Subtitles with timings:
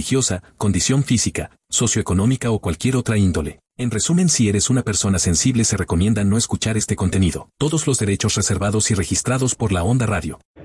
[0.00, 3.60] religiosa, condición física, socioeconómica o cualquier otra índole.
[3.76, 7.50] En resumen, si eres una persona sensible se recomienda no escuchar este contenido.
[7.58, 10.38] Todos los derechos reservados y registrados por la Onda Radio.
[10.54, 10.64] Pues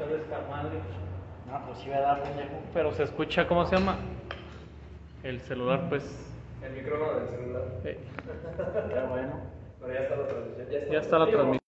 [1.83, 1.89] sí.
[2.73, 3.97] Pero se escucha, ¿cómo se llama?
[5.21, 6.03] El celular, pues.
[6.63, 7.81] El micrófono del celular.
[7.83, 7.99] eh,
[8.89, 9.41] Qué bueno.
[9.81, 10.69] Pero ya está la transmisión.
[10.71, 11.59] Ya está, ya está la transmisión.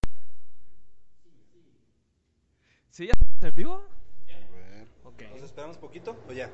[2.92, 3.08] ¿Sí?
[3.08, 3.82] ¿Ya estás en vivo?
[5.04, 5.22] Ok.
[5.34, 6.50] ¿Nos esperamos poquito o ya?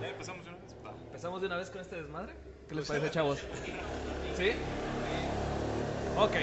[0.00, 0.76] Ya empezamos de una vez.
[0.84, 0.90] Va.
[1.06, 2.34] ¿Empezamos de una vez con este desmadre?
[2.68, 3.38] ¿Qué les parece, chavos?
[4.36, 4.50] ¿Sí?
[6.16, 6.34] Ok.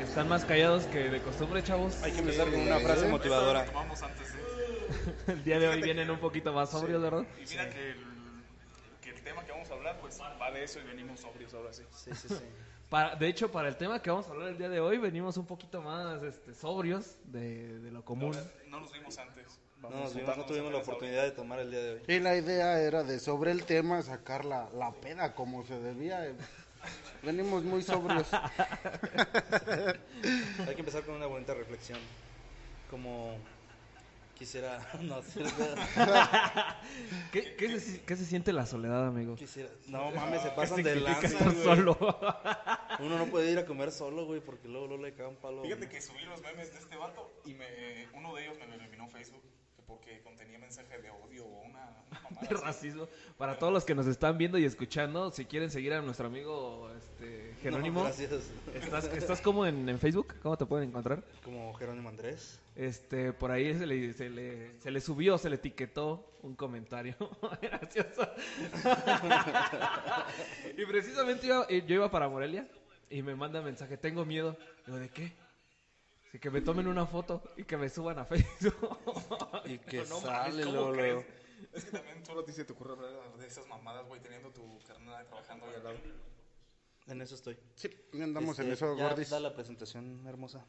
[0.00, 2.02] Están más callados que de costumbre, chavos.
[2.02, 3.66] Hay que empezar con una frase motivadora.
[3.72, 4.46] Vamos antes de...
[5.32, 7.26] El día de hoy vienen un poquito más sobrios, ¿verdad?
[7.42, 7.96] Y mira que, el,
[9.02, 11.72] que el tema que vamos a hablar, pues va de eso y venimos sobrios ahora
[11.72, 11.82] sí.
[11.90, 12.34] Sí, sí, sí.
[12.88, 15.36] Para, de hecho, para el tema que vamos a hablar el día de hoy, venimos
[15.38, 18.36] un poquito más este, sobrios de, de lo común.
[18.68, 19.58] No nos vimos antes.
[19.90, 22.00] No, nos vimos, no tuvimos la oportunidad de tomar el día de hoy.
[22.08, 26.32] Y la idea era de sobre el tema sacar la, la peda como se debía.
[27.22, 28.26] Venimos muy sobrios.
[28.32, 31.98] Hay que empezar con una bonita reflexión.
[32.90, 33.36] Como
[34.34, 34.78] quisiera.
[35.00, 35.20] No,
[37.32, 39.34] ¿Qué, qué, se, qué se siente la soledad, amigo?
[39.34, 39.70] quisiera.
[39.88, 41.26] No mames, se ¿Qué pasan de significa lanza.
[41.26, 41.64] estar güey.
[41.64, 41.98] solo?
[43.00, 45.62] Uno no puede ir a comer solo, güey, porque luego, luego le cae un palo.
[45.62, 48.74] Fíjate que subí los memes de este vato y me, uno de ellos me lo
[48.74, 49.42] eliminó Facebook
[49.86, 53.08] porque contenía mensaje de odio o una, una de racismo.
[53.38, 56.90] Para todos los que nos están viendo y escuchando, si quieren seguir a nuestro amigo
[56.96, 58.32] este, No, Jerónimo, gracias.
[58.74, 60.34] ¿estás, ¿estás como en, en Facebook?
[60.42, 61.22] ¿Cómo te pueden encontrar?
[61.44, 62.60] Como Jerónimo Andrés.
[62.74, 67.14] Este, por ahí se le, se le, se le subió, se le etiquetó un comentario
[67.62, 68.28] gracioso.
[70.76, 72.66] y precisamente iba- yo iba para Morelia
[73.08, 74.56] y me manda mensaje, tengo miedo.
[74.86, 75.32] Digo, ¿de qué?
[76.36, 78.98] Así que me tomen una foto y que me suban a Facebook.
[79.64, 81.24] Y que "No sale mames, ¿cómo luego, crees?".
[81.72, 84.50] Es que también solo a ti se te ocurre hablar de esas mamadas, güey, teniendo
[84.50, 85.96] tu carnal trabajando ahí al lado.
[87.06, 87.56] En eso estoy.
[87.74, 89.30] Sí, andamos en Este, eso, ya gordis.
[89.30, 90.62] Da la presentación hermosa.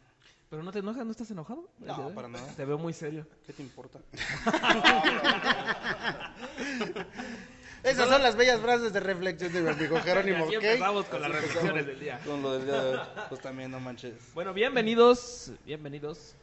[0.49, 1.69] Pero no te enojas, no estás enojado.
[1.79, 2.47] No, para nada.
[2.55, 3.27] Te veo muy serio.
[3.45, 3.99] ¿Qué te importa?
[7.83, 10.63] Esas son las bellas frases de reflexión de mi amigo Jerónimo, Aquí ¿ok?
[10.63, 12.19] empezamos con las reflexiones del día.
[12.25, 12.99] Con lo del día de hoy.
[13.29, 14.13] Pues también, no manches.
[14.33, 16.35] Bueno, bienvenidos, bienvenidos.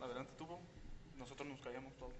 [0.00, 0.58] Adelante tú, bro.
[1.16, 2.12] Nosotros nos callamos todo.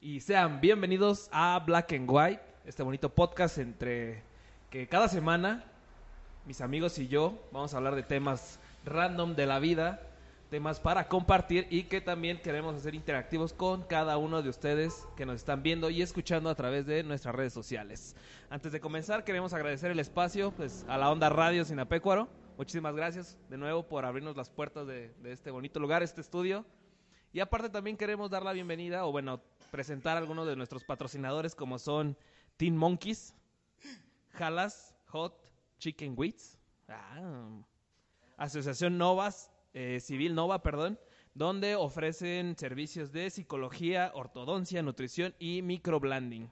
[0.00, 4.22] Y sean bienvenidos a Black and White, este bonito podcast entre
[4.70, 5.64] que cada semana
[6.44, 10.00] mis amigos y yo vamos a hablar de temas random de la vida,
[10.50, 15.26] temas para compartir y que también queremos hacer interactivos con cada uno de ustedes que
[15.26, 18.14] nos están viendo y escuchando a través de nuestras redes sociales.
[18.48, 22.28] Antes de comenzar, queremos agradecer el espacio pues, a la Onda Radio Sinapecuaro.
[22.56, 26.64] Muchísimas gracias de nuevo por abrirnos las puertas de, de este bonito lugar, este estudio.
[27.32, 31.54] Y aparte también queremos dar la bienvenida, o bueno, presentar a algunos de nuestros patrocinadores
[31.54, 32.16] como son
[32.56, 33.34] Teen Monkeys,
[34.30, 35.34] Jalas, Hot,
[35.78, 36.58] Chicken Wits,
[36.88, 37.62] ah,
[38.36, 40.98] Asociación Novas, eh, Civil Nova, perdón,
[41.34, 46.50] donde ofrecen servicios de psicología, ortodoncia, nutrición y microblending.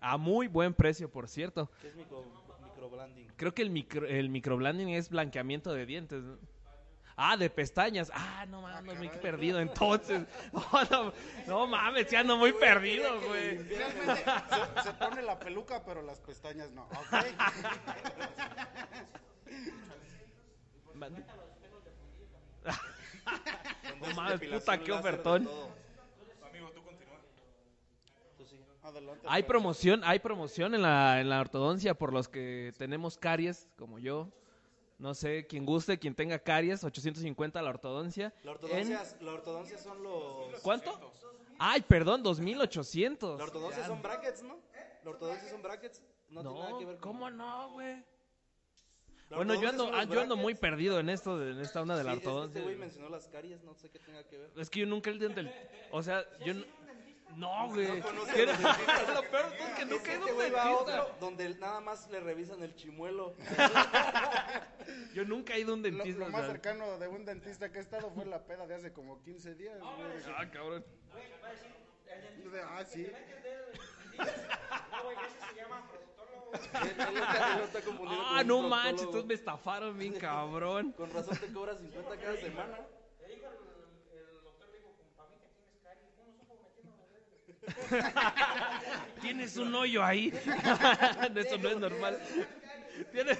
[0.00, 1.68] A muy buen precio, por cierto.
[1.82, 2.24] ¿Qué es micro,
[2.62, 3.26] microblending?
[3.34, 6.22] Creo que el, micro, el microblending es blanqueamiento de dientes.
[6.22, 6.38] ¿no?
[7.16, 8.12] Ah, de pestañas.
[8.14, 10.28] Ah, no mames, ando muy perdido entonces.
[10.52, 11.12] No, no,
[11.48, 13.58] no mames, ya ando muy perdido, güey.
[13.68, 17.14] Se, se pone la peluca, pero las pestañas no, ¿ok?
[24.00, 25.44] No mames, puta, qué ofertón.
[25.44, 25.68] todo.
[26.48, 27.16] Amigo, tú continúa.
[28.36, 28.64] Tú sigue.
[28.82, 29.26] Adelante.
[29.28, 33.98] Hay promoción, hay promoción en la, en la ortodoncia por los que tenemos caries, como
[33.98, 34.28] yo.
[34.98, 38.32] No sé, quien guste, quien tenga caries, 850 la ortodoncia.
[38.44, 40.60] La ortodoncia, En- la ortodoncia son los...
[40.62, 41.12] ¿Cuánto?
[41.58, 43.38] Ay, perdón, 2800.
[43.38, 43.86] La ortodoncia Ya.
[43.88, 44.56] son brackets, ¿no?
[45.04, 46.00] La ortodoncia son brackets.
[46.30, 47.12] No, tiene nada que ver con...
[47.12, 48.04] ¿cómo no, güey?
[49.34, 51.96] La Bueno, yo ando, ah, yo ando muy perdido en esto, de- en esta onda
[51.96, 52.58] de la Sí, es que ortodoncia.
[52.60, 54.50] Este güey mencionó las caries, no sé qué tenga que ver.
[54.56, 55.52] Es que yo nunca el del...
[55.90, 56.52] O sea, yo...
[56.52, 56.66] n-
[57.36, 58.00] No, güey.
[58.00, 58.78] los dentistas?
[59.14, 61.02] Lo peor es que nunca he ido a Este güey va a dentista.
[61.04, 63.34] otro donde nada más le revisan el chimuelo.
[65.14, 66.20] Yo nunca he ido a un Lo, dentista.
[66.20, 66.50] lo o más sea.
[66.52, 69.78] cercano de un dentista que he estado fue la peda de hace como 15 días.
[69.80, 69.90] güey.
[70.36, 70.84] Ah, cabrón.
[72.68, 73.02] Ah, sí.
[73.02, 73.24] Está, él
[74.26, 74.58] está
[75.28, 76.03] confundido con
[78.06, 80.92] Ah, no manches, entonces me estafaron bien cabrón.
[80.92, 82.78] Con razón te cobra 50 cada semana.
[89.20, 90.28] Tienes un hoyo ahí.
[91.36, 92.20] Eso no es normal.
[93.10, 93.38] Tienes,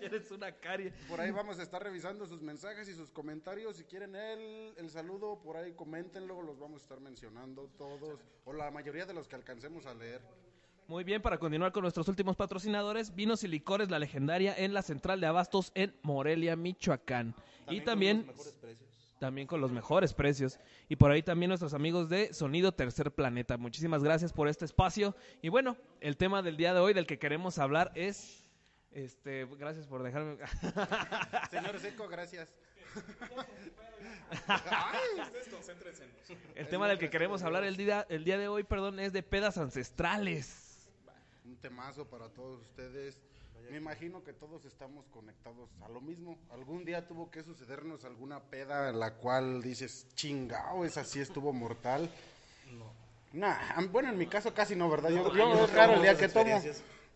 [0.00, 0.92] tienes una carie.
[1.08, 3.76] Por ahí vamos a estar revisando sus mensajes y sus comentarios.
[3.76, 8.52] Si quieren el, el saludo, por ahí coméntenlo, los vamos a estar mencionando todos, o
[8.52, 10.20] la mayoría de los que alcancemos a leer.
[10.92, 14.82] Muy bien, para continuar con nuestros últimos patrocinadores, Vinos y Licores La Legendaria en la
[14.82, 17.34] Central de Abastos en Morelia, Michoacán.
[17.70, 19.16] y con también, los mejores precios.
[19.18, 20.60] también con los mejores precios.
[20.90, 23.56] Y por ahí también nuestros amigos de Sonido Tercer Planeta.
[23.56, 25.16] Muchísimas gracias por este espacio.
[25.40, 28.44] Y bueno, el tema del día de hoy del que queremos hablar es...
[28.90, 30.36] Este, gracias por dejarme...
[31.50, 32.50] Señor Seco, gracias.
[36.54, 39.22] El tema del que queremos hablar el día, el día de hoy, perdón, es de
[39.22, 40.71] pedas ancestrales.
[41.62, 43.18] Temazo para todos ustedes.
[43.70, 46.36] Me imagino que todos estamos conectados a lo mismo.
[46.50, 51.52] Algún día tuvo que sucedernos alguna peda en la cual dices, chingao, esa sí estuvo
[51.52, 52.10] mortal.
[52.76, 52.92] No.
[53.32, 53.56] Nah,
[53.90, 55.10] bueno, en mi caso casi no, ¿verdad?
[55.10, 56.60] Yo, yo no es raro el día que tomo.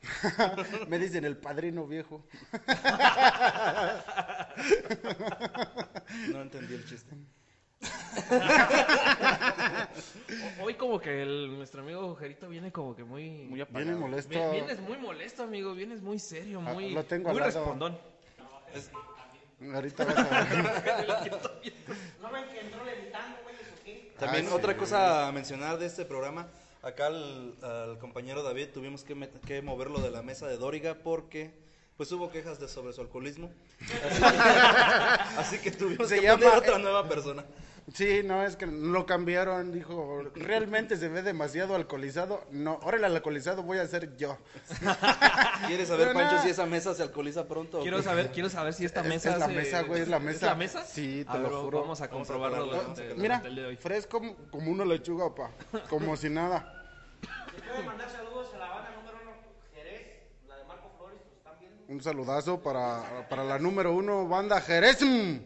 [0.89, 2.25] Me dicen el padrino viejo.
[6.31, 7.15] No entendí el chiste.
[10.62, 13.31] Hoy como que el- nuestro amigo Jerito viene como que muy...
[13.31, 13.99] Muy Viene apagado.
[13.99, 14.31] molesto.
[14.31, 15.75] Vi- Vienes muy molesto, amigo.
[15.75, 17.61] Vienes muy serio, Ah, muy, lo tengo muy al lado.
[17.61, 17.99] respondón.
[19.75, 21.06] Ahorita vas a ver.
[24.19, 24.78] También Ah, otra sí.
[24.78, 26.49] cosa a mencionar de este programa.
[26.82, 30.94] Acá al, al compañero David tuvimos que, met- que moverlo de la mesa de Dóriga
[31.02, 31.52] porque
[31.97, 33.51] pues hubo quejas de sobre su alcoholismo.
[33.81, 37.45] Así que, así que tuvimos Se que llama- poner otra nueva persona.
[37.95, 42.43] Sí, no, es que lo cambiaron, dijo, realmente se ve demasiado alcoholizado.
[42.51, 44.37] No, ahora el alcoholizado voy a ser yo.
[45.69, 47.81] ¿Quieres saber, Pero Pancho, si esa mesa se alcoholiza pronto?
[47.83, 50.19] Quiero saber, quiero saber si esta Es- mesa es la se- mesa, güey, es la
[50.19, 50.47] mesa.
[50.47, 50.85] la mesa?
[50.85, 51.83] Sí, te A lo juro.
[51.83, 53.77] Vamos a Vamos a comprobarlo durante, durante Mira, el día de hoy.
[53.77, 55.53] fresco como, como una lechuga, pa.
[55.89, 56.73] Como si nada.
[57.63, 59.33] Quiero mandar saludos a la banda número uno
[59.73, 60.03] Jerez,
[60.49, 61.75] la de Marco Flores, lo están viendo.
[61.88, 65.03] Un saludazo para, para la número uno, banda Jerez.
[65.03, 65.37] mm,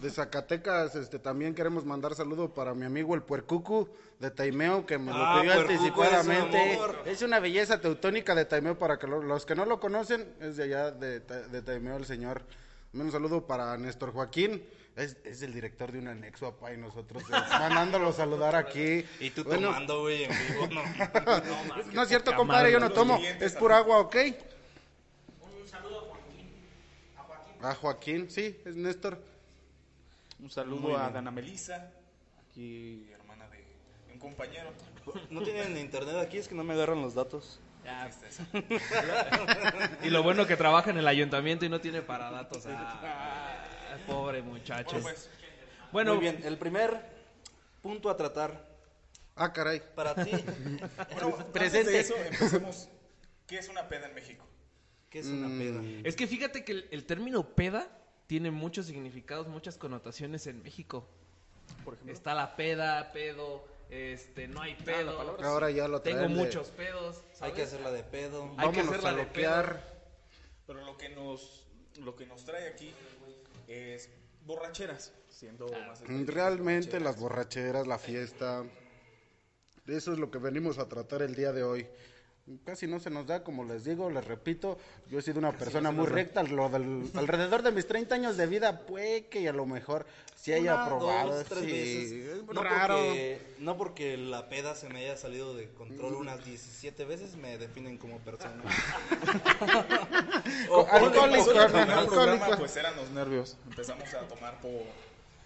[0.00, 3.86] De Zacatecas, este, también queremos mandar saludo para mi amigo el Puercucu
[4.18, 6.74] de Taimeo, que me lo Ah, pidió Puercucu, anticipadamente.
[6.74, 6.80] es.
[7.18, 10.56] Es una belleza teutónica de Taimeo, para que lo- los que no lo conocen, es
[10.56, 12.40] de allá de, de Taimeo el señor.
[12.94, 14.62] Un saludo para Néstor Joaquín,
[14.96, 19.04] es, es el director de un anexo, apá, y nosotros eh, mandándolo a saludar aquí.
[19.20, 20.82] Y tú Bueno, tomando, güey, en vivo, no.
[21.92, 24.16] No es cierto, compadre, yo no tomo, es pura agua, ¿ok?
[25.60, 26.02] Un saludo a
[27.24, 27.53] Joaquín.
[27.64, 28.30] A Joaquín.
[28.30, 29.18] Sí, es Néstor.
[30.40, 31.90] Un saludo a Dana Melissa,
[32.50, 33.64] aquí hermana de
[34.12, 34.70] un compañero.
[35.30, 37.60] No tienen internet aquí, es que no me agarran los datos.
[37.84, 38.10] Ya.
[40.02, 42.64] y lo bueno que trabaja en el ayuntamiento y no tiene para datos.
[42.66, 43.56] Ah,
[44.06, 44.92] pobre muchacho.
[45.00, 45.30] Bueno, pues,
[45.92, 46.98] Bueno, Muy bien, el primer
[47.82, 48.66] punto a tratar
[49.36, 49.82] Ah, caray.
[49.94, 50.30] para ti,
[51.12, 51.90] bueno, antes Presente.
[51.90, 52.88] de eso, empecemos.
[53.46, 54.46] ¿Qué es una peda en México?
[55.14, 55.80] ¿Qué es una peda?
[56.02, 57.88] es que fíjate que el, el término peda
[58.26, 61.06] tiene muchos significados, muchas connotaciones en México.
[61.84, 62.12] Por ejemplo.
[62.12, 65.20] Está la peda, pedo, este, no hay pedo.
[65.44, 67.22] Ahora ya lo Tengo de- muchos pedos.
[67.40, 68.42] Hay que hacerla de pedo.
[68.56, 69.94] Hay que Vámonos hacerla a de loquear.
[70.66, 71.64] Pero lo que nos,
[72.00, 72.92] lo que nos trae aquí
[73.68, 74.10] es
[74.46, 77.02] borracheras, siendo más específicos, Realmente borracheras.
[77.02, 78.64] las borracheras, la fiesta,
[79.86, 81.86] eso es lo que venimos a tratar el día de hoy.
[82.66, 84.76] Casi no se nos da, como les digo, les repito,
[85.10, 88.46] yo he sido una persona muy recta, lo del- alrededor de mis 30 años de
[88.46, 90.04] vida, puede que a lo mejor
[90.36, 92.12] sí haya Una, probado, dos, tres sí, veces.
[92.12, 92.96] es No raro.
[92.98, 97.56] porque, no porque la peda se me haya salido de control unas 17 veces me
[97.56, 98.62] definen como persona.
[100.68, 102.12] Co- alcohólico, alcohólico.
[102.12, 103.56] programa, pues eran los nervios.
[103.70, 104.82] Empezamos a tomar por,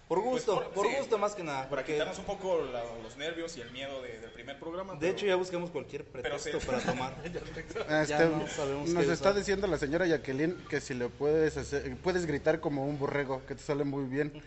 [0.09, 0.95] Por gusto, Pues, por- por sí.
[0.97, 1.69] gusto más que nada.
[1.69, 4.93] para porque, quitarnos un poco la- los nervios y el miedo de- del primer programa.
[4.93, 6.65] de pero- hecho ya buscamos cualquier pretexto sí.
[6.65, 7.13] para tomar.
[7.23, 7.39] Este,
[8.07, 9.35] Ya no sabemos nos qué está usar.
[9.35, 13.53] diciendo la señora Jacqueline que si le puedes hacer, puedes gritar como un borrego, que
[13.53, 14.33] te sale muy bien.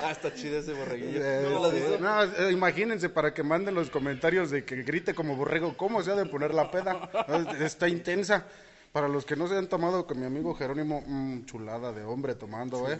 [0.00, 1.20] Ah, está chido ese borreguillo.
[1.22, 5.76] Eh, ¿No no, eh, imagínense para que manden los comentarios de que grite como borrego,
[5.76, 7.08] ¿cómo se ha de poner la peda?
[7.60, 8.44] Está intensa.
[8.92, 12.34] Para los que no se han tomado con mi amigo Jerónimo, mm, chulada de hombre
[12.34, 12.98] tomando, ¿eh?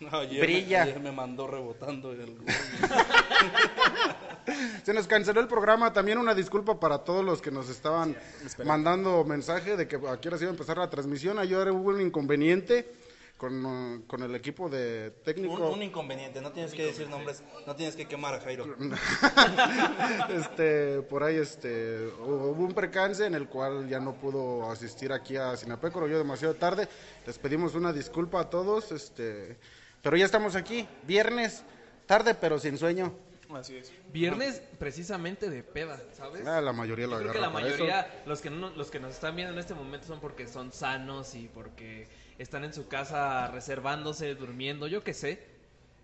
[0.00, 0.82] No, ayer, Brilla.
[0.84, 2.36] ayer me mandó rebotando el.
[4.84, 5.92] Se nos canceló el programa.
[5.92, 8.16] También una disculpa para todos los que nos estaban
[8.64, 11.38] mandando mensaje de que a qué hora se iba a empezar la transmisión.
[11.38, 12.92] Ayer hubo un inconveniente
[13.38, 15.54] con, con el equipo de técnico.
[15.54, 18.76] Un, un inconveniente, no tienes que decir nombres, no tienes que quemar a Jairo.
[20.28, 25.36] este, por ahí este, hubo un percance en el cual ya no pudo asistir aquí
[25.36, 26.88] a Sinapeco, yo demasiado tarde.
[27.26, 29.56] Les pedimos una disculpa a todos, este,
[30.02, 31.62] pero ya estamos aquí, viernes,
[32.06, 33.14] tarde pero sin sueño.
[33.54, 33.92] Así es.
[34.12, 36.46] Viernes precisamente de peda, ¿sabes?
[36.46, 39.14] Ah, la mayoría lo Yo creo que la mayoría, los que, no, los que nos
[39.14, 43.48] están viendo en este momento son porque son sanos y porque están en su casa
[43.48, 45.46] reservándose, durmiendo, yo qué sé.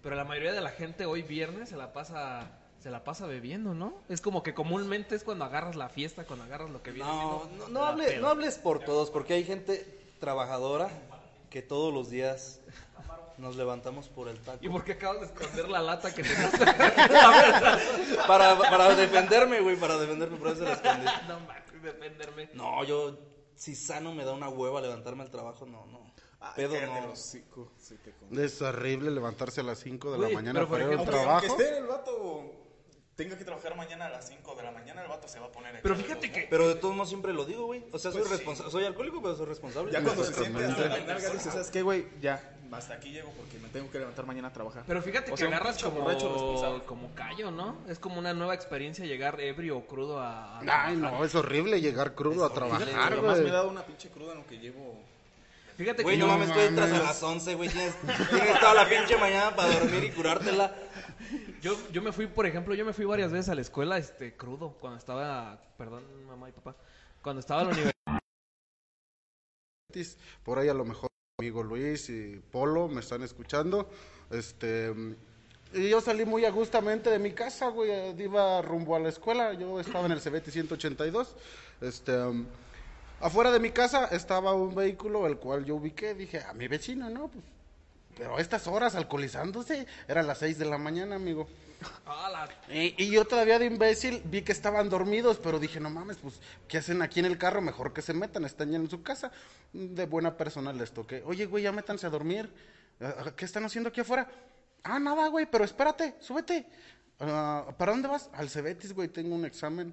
[0.03, 2.51] Pero la mayoría de la gente hoy viernes se la pasa
[2.81, 3.95] se la pasa bebiendo, ¿no?
[4.11, 7.49] Es como que comúnmente es cuando agarras la fiesta, cuando agarras lo que viene No,
[7.57, 10.91] no, no, hable- no hables por todos, porque hay gente trabajadora
[11.49, 12.61] que todos los días
[13.39, 14.59] nos levantamos por el taco.
[14.61, 16.53] ¿Y por qué acabas de esconder la lata que tenías?
[18.27, 21.07] Para, para defenderme, güey, para defenderme, por eso la escondí.
[21.29, 21.39] no
[21.83, 22.51] defenderme.
[22.55, 23.19] No, yo,
[23.55, 26.13] si sano me da una hueva levantarme al trabajo, no, no.
[26.55, 27.13] Pedo no.
[27.13, 27.73] hocico,
[28.31, 28.45] te.
[28.45, 31.25] Es horrible levantarse a las 5 de la mañana pero para ir al Aunque, aunque
[31.25, 31.47] trabajo.
[31.63, 32.43] esté el vato,
[33.15, 35.53] tenga que trabajar mañana a las 5 de la mañana, el vato se va a
[35.53, 37.85] poner a Pero fíjate que Pero de todos modos siempre lo digo, güey.
[37.93, 38.37] O sea, soy Pues sí.
[38.39, 39.93] responsable, soy alcohólico, pero soy responsable.
[39.93, 41.13] Ya cuando se siente hasta la Exactamente.
[41.13, 42.07] nalga dice, ¿sabes qué, güey?
[42.21, 44.83] Ya, hasta aquí llego porque me tengo que levantar mañana a trabajar.
[44.85, 46.85] Pero fíjate O que sea, un agarras como, borracho responsable.
[46.87, 47.77] como callo, ¿no?
[47.89, 50.57] Es como una nueva experiencia llegar ebrio o crudo a...
[50.57, 50.97] a Ay, trabajar.
[50.97, 53.43] no, es horrible llegar crudo a trabajar, güey.
[53.43, 55.01] me he dado una pinche cruda en lo que llevo.
[55.77, 57.69] Fíjate Güey, que no yo- mames, tú entras a las 11, güey.
[57.69, 57.95] Tienes,
[58.31, 60.75] tienes toda la pinche mañana para dormir y curártela.
[61.63, 64.37] Yo, yo me fui, por ejemplo, yo me fui varias veces a la escuela este
[64.37, 66.77] crudo cuando estaba, perdón, mamá y papá,
[67.23, 67.95] cuando estaba en la universidad.
[70.45, 71.09] Por ahí a lo mejor
[71.41, 73.89] mi amigo Luis y Polo me están escuchando.
[74.31, 74.93] Este
[75.73, 77.91] y yo salí muy agustamente de mi casa, güey,
[78.23, 81.35] iba rumbo a la escuela, yo estaba en el CBT 182.
[81.81, 82.47] Este um,
[83.27, 87.11] afuera de mi casa estaba un vehículo el cual yo ubiqué, dije, a mi vecino,
[87.11, 87.29] ¿no?
[87.29, 87.45] Pues
[88.17, 91.49] pero a estas horas alcoholizándose, eran las 6 de la mañana, amigo.
[92.07, 96.19] Ah, Y, y yo todavía de imbécil vi que estaban dormidos, pero dije, no mames,
[96.19, 97.61] pues, ¿qué hacen aquí en el carro?
[97.61, 99.33] Mejor que se metan, están ya en su casa.
[99.73, 101.23] De buena persona les toqué.
[101.27, 102.49] Oye, güey, ya métanse a dormir.
[103.01, 104.31] Ah, ¿Qué están haciendo aquí afuera?
[104.85, 106.67] Ah, nada, güey, pero espérate, súbete.
[107.21, 108.31] Ah, ¿Para dónde vas?
[108.33, 109.93] Al Cebetis, güey, tengo un examen.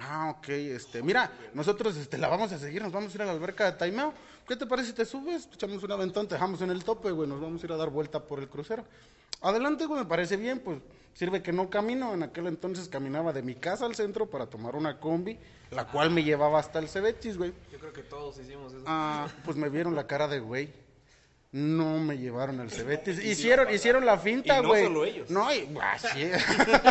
[0.00, 3.26] Ah, ok, este, mira, nosotros este, la vamos a seguir, nos vamos a ir a
[3.26, 4.14] la alberca de Taimeo.
[4.48, 5.48] ¿Qué te parece si te subes?
[5.52, 7.90] Echamos un aventón, te dejamos en el tope, güey, nos vamos a ir a dar
[7.90, 8.84] vuelta por el crucero.
[9.42, 10.80] Adelante, güey, me parece bien, pues
[11.14, 12.12] sirve que no camino.
[12.14, 15.38] En aquel entonces caminaba de mi casa al centro para tomar una combi,
[15.70, 17.52] la cual me llevaba hasta el Cebetis, güey.
[17.70, 18.84] yo creo que todos hicimos eso.
[18.86, 20.72] Ah, pues me vieron la cara de güey.
[21.52, 23.18] No me llevaron al Cebetis.
[23.24, 24.84] Hicieron, hicieron la finta, Y no güey.
[24.84, 25.28] solo ellos.
[25.30, 26.30] No, y, ah, sí.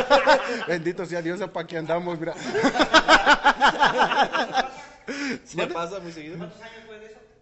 [0.67, 2.33] Bendito sea Dios, para que andamos, mira.
[5.55, 6.49] ¿Me pasa muy seguido?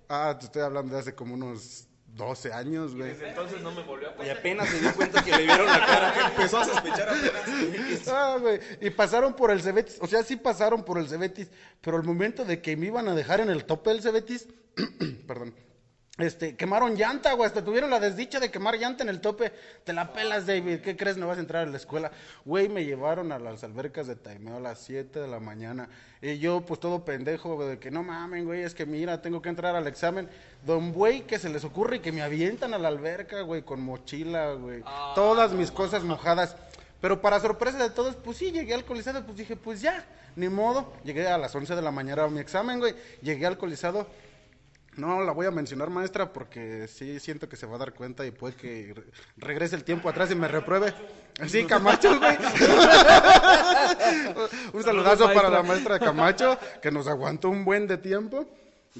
[0.09, 3.09] Ah, te estoy hablando de hace como unos 12 años, güey.
[3.09, 4.37] Desde entonces no me volvió a Y pasar.
[4.37, 6.13] apenas se dio cuenta que le vieron la cara.
[6.29, 8.07] Empezó a sospechar apenas.
[8.07, 8.59] Ah, güey.
[8.79, 9.97] Y pasaron por el Cebetis.
[10.01, 11.49] O sea, sí pasaron por el Cebetis.
[11.81, 14.47] Pero al momento de que me iban a dejar en el tope del Cebetis,
[15.27, 15.53] perdón.
[16.17, 17.45] Este, quemaron llanta, güey.
[17.45, 19.53] Hasta tuvieron la desdicha de quemar llanta en el tope.
[19.83, 20.79] Te la pelas, David.
[20.79, 21.15] ¿Qué crees?
[21.17, 22.11] No vas a entrar a la escuela.
[22.43, 25.89] Güey, me llevaron a las albercas de Taimeo a las 7 de la mañana.
[26.19, 28.63] Y yo, pues todo pendejo, güey, de que no mamen, güey.
[28.63, 30.27] Es que mira, tengo que entrar al examen.
[30.65, 33.81] Don güey, que se les ocurre y que me avientan a la alberca, güey, con
[33.81, 34.83] mochila, güey.
[35.13, 36.55] Todas mis cosas mojadas.
[36.99, 40.03] Pero para sorpresa de todos, pues sí, llegué alcoholizado, pues dije, pues ya,
[40.35, 40.93] ni modo.
[41.03, 42.95] Llegué a las 11 de la mañana a mi examen, güey.
[43.21, 44.07] Llegué alcoholizado.
[44.97, 48.25] No la voy a mencionar, maestra, porque sí siento que se va a dar cuenta
[48.25, 49.03] y puede que re-
[49.37, 50.91] regrese el tiempo atrás y me repruebe.
[51.47, 52.35] Sí, Camacho, güey.
[54.73, 58.45] un saludazo para la maestra de Camacho, que nos aguantó un buen de tiempo.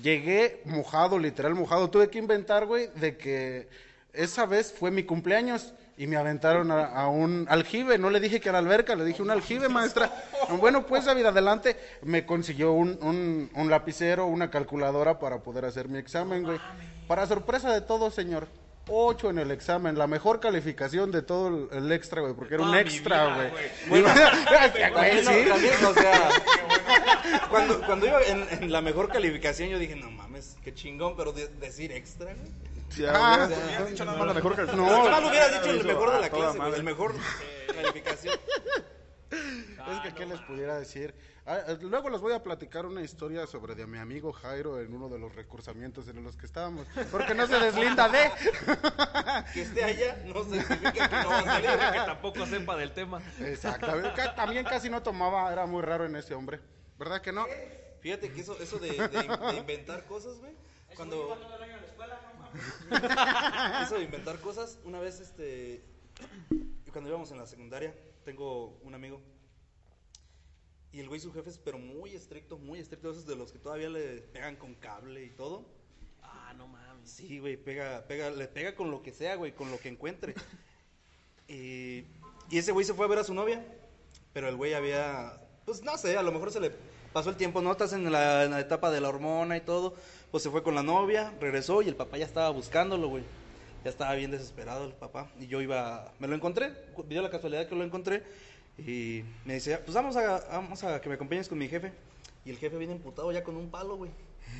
[0.01, 1.89] Llegué mojado, literal mojado.
[1.89, 3.67] Tuve que inventar, güey, de que
[4.13, 7.97] esa vez fue mi cumpleaños y me aventaron a, a un aljibe.
[7.97, 10.11] No le dije que era alberca, le dije un aljibe, maestra.
[10.59, 11.75] Bueno, pues David, adelante.
[12.03, 16.59] Me consiguió un, un, un lapicero, una calculadora para poder hacer mi examen, güey.
[17.07, 18.47] Para sorpresa de todos, señor.
[18.89, 22.73] Ocho en el examen, la mejor calificación de todo el, extra, güey, porque era un
[22.73, 23.49] extra, güey.
[23.89, 24.01] güey.
[24.01, 24.03] Güey,
[24.93, 25.49] También, sí.
[25.49, 26.29] también, o sea,
[27.49, 31.33] cuando, cuando iba en, en la mejor calificación, yo dije, no mames, qué chingón, pero
[31.33, 32.66] de- decir extra, güey.
[33.10, 34.86] Ah, Hubieras dicho nada más la mejor que No.
[34.86, 37.15] Nada más hubieras dicho el mejor de la clase, el mejor
[37.75, 38.39] calificación.
[39.32, 41.13] es que, ¿qué les pudiera decir?
[41.46, 44.94] Ah, eh, luego les voy a platicar una historia sobre de mi amigo Jairo en
[44.94, 46.86] uno de los recursamientos en los que estábamos.
[47.12, 48.29] Porque no se deslinda de.
[49.53, 51.70] Que esté allá no significa que no va a salir.
[51.94, 53.22] que tampoco sepa del tema.
[53.39, 54.10] Exactamente.
[54.36, 56.60] También casi no tomaba, era muy raro en ese hombre.
[56.98, 57.46] ¿Verdad que no?
[58.01, 59.08] Fíjate que eso, eso de, de-
[59.51, 60.51] de inventar cosas, güey.
[60.96, 61.38] Cuando.
[63.83, 65.83] Eso de inventar cosas, una vez, este.
[66.91, 69.21] Cuando íbamos en la secundaria, tengo un amigo.
[70.91, 73.11] Y el güey, su jefe es, pero muy estricto, muy estricto.
[73.11, 75.65] Esos de los que todavía le pegan con cable y todo.
[76.23, 77.09] Ah, no mames.
[77.09, 80.33] Sí, güey, pega, pega, le pega con lo que sea, güey, con lo que encuentre.
[81.47, 82.05] y,
[82.49, 83.63] y ese güey se fue a ver a su novia,
[84.33, 86.71] pero el güey había, pues no sé, a lo mejor se le
[87.13, 89.95] pasó el tiempo, no estás en la, en la etapa de la hormona y todo,
[90.31, 93.24] pues se fue con la novia, regresó y el papá ya estaba buscándolo, güey.
[93.84, 96.74] Ya estaba bien desesperado el papá y yo iba, me lo encontré,
[97.07, 98.24] dio la casualidad que lo encontré
[98.77, 101.91] y me dice, pues vamos a, vamos a que me acompañes con mi jefe.
[102.46, 104.12] Y el jefe viene emputado ya con un palo, güey.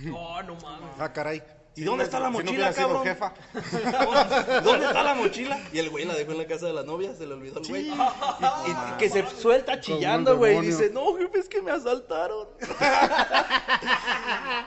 [0.04, 0.90] No, no mames.
[1.00, 1.42] Ah, caray.
[1.78, 3.04] ¿Y dónde está la Si no mochila, cabrón?
[3.04, 3.34] jefa.
[4.64, 5.60] ¿Dónde está la mochila?
[5.72, 7.68] Y el güey la dejó en la casa de la novia, se le olvidó el
[7.68, 7.88] güey.
[7.88, 10.58] Y, y- y que se suelta chillando, güey.
[10.58, 12.48] Y dice, no, jefe, es que me asaltaron.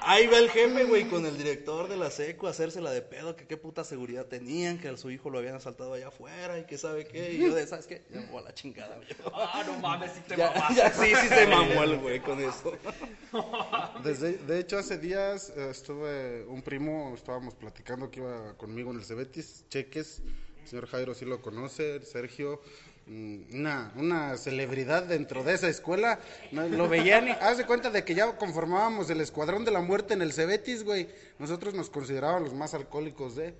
[0.02, 3.36] Ahí va el jefe, güey, con el director de la secu a hacérsela de pedo,
[3.36, 6.64] que qué puta seguridad tenían, que a su hijo lo habían asaltado allá afuera y
[6.64, 7.32] que sabe qué.
[7.34, 8.02] Y yo de, ¿sabes qué?
[8.10, 9.08] Ya me voy a la chingada, güey.
[9.34, 12.72] Ah, no mames, sí te ya, sí, sí se mamó el güey con eso.
[14.02, 18.98] Desde, de hecho, hace días eh, estuve, un primo, estábamos platicando que iba conmigo en
[18.98, 20.22] el Cebetis, Cheques,
[20.62, 22.60] el señor Jairo sí lo conoce, Sergio,
[23.06, 26.20] mm, una, una celebridad dentro de esa escuela,
[26.52, 29.80] no, lo veían y haz de cuenta de que ya conformábamos el escuadrón de la
[29.80, 33.54] muerte en el Cebetis, güey, nosotros nos consideraban los más alcohólicos de...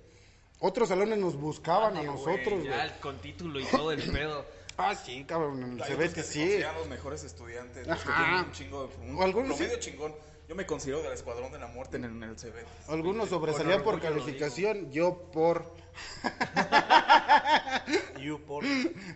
[0.63, 2.99] Otros salones nos buscaban a Güey, nosotros, güey.
[3.01, 4.45] con título y todo el pedo.
[4.77, 6.59] Ah, sí, cabrón, en el que Cebetis sí.
[6.77, 7.87] los mejores estudiantes.
[7.87, 8.23] los que Ajá.
[8.25, 9.89] tienen un chingo de un O algunos promedio sí.
[9.91, 10.13] chingón.
[10.51, 12.55] Yo me considero del escuadrón de la muerte en el, en el CB.
[12.89, 15.63] Algunos sobresalían por calificación, yo por...
[18.19, 18.65] You por...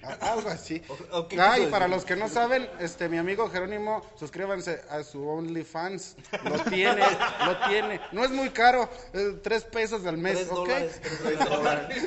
[0.01, 0.81] A- Algo así.
[0.87, 4.79] O- o qué Ah, y para los que no saben, este mi amigo Jerónimo, suscríbanse
[4.89, 6.15] a su OnlyFans.
[6.45, 7.03] Lo tiene,
[7.45, 7.99] lo tiene.
[8.13, 10.55] No es muy caro, eh, tres pesos al mes, Tres ¿ok?
[10.55, 11.01] dólares.
[11.21, 12.03] tres dólares.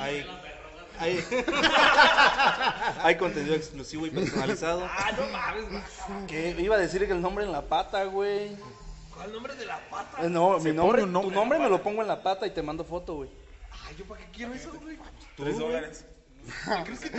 [0.00, 0.26] Ahí.
[3.02, 4.84] Hay contenido exclusivo y personalizado.
[4.84, 6.26] Ah, no mames, güey.
[6.26, 8.56] Que iba a decir que el nombre en la pata, güey.
[9.14, 10.24] ¿Cuál nombre de la pata?
[10.24, 12.50] Eh, No, mi nombre, un nombre tu nombre me lo pongo en la pata y
[12.50, 13.30] te mando foto, güey.
[13.86, 14.98] Ay, ¿yo para qué quiero eso, güey?
[15.36, 16.04] Tres dólares.
[16.84, 17.18] ¿Crees que te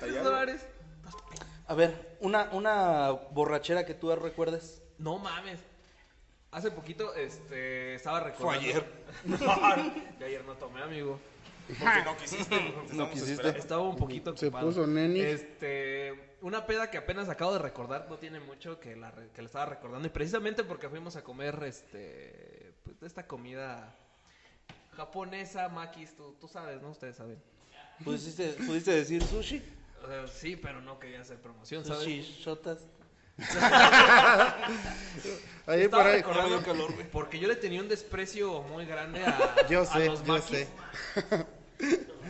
[0.00, 0.66] ¿Tres dólares?
[1.66, 4.82] A ver, una, una borrachera que tú recuerdes.
[4.98, 5.60] No mames.
[6.50, 8.60] Hace poquito, este, estaba recordando.
[8.60, 8.84] ayer.
[10.18, 11.20] De ayer no tomé, amigo.
[11.68, 12.56] Porque no quisiste.
[12.90, 13.58] estamos quisiste.
[13.58, 14.66] Estaba un poquito Se ocupado.
[14.68, 15.20] puso neni.
[15.20, 19.42] Este, una peda que apenas acabo de recordar, no tiene mucho que la, re- que
[19.42, 20.06] la estaba recordando.
[20.06, 23.94] Y precisamente porque fuimos a comer, este, pues, esta comida
[24.96, 26.90] japonesa, makis, tú, tú sabes, ¿no?
[26.90, 27.40] Ustedes saben.
[28.04, 29.62] ¿Pudiste, pudiste decir sushi?
[30.04, 32.04] O sea, sí, pero no quería hacer promoción, ¿sabes?
[32.04, 32.86] Sushi, shotas.
[35.66, 36.16] Ahí Estaba por ahí.
[36.16, 37.10] recordando Me dio calor, güey.
[37.10, 40.48] porque yo le tenía un desprecio muy grande a, Yo a sé, los yo makis.
[40.50, 40.68] sé.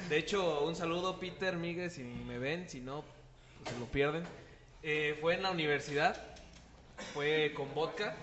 [0.08, 3.04] De hecho, un saludo Peter, Miguel, si me ven, si no,
[3.62, 4.24] pues se lo pierden.
[4.82, 6.16] Eh, fue en la universidad,
[7.14, 8.14] fue con vodka,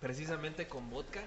[0.00, 1.22] precisamente con vodka.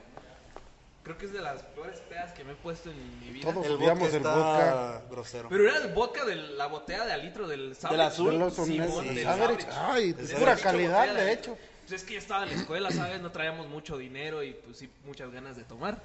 [1.04, 3.52] Creo que es de las peores pedas que me he puesto en mi vida.
[3.52, 5.02] Todos El odiamos vodka el está vodka.
[5.10, 5.50] grosero.
[5.50, 7.98] Pero era el vodka de la botella de al litro del Sabrich.
[8.00, 8.40] Del azul.
[8.40, 9.68] De del Sabrich.
[9.72, 11.58] ay, Del pura calidad, de hecho.
[11.88, 13.20] Pues es que yo estaba en la escuela, ¿sabes?
[13.20, 16.00] No traíamos mucho dinero y pues sí, muchas ganas de tomar.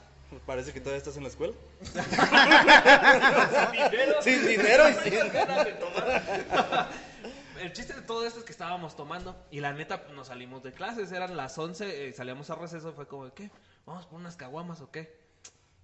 [0.45, 1.55] Parece que todavía estás en la escuela.
[3.73, 4.23] dinero.
[4.23, 6.89] Sin dinero y sin- ganas de tomar.
[7.61, 10.63] El chiste de todo esto es que estábamos tomando y la neta pues, nos salimos
[10.63, 13.51] de clases, eran las 11, eh, salíamos a receso, fue como, ¿qué?
[13.87, 15.17] ¿Vamos por unas caguamas o qué?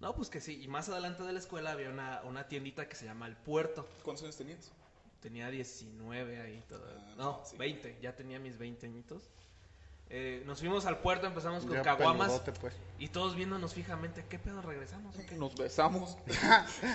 [0.01, 2.97] No, pues que sí, y más adelante de la escuela había una, una tiendita que
[2.97, 3.89] se llama El Puerto.
[4.03, 4.71] ¿Cuántos años tenías?
[5.21, 6.85] Tenía 19 ahí todo.
[6.99, 7.57] Ah, No, sí.
[7.57, 9.23] 20, ya tenía mis 20 añitos.
[10.15, 12.75] Eh, nos fuimos al puerto, empezamos con Ya caguamas peludote, pues.
[12.99, 15.17] y todos viéndonos fijamente, ¿qué pedo regresamos?
[15.17, 16.19] o qué?" Nos besamos.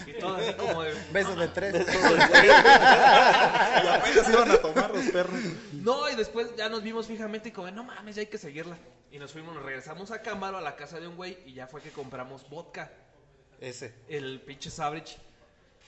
[0.05, 1.87] Y todo así como de, Beso de tres.
[1.87, 5.39] Y apenas iban a tomar los perros.
[5.73, 8.77] No, y después ya nos vimos fijamente y como, no mames, ya hay que seguirla.
[9.11, 11.65] Y nos fuimos, nos regresamos a Cámaro, a la casa de un güey, y ya
[11.65, 12.91] fue que compramos vodka,
[13.59, 13.95] Ese.
[14.09, 15.17] el pinche Sabrich.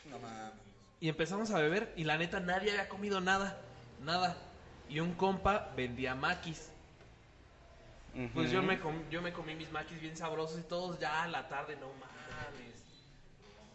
[0.10, 0.54] No mames.
[1.00, 3.62] Y empezamos a beber, y la neta nadie había comido nada,
[4.02, 4.36] nada.
[4.90, 6.72] Y un compa vendía maquis.
[8.34, 11.28] Pues yo me, com- yo me comí mis maquis bien sabrosos y todos ya a
[11.28, 12.84] la tarde, no mames.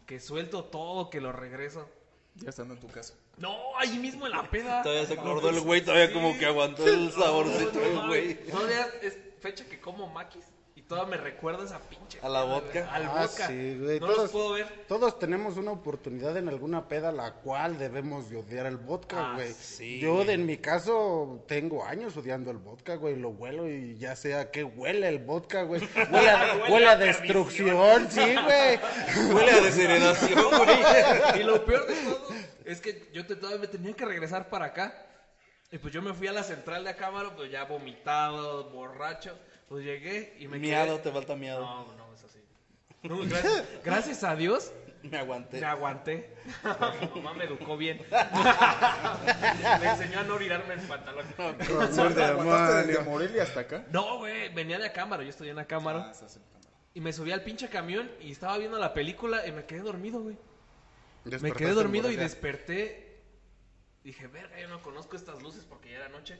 [0.06, 1.88] Que suelto todo, que lo regreso.
[2.36, 3.14] Ya estando en tu casa.
[3.38, 4.82] No, ahí mismo en la peda.
[4.82, 8.34] Todavía se acordó el güey, todavía como que aguantó el saborcito No, el no, güey.
[8.46, 10.44] Todavía es fecha que como maquis
[10.94, 12.18] todavía me recuerda esa pinche.
[12.22, 12.88] ¿A la vodka?
[12.92, 13.46] Al Ah, vodka.
[13.48, 14.84] sí, güey, No todos- los puedo ver.
[14.88, 19.34] Todos tenemos una oportunidad en alguna peda la cual debemos de odiar el vodka, Ah,
[19.34, 19.52] güey.
[19.52, 23.16] sí, Yo, en mi caso, tengo años odiando el vodka, güey.
[23.16, 25.80] Lo huelo y ya sea que huele el vodka, güey.
[26.12, 28.78] Huele a, Huele huele a a destrucción, sí, güey.
[29.34, 31.40] Huele a deshidratación, güey.
[31.40, 32.28] Y lo peor de todo
[32.64, 35.00] es que yo te, todavía me tenía que regresar para acá.
[35.72, 39.36] Y pues yo me fui a la central de Acámbaro, pues ya vomitado, borracho.
[39.74, 41.02] Pues llegué y me Miado, quedé...
[41.02, 41.62] te falta miado.
[41.62, 42.38] No, no, es así.
[43.02, 45.58] No, gracias, gracias a Dios Me aguanté.
[45.58, 46.36] me aguanté.
[47.12, 48.00] Mi mamá me educó bien.
[49.80, 51.26] me enseñó a no orinarme el pantalón.
[51.36, 53.84] ¿Aguantaste desde Morelia hasta acá?
[53.90, 56.02] No, güey, venía de Acámbaro, yo estoy en Acámbaro.
[56.02, 56.70] Ah, estás en cámara.
[56.94, 60.20] Y me subí al pinche camión y estaba viendo la película y me quedé dormido,
[60.20, 60.38] güey.
[61.24, 63.24] Me quedé dormido y desperté.
[64.04, 66.38] Dije, verga, yo no conozco estas luces porque ya era noche.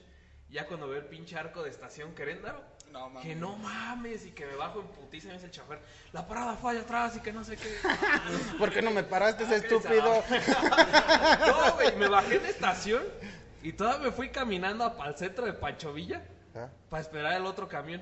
[0.50, 2.62] Ya cuando veo el pinche arco de estación Queréndaro,
[2.94, 3.22] No, mames.
[3.24, 5.80] que no mames, y que me bajo en putiza y me dice el chofer,
[6.12, 7.68] la parada falla atrás y que no sé qué.
[8.58, 10.22] ¿Por qué no me paraste, ese Ah, que estúpido?
[11.48, 13.02] no, güey, me bajé de estación
[13.64, 16.22] y todavía me fui caminando al centro de Pancho Villa
[16.54, 18.00] Ah, para esperar el otro camión.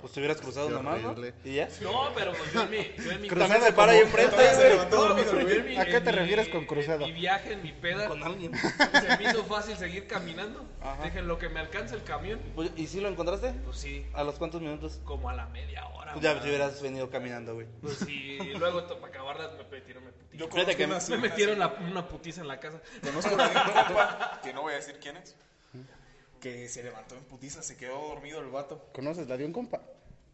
[0.00, 1.14] Pues te hubieras cruzado nomás, ¿no?
[1.44, 1.68] ¿Y ya?
[1.80, 4.52] No, pero pues yo en mi, yo en mi También se para ahí enfrente, Todavía
[4.52, 4.70] se güey.
[4.70, 5.58] levantó No, dormido, pero yo güey.
[5.58, 7.04] en mi- ¿A qué en te mi- refieres con cruzado?
[7.04, 8.52] En mi viaje, en mi peda, Con alguien.
[8.56, 10.64] se me hizo fácil seguir caminando.
[11.02, 13.50] Dije, lo que me alcanza el camión, Pues, ¿Y si lo encontraste?
[13.64, 15.00] pues sí, ¿A los cuántos minutos?
[15.04, 16.12] como a la media hora.
[16.12, 17.66] Pues ya te hubieras venido caminando, güey.
[17.82, 20.36] Pues sí, y luego para acabarlas me metieron, me putiza.
[20.38, 22.80] Yo que Me metieron la- una putiza en la casa.
[23.02, 25.34] Conozco a un compa, que no voy a decir quién es,
[26.40, 28.88] que se levantó en putiza, se quedó dormido el vato.
[28.94, 29.80] ¿Conoces la de un compa?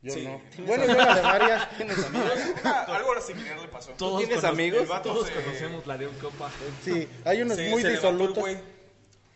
[0.03, 0.25] Yo Sí.
[0.27, 0.41] no.
[0.51, 1.77] ¿Tienes Bueno, yo la de varias.
[1.77, 2.33] ¿Tienes amigos?
[2.63, 3.91] Una- algo similar le pasó.
[3.93, 4.83] Todos tienes amigos?
[4.83, 6.51] El vato Todos se- conocemos la de un compa.
[6.85, 8.39] Sí, hay unos Se- muy se disolutos.
[8.39, 8.59] güey,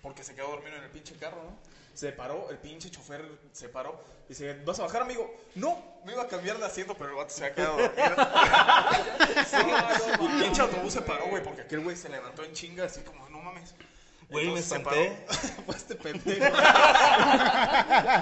[0.02, 1.57] porque se quedó dormido en el pinche carro, ¿no?
[1.94, 5.35] Se paró, el pinche chofer se paró y dice, ¿vas a bajar, amigo?
[5.57, 8.16] No, me iba a cambiar de asiento, pero el vato se había quedado dormido.
[9.48, 9.57] Sí,
[10.20, 13.28] el pinche autobús se paró, güey, porque aquel güey se levantó en chinga, así como,
[13.31, 13.74] no mames.
[14.31, 15.17] Güey, me espanté.
[15.67, 16.45] Fue este pendejo.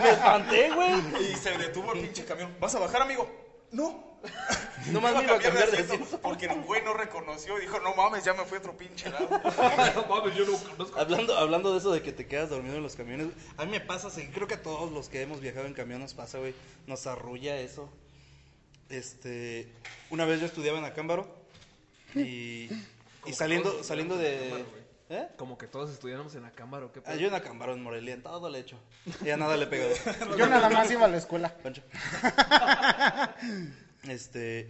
[0.03, 1.33] Me espanté, güey.
[1.33, 2.55] Y se detuvo el pinche camión.
[2.61, 3.29] ¿Vas a bajar, amigo?
[3.73, 4.07] No.
[4.93, 6.19] Nomás me iba a cambiar de asiento.
[6.23, 9.11] Porque el güey no reconoció y dijo, no mames, ya me fui a otro pinche
[9.11, 9.29] lado.
[9.29, 10.99] No mames, yo no conozco.
[10.99, 13.81] Hablando, hablando de eso de que te quedas dormido en los camiones, a mí me
[13.81, 16.55] pasa, sí, creo que a todos los que hemos viajado en camión nos pasa, güey,
[16.87, 17.91] nos arrulla eso.
[18.89, 19.73] Este,
[20.11, 21.29] una vez yo estudiaba en Acámbaro
[22.15, 22.71] y,
[23.27, 24.65] y saliendo, saliendo de...
[25.09, 25.29] ¿Eh?
[25.37, 27.17] Como que todos estudiáramos en la cámara o qué Ah, pedo?
[27.21, 28.77] yo en Acámbaro, en Morelia, en todo le he hecho.
[29.25, 29.95] Y a nada le he pegado.
[30.37, 31.55] Yo nada más iba a la escuela.
[31.63, 31.83] Pancho.
[34.09, 34.69] Este,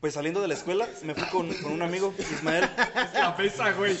[0.00, 2.68] pues saliendo de la escuela, me fui con, con un amigo, Ismael.
[3.14, 3.96] La mesa, güey.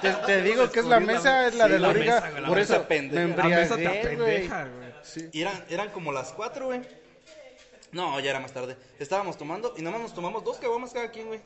[0.00, 2.42] Te, te digo que es la mesa, es la Sí, de la la mesa, güey,
[2.42, 3.26] la Por mesa eso pendeja.
[3.28, 4.92] me La mesa te apendeja, güey.
[5.02, 5.28] Sí.
[5.32, 6.82] Y eran, eran como las cuatro, güey.
[7.92, 8.76] No, ya era más tarde.
[8.98, 11.40] Estábamos tomando y nada más nos tomamos dos caguamas cada quien, güey.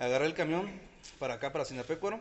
[0.00, 0.70] Agarré el camión
[1.18, 2.18] para acá, para Sinapecuaro.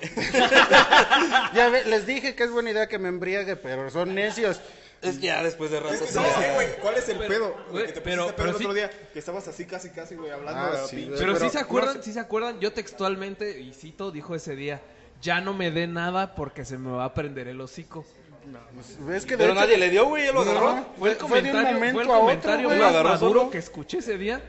[1.54, 4.60] Ya ve, les dije que es buena idea que me embriague, pero son necios.
[5.02, 5.94] Es ya después de rato.
[5.94, 6.40] Es que, sí, ¿sabes ya.
[6.46, 6.68] qué, güey?
[6.80, 7.56] ¿Cuál es el Pero, pedo?
[7.72, 8.90] güey, que te pero- pedo pero el sí- otro día.
[9.12, 11.10] Que estabas así casi, casi, güey, hablando Ah, de la sí, pinche...
[11.18, 14.36] Pero, Pero sí se no acuerdan, sé- sí se acuerdan, yo textualmente, y cito, dijo
[14.36, 14.80] ese día,
[15.20, 18.04] ya no me dé nada porque se me va a prender el hocico.
[19.12, 20.74] Es que Pero hecho- nadie le dio, güey, él lo agarró.
[20.76, 22.78] No, Fue el fue de un comentario, momento fue el a otro, comentario güey.
[22.78, 24.40] más maduro que escuché ese día.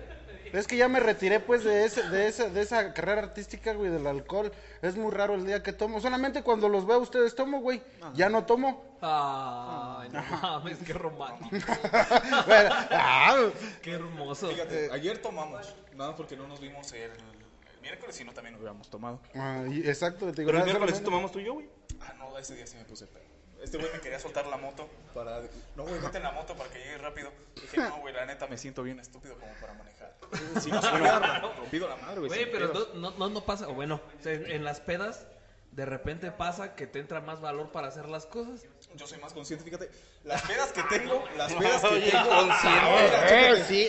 [0.54, 3.90] Es que ya me retiré pues de ese, de esa, de esa carrera artística, güey,
[3.92, 4.52] del alcohol.
[4.82, 6.00] Es muy raro el día que tomo.
[6.00, 7.82] Solamente cuando los veo a ustedes tomo, güey.
[8.14, 8.98] Ya no tomo.
[9.02, 11.50] Ay, no mames, qué romántico,
[12.46, 13.50] Bueno, ah,
[13.82, 14.48] qué hermoso.
[14.50, 18.62] Fíjate, ayer tomamos, nada más porque no nos vimos el, el miércoles, sino también nos
[18.62, 19.20] habíamos tomado.
[19.36, 20.28] ah, y- exacto.
[20.32, 21.70] te digo, Pero el nada, miércoles sí solamente- tomamos tú y yo, güey.
[22.00, 23.24] Ah, no, ese día sí me puse pedo.
[23.64, 25.40] Este güey me quería soltar la moto para...
[25.78, 27.32] No, güey, vete en la moto para que llegue rápido.
[27.56, 30.14] Dije, no, güey, la neta me siento bien estúpido como para manejar.
[30.60, 32.30] Si no se me hubiera rompido la madre, güey.
[32.30, 35.26] Güey, pero no, no, no, pasa, o bueno, en las pedas,
[35.72, 38.66] de repente pasa que te entra más valor para hacer las cosas.
[38.96, 39.90] Yo soy más consciente, fíjate.
[40.26, 42.30] Las pedas que tengo, las pedas que tengo...
[42.30, 42.84] consciente.
[43.30, 43.88] Eh, sí,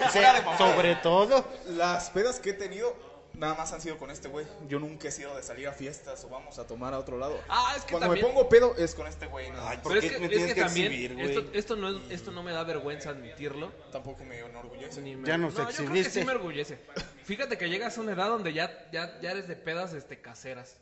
[0.57, 1.45] sobre todo.
[1.71, 2.95] Las pedas que he tenido,
[3.35, 4.47] nada más han sido con este güey.
[4.69, 7.39] Yo nunca he sido de salir a fiestas o vamos a tomar a otro lado.
[7.49, 9.47] Ah, es que Cuando también- me pongo pedo es con este güey.
[9.47, 9.77] Ay, más.
[9.79, 11.29] ¿por Pero qué es que, me es tienes que que también, exhibir, güey?
[11.37, 13.73] esto, esto, no es, esto no me da vergüenza admitirlo.
[13.93, 15.01] Tampoco me enorgullece.
[15.01, 16.21] Ni me- Ya nos no, yo creo que exhibiste.
[16.21, 16.79] sí me orgullece.
[17.25, 20.77] Fíjate que llegas a una edad donde ya, ya, ya eres de pedas este, caseras.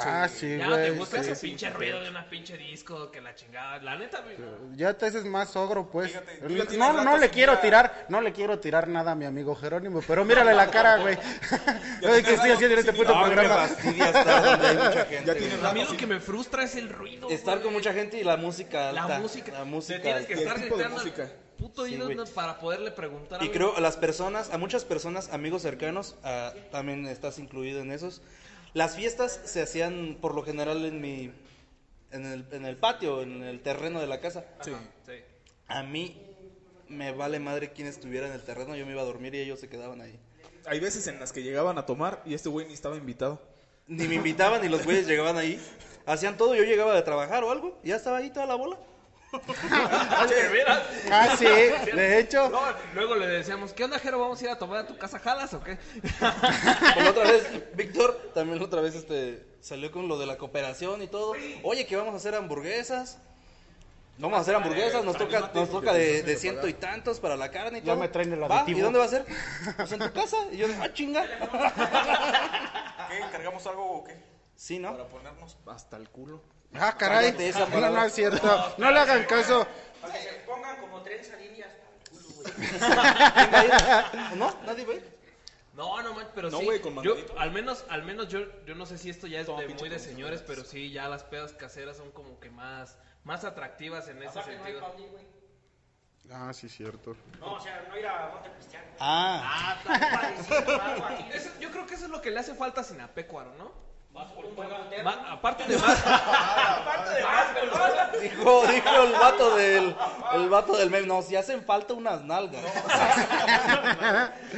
[0.00, 0.84] Ah, sí, Ya güey.
[0.84, 1.46] te gusta sí, ese sí.
[1.48, 3.78] pinche ruido de una pinche disco, que la chingada.
[3.82, 4.36] La neta, güey.
[4.76, 6.08] Ya te haces más ogro, pues.
[6.10, 8.88] Fíjate, ya tienes no, rato no le quiero ir a- tirar, no le quiero tirar
[8.88, 11.16] nada a mi amigo Jerónimo, pero mírale la cara, güey.
[12.02, 13.66] Yo que estoy haciendo en este puto No, me programa.
[13.66, 15.24] fastidia estar donde hay mucha gente.
[15.26, 15.38] Ya güey.
[15.48, 17.28] tienes A mí lo que me frustra es el ruido.
[17.30, 17.64] Estar güey.
[17.64, 19.18] con mucha gente y la música La alta.
[19.18, 19.52] música.
[19.52, 19.96] La música.
[19.98, 21.02] Te tienes que y estar gritando
[21.58, 22.14] puto Sí, güey.
[22.14, 22.24] ¿no?
[22.26, 23.52] para poderle preguntar Y algo.
[23.54, 28.22] creo a las personas, a muchas personas, amigos cercanos, ah, también estás incluido en esos.
[28.78, 31.32] Las fiestas se hacían por lo general en mi,
[32.12, 34.44] en el, en el patio, en el terreno de la casa.
[34.60, 34.70] Sí.
[35.04, 35.14] Sí.
[35.66, 36.16] A mí
[36.86, 39.58] me vale madre quién estuviera en el terreno, yo me iba a dormir y ellos
[39.58, 40.16] se quedaban ahí.
[40.64, 43.42] Hay veces en las que llegaban a tomar y este güey ni estaba invitado.
[43.88, 45.60] Ni me invitaban ni los güeyes llegaban ahí.
[46.06, 48.78] Hacían todo, yo llegaba de trabajar o algo, y ya estaba ahí toda la bola.
[49.32, 50.82] ¿De veras?
[51.10, 52.48] Ah, sí, de hecho.
[52.50, 52.60] No,
[52.94, 54.18] luego le decíamos, ¿qué onda, Jero?
[54.18, 55.78] ¿Vamos a ir a tomar a tu casa jalas o qué?
[56.94, 61.02] Como otra vez, Víctor, también la otra vez este, salió con lo de la cooperación
[61.02, 61.32] y todo.
[61.62, 63.18] Oye, que vamos a hacer hamburguesas.
[64.18, 67.50] Vamos a hacer hamburguesas, nos toca, nos toca de, de ciento y tantos para la
[67.52, 68.00] carne y Ya todo.
[68.00, 68.78] me traen el aditivo.
[68.78, 69.24] ¿Y dónde va a ser?
[69.76, 70.36] Pues en tu casa.
[70.50, 71.24] Y yo, ah, chinga.
[73.08, 73.20] ¿Qué?
[73.30, 74.27] ¿Cargamos algo o qué?
[74.58, 74.90] Sí, ¿no?
[74.90, 76.42] Para ponernos hasta el culo.
[76.74, 77.32] Ah, caray.
[77.38, 78.74] Esa No, no es cierto.
[78.76, 79.64] No le hagan caso.
[80.02, 82.48] Para que se pongan como trenza líneas hasta el culo, güey.
[84.38, 84.52] ¿No?
[84.66, 85.18] ¿Nadie va a ir?
[85.74, 86.64] No, no, man, pero No, sí.
[86.64, 89.46] güey, con yo, al menos, al menos yo, yo no sé si esto ya es
[89.46, 92.98] Toma, de muy de señores, pero sí, ya las pedas caseras son como que más,
[93.22, 94.80] más atractivas en ese no sentido.
[96.32, 97.16] Ah, sí, cierto.
[97.38, 98.86] No, o sea, no ir a Monte Cristiano.
[98.98, 99.78] Ah.
[99.86, 101.24] Ah, está parecido, algo aquí.
[101.32, 103.70] Eso- yo creo que eso es lo que le hace falta a Sinapecuaro, ¿no?
[104.10, 105.04] Vas por un buen motel.
[105.04, 107.90] Ma- aparte de más, Aparte de más, perdón.
[108.22, 109.96] Dijo, dijo el vato del,
[110.34, 112.64] el vato del meme, no, si hacen falta unas nalgas.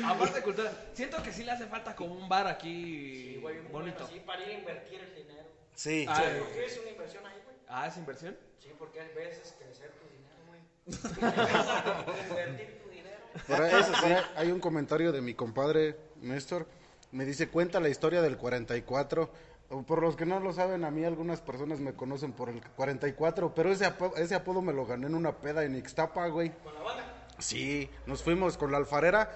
[0.04, 3.72] aparte de cultura, siento que sí le hace falta como un bar aquí Güey, un
[3.72, 4.04] bonito.
[4.04, 5.46] Así para ir a invertir el dinero.
[5.74, 6.06] Sí.
[6.08, 7.56] Ah, Porque es una inversión ahí, güey.
[7.68, 8.36] Ah, ¿es inversión?
[8.60, 10.60] Sí, porque hay veces crecer tu dinero, güey.
[12.30, 13.18] Invertir tu dinero.
[13.46, 16.66] Por ahí, por ahí hay un comentario de mi compadre Néstor.
[17.12, 19.31] Me dice, cuenta la historia del 44.
[19.73, 22.61] O Por los que no lo saben, a mí algunas personas me conocen por el
[22.61, 26.51] 44, pero ese, apo- ese apodo me lo gané en una peda en Ixtapa, güey.
[26.64, 27.05] Con la banda.
[27.38, 29.31] Sí, nos fuimos con la alfarera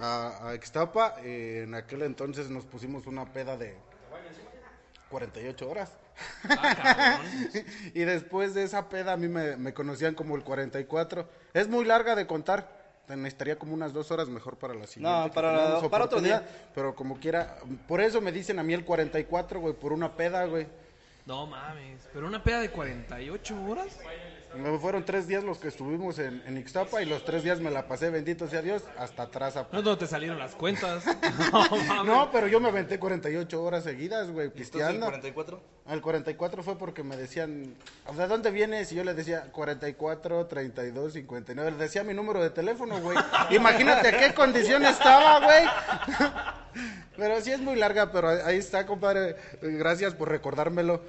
[0.00, 1.16] a, a Ixtapa.
[1.22, 3.74] eh, en aquel entonces nos pusimos una peda de
[5.10, 5.92] 48 horas.
[6.48, 7.20] Ah,
[7.94, 11.28] y después de esa peda a mí me, me conocían como el 44.
[11.54, 12.79] Es muy larga de contar.
[13.06, 15.28] Te Necesitaría como unas dos horas mejor para la siguiente.
[15.28, 16.46] No, para- para otro día.
[16.74, 17.56] Pero como quiera,
[17.88, 20.66] por eso me dicen a mí el 44, güey, por una peda, güey.
[21.26, 23.98] No mames, pero una peda de 48 horas.
[24.56, 27.70] Me Fueron tres días los que estuvimos en, en Ixtapa y los tres días me
[27.70, 29.56] la pasé, bendito sea Dios, hasta atrás.
[29.56, 31.04] a- No es donde te salieron las cuentas.
[31.52, 32.04] No.
[32.04, 35.06] No, pero yo me aventé 48 horas seguidas, güey, ¿Y esto es el pisteando.
[35.06, 35.60] 44?
[35.88, 37.74] El 44 fue porque me decían,
[38.16, 38.90] ¿de dónde vienes?
[38.92, 41.70] Y yo les decía 44, 32, 59.
[41.72, 43.16] Les decía mi número de teléfono, güey.
[43.50, 45.64] Imagínate a qué condición estaba, güey.
[47.16, 49.36] Pero sí es muy larga, pero ahí está, compadre.
[49.60, 51.02] Gracias por recordármelo.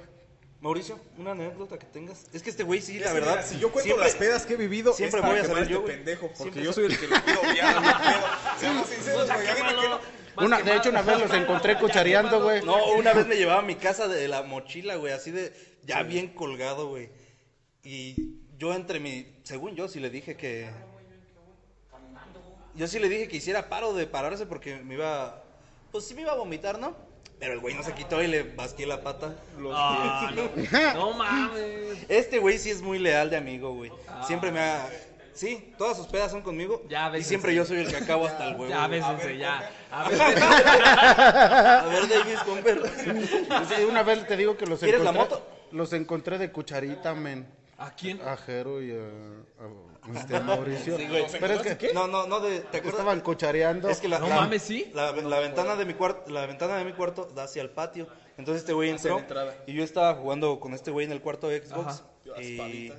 [0.62, 2.24] Mauricio, una anécdota que tengas.
[2.32, 3.30] Es que este güey sí, Es la verdad.
[3.32, 5.44] mira, si yo cuento siempre- las pedas que he vivido, siempre es para voy a
[5.46, 6.20] salir yo, este pendejo.
[6.28, 7.40] Porque Siempre yo soy- el que lo pedo.
[8.60, 10.46] Seamos sinceros, güey.
[10.46, 12.62] Una, que de hecho, una vez los encontré cuchareando, güey.
[12.64, 15.52] No, una vez me llevaba a mi casa de la mochila, güey, así de,
[15.84, 17.10] ya bien colgado, güey.
[17.82, 20.70] Y yo entre mi, según yo sí le dije que,
[22.74, 25.42] yo sí le dije que hiciera paro de pararse porque me iba,
[25.90, 26.96] pues sí me iba a vomitar, ¿no?
[27.42, 29.34] Pero el güey no se quitó y le basqué la pata.
[29.74, 30.48] Ah, no.
[30.94, 32.06] No mames.
[32.08, 33.90] Este güey sí es muy leal de amigo, güey.
[34.28, 34.88] Siempre me ha,
[35.34, 36.84] sí, todas sus pedas son conmigo.
[36.88, 38.68] Ya, y siempre yo soy el que acabo hasta el huevo.
[38.68, 39.00] Ya, güey.
[39.00, 39.68] bésense, ya.
[39.90, 42.80] A ver, A ver, Davis, Comper.
[43.76, 45.20] Sí, una vez te digo que los ¿Quieres encontré.
[45.22, 45.46] la moto?
[45.72, 47.44] Los encontré de cucharita, men.
[47.76, 48.20] ¿A quién?
[48.22, 50.96] A Jero y a, a- este, Mauricio.
[50.96, 51.24] Sí, güey.
[51.40, 53.00] Pero es que No, no, no, de, ¿te acuerdas?
[53.00, 53.88] estaban cuchareando.
[53.88, 54.90] Es que la, No la- mames, ¿sí?
[54.94, 58.06] La, la ventana de mi cuarto, la ventana de mi cuarto da hacia el patio.
[58.38, 59.22] Entonces este güey entró
[59.66, 62.02] y yo estaba jugando con este güey en el cuarto de Xbox
[62.34, 62.42] Ajá.
[62.42, 62.90] y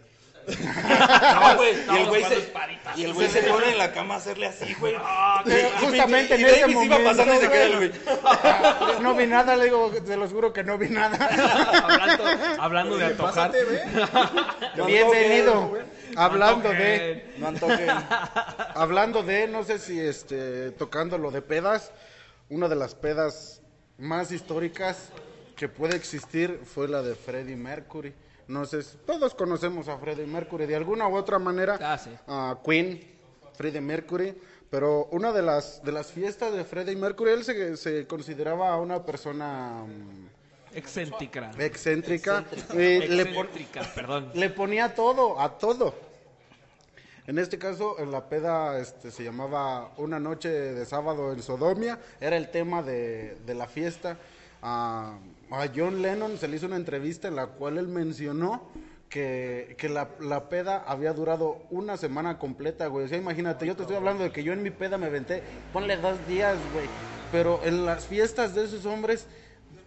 [0.45, 0.45] No,
[1.49, 2.53] No, güey, y el güey se
[2.97, 4.93] y el güey se pone en la cama a hacerle así, güey.
[4.93, 7.91] Y- y- justamente y en ese Davis iba momento, pasando y se queda el güey.
[9.03, 11.17] No vi nada, le digo, se los juro que no vi nada.
[11.83, 12.23] hablando,
[12.61, 13.51] hablando de antojar.
[14.75, 15.53] No Bienvenido.
[15.53, 15.85] antojen,
[16.17, 16.77] Hablando Antojen.
[16.79, 17.87] de, No antojen.
[18.75, 21.91] hablando de, no sé si este, tocando lo de pedas,
[22.49, 23.61] una de las pedas
[23.97, 25.09] más históricas
[25.55, 28.13] que puede existir fue la de Freddie Mercury.
[28.47, 31.77] No sé, si- todos conocemos a Freddie Mercury de alguna u otra manera.
[31.81, 32.09] Ah, sí.
[32.27, 32.99] a Queen,
[33.55, 34.33] Freddie Mercury,
[34.73, 39.05] pero una de las de las fiestas de Freddie Mercury él se, se consideraba una
[39.05, 41.51] persona mm, Excéntrica.
[41.59, 42.43] excéntrica.
[42.73, 43.27] eh, le,
[43.93, 44.31] perdón.
[44.33, 45.93] le ponía todo, a todo.
[47.27, 51.99] En este caso, en la peda este, se llamaba Una noche de sábado en Sodomia,
[52.19, 54.17] era el tema de, de la fiesta.
[54.63, 55.19] A,
[55.51, 58.71] a John Lennon se le hizo una entrevista en la cual él mencionó
[59.13, 63.06] que, que la, la peda había durado una semana completa, güey.
[63.06, 65.43] O sea, imagínate, yo te estoy hablando de que yo en mi peda me venté,
[65.71, 66.88] ponle dos días, güey.
[67.32, 69.28] Pero en las fiestas de esos hombres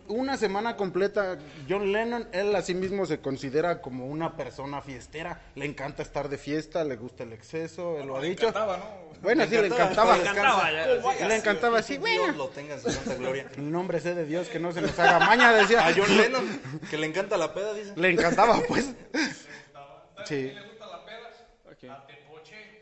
[0.09, 1.38] una semana completa,
[1.69, 5.40] John Lennon, él a sí mismo se considera como una persona fiestera.
[5.55, 8.49] Le encanta estar de fiesta, le gusta el exceso, él lo ha Le dicho.
[8.49, 8.85] encantaba, ¿no?
[9.23, 10.16] Bueno, sí, le encantaba.
[10.16, 10.85] Le encantaba, ya,
[11.19, 11.25] sí.
[11.27, 12.33] Le encantaba así, Dios bueno.
[12.37, 13.47] lo tenga en su santa gloria.
[13.57, 15.87] El nombre sé de Dios que no se nos haga maña, decía.
[15.87, 17.92] A John Lennon, que le encanta la peda, dice.
[17.97, 18.95] Le encantaba, pues.
[20.25, 20.53] Sí.
[21.64, 21.90] Ok.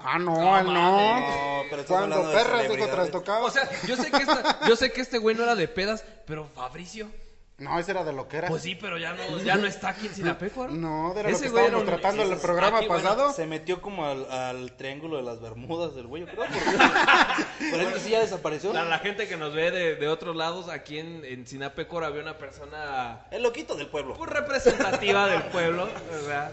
[0.07, 1.21] Ah, no, él no.
[1.21, 3.47] No, pero Cuando de perras dijo trastocado.
[3.47, 6.05] O sea, yo sé que esta- yo sé que este güey no era de pedas,
[6.27, 7.11] pero Fabricio,
[7.57, 8.49] No, ese era de lo que era.
[8.49, 10.73] pues sí, pero ya no, ya no está aquí en Sinapecuaro.
[10.73, 13.33] No, era lo Ese que estábamos un- tratando en el programa aquí, bueno, pasado.
[13.33, 16.45] Se metió como al, al triángulo de las Bermudas del güey, yo creo.
[16.47, 17.71] Porque...
[17.71, 18.73] Por eso sí ya desapareció.
[18.73, 22.23] Para la gente que nos ve de, de otros lados, aquí en, en Sinapecuaro había
[22.23, 24.17] una persona El loquito del pueblo.
[24.17, 26.51] muy representativa del pueblo, ¿verdad?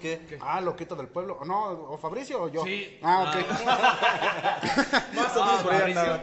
[0.00, 0.38] ¿Qué?
[0.40, 1.38] Ah, loquito del pueblo.
[1.44, 2.64] No, o Fabricio o yo.
[2.64, 2.98] Sí.
[3.02, 5.14] Ah, ok.
[5.14, 6.22] Más o menos por ahí Fabricio, andaba.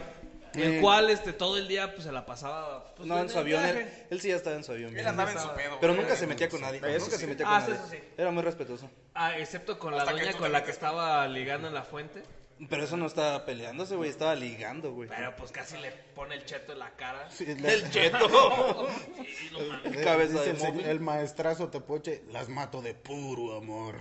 [0.54, 0.82] El Eh.
[0.82, 2.96] cual este, todo el día pues, se la pasaba.
[2.96, 3.64] pues, No, en su avión.
[3.64, 4.90] Él, él sí ya estaba en su avión.
[4.90, 5.08] Él bien.
[5.08, 5.78] andaba en su pedo.
[5.80, 6.80] Pero nunca se metía con nadie.
[6.80, 7.22] Eso nunca sí.
[7.22, 7.76] se metía Ah, con nadie.
[7.76, 8.00] eso sí.
[8.18, 8.90] Era muy respetuoso.
[9.14, 12.24] Ah, excepto con la Hasta doña con la que estaba ligando en la fuente.
[12.70, 14.10] Pero eso no estaba peleándose, güey.
[14.10, 15.08] Estaba ligando, güey.
[15.10, 17.30] Pero pues casi le pone el cheto en la cara.
[17.30, 18.88] Sí, El cheto.
[19.38, 19.98] Sí, no mames.
[19.98, 23.96] Eh, Cabeza de el, el maestrazo Tepoche, las mato de puro amor.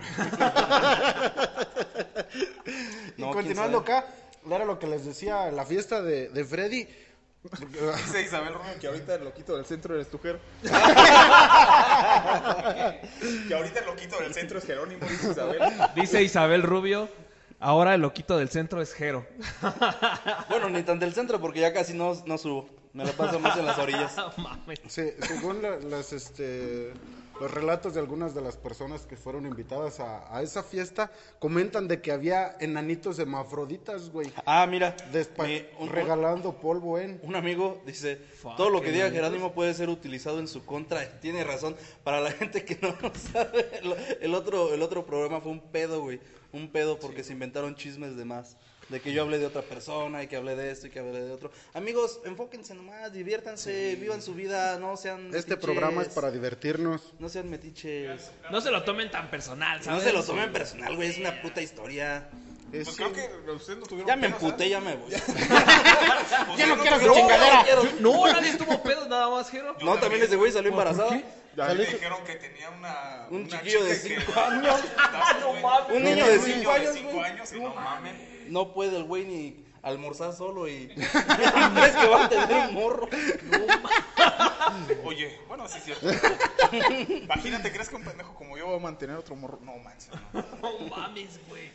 [3.17, 4.05] y No, continuando acá,
[4.49, 6.87] era lo que les decía, la fiesta de, de Freddy.
[8.05, 10.39] Dice Isabel Romero que ahorita el loquito del centro eres tu Jero.
[10.63, 10.69] que
[13.53, 15.61] ahorita el loquito del centro es Jerónimo, dice Isabel.
[15.95, 17.07] Dice Isabel Rubio,
[17.59, 19.25] ahora el loquito del centro es Jero.
[20.49, 22.69] Bueno, ni tan del centro porque ya casi no, no subo.
[22.93, 24.15] Me la paso más en las orillas.
[24.37, 24.79] No mames.
[24.87, 26.93] Se- según la- las, este,
[27.39, 31.87] los relatos de algunas de las personas que fueron invitadas a, a esa fiesta, comentan
[31.87, 34.95] de que había enanitos hermafroditas, güey, Ah, mira.
[35.11, 37.19] despa- mi- un, regalando polvo en...
[37.23, 39.09] un amigo dice, Fuck, todo lo que diga.
[39.11, 41.07] Jerónimo puede ser utilizado en su contra.
[41.21, 41.75] Tiene razón.
[42.03, 45.61] Para la gente que no lo sabe, el, el otro, el otro programa fue un
[45.61, 46.19] pedo, güey.
[46.53, 48.57] Un pedo porque se inventaron chismes de más.
[48.89, 51.19] De que yo hablé de otra persona y que hablé de esto y que hablé
[51.21, 51.51] de otro.
[51.73, 55.57] Amigos, enfóquense nomás, diviértanse, vivan su vida, no sean Este metiches.
[55.57, 57.01] programa es para divertirnos.
[57.19, 58.31] No sean metiches.
[58.49, 60.03] No se lo tomen tan personal, No ¿sabes?
[60.03, 62.29] se lo tomen personal, güey, es una puta historia.
[62.71, 64.69] Es- Pues creo que ustedes no tuvieron Ya me emputé, ¿eh?
[64.69, 65.11] ya me voy.
[66.57, 67.63] Ya no quiero su No, chingadera.
[67.99, 68.11] no.
[68.25, 69.75] No, nadie tuvo pedos, nada más, Jero.
[69.81, 71.09] No, también ese güey salió embarazada.
[71.09, 71.23] A mí
[71.75, 73.25] me dijeron que tenía una.
[73.31, 74.79] Un una chiquillo de chica que- 5 años.
[75.41, 75.97] No mames.
[75.97, 76.95] Un niño de Un 5 niño de años,
[77.25, 78.13] años y no mames.
[78.49, 80.87] No puede el güey ni almorzar solo y.
[80.95, 83.07] ¿Crees que va a tener un morro?
[85.03, 86.07] Oye, bueno, sí es cierto.
[87.23, 89.59] Imagínate, ¿crees que un pendejo como yo va a mantener otro morro?
[89.61, 90.09] No manches.
[90.33, 90.41] No.
[90.61, 91.69] No mames, güey.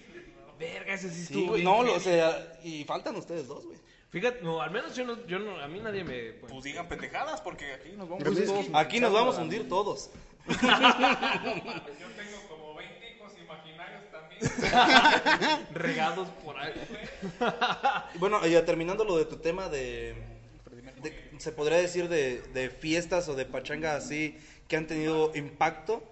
[0.58, 1.62] Verga, ese sí Sí, estuvo güey.
[1.62, 3.78] bien No, lo- o sea, y faltan ustedes dos, güey.
[4.10, 6.32] Fíjate, no, al menos yo no, yo no, a mí nadie me...
[6.34, 9.66] pues, Pues digan pendejadas porque aquí nos vamos Pues todos Aquí nos vamos a hundir
[9.68, 10.10] todos.
[10.46, 14.31] Yo tengo como 20 hijos imaginarios también.
[15.74, 16.72] regados por ahí.
[18.18, 20.14] Bueno, ya terminando lo de tu tema de.
[21.02, 26.02] de- se podría decir de, de fiestas o de pachanga así que han tenido impacto.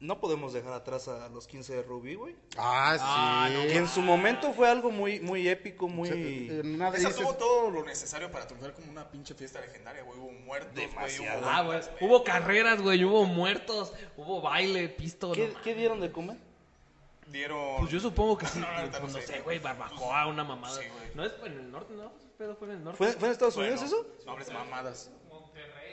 [0.00, 2.36] No podemos dejar atrás a los 15 de Rubí, güey.
[2.56, 3.66] Ah, sí.
[3.72, 6.08] Que en su momento fue algo muy, muy épico, muy.
[6.12, 10.04] Eh, nada Esa dices- tuvo todo lo necesario para triunfar como una pinche fiesta legendaria,
[10.04, 10.16] güey.
[10.20, 11.40] Hubo muertos, güey, Demasiado.
[11.40, 11.80] hubo Ah, güey.
[12.00, 15.32] Hubo carreras, güey, hubo muertos, hubo baile, pisto.
[15.32, 16.36] ¿Qué, no qué dieron de comer?
[17.30, 17.76] Dieron.
[17.78, 18.58] Pues yo supongo que sí.
[18.60, 19.40] No, neta pues no no sé.
[19.40, 20.74] güey, barbacoa, una mamada.
[20.80, 21.10] Sí, güey.
[21.14, 22.12] no es en el norte, ¿no?
[22.18, 22.96] Ese pedo fue en el norte.
[22.98, 24.06] ¿Fue, fue en Estados Bueno, Unidos eso?
[24.26, 25.10] No hables mamadas.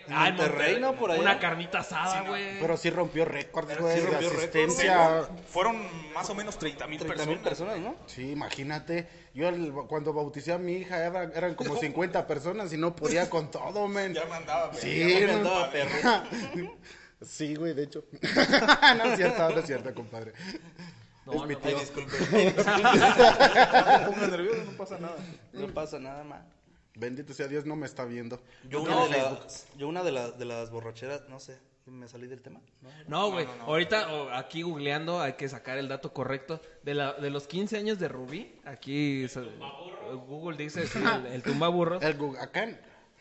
[0.08, 0.96] Ah, en Monterrey, ¿no?
[0.96, 1.20] Por allá.
[1.20, 2.30] Una carnita asada, Sí, no.
[2.30, 2.60] güey.
[2.60, 4.40] Pero sí rompió récords, Pero güey, sí rompió récords.
[4.44, 5.28] asistencia.
[5.50, 5.82] Fueron
[6.14, 7.36] más o menos 30 mil 30 personas.
[7.36, 7.96] mil personas, ¿no?
[8.06, 9.08] Sí, imagínate.
[9.34, 13.32] Yo el- cuando bauticé a mi hija era- eran como 50 personas y no podía
[13.32, 14.14] con todo, men.
[14.14, 14.80] Ya me andaba, güey.
[14.80, 15.38] Sí, Ya me me no.
[15.40, 15.90] andaba perro.
[17.26, 18.04] Sí, güey, de hecho.
[18.98, 20.34] no es cierto, no es cierto, compadre.
[21.26, 21.80] No, es mi no, Ay, tío.
[21.80, 22.54] disculpe.
[22.56, 25.16] No pongas nervioso, no pasa nada.
[25.54, 26.44] No pasa nada más.
[26.96, 28.40] Bendito sea Dios, no me está viendo.
[28.70, 29.24] Yo una, de,
[29.78, 31.58] yo una de, las de las borracheras, no sé,
[31.88, 32.62] me salí del tema.
[32.82, 32.90] ¿no?
[33.08, 33.48] No, güey.
[33.62, 36.62] Ahorita aquí googleando hay que sacar el dato correcto.
[36.84, 39.42] De, la, de los 15 años de Rubí, aquí se-
[40.28, 42.02] Google dice sí, el, el tumbaburros.
[42.02, 42.80] El Gugacán.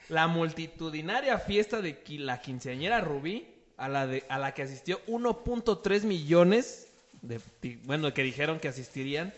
[0.09, 6.03] La multitudinaria fiesta de la quinceañera Rubí, a la, de, a la que asistió 1.3
[6.05, 6.93] millones,
[7.27, 7.41] de,
[7.85, 9.35] bueno, que dijeron que asistirían,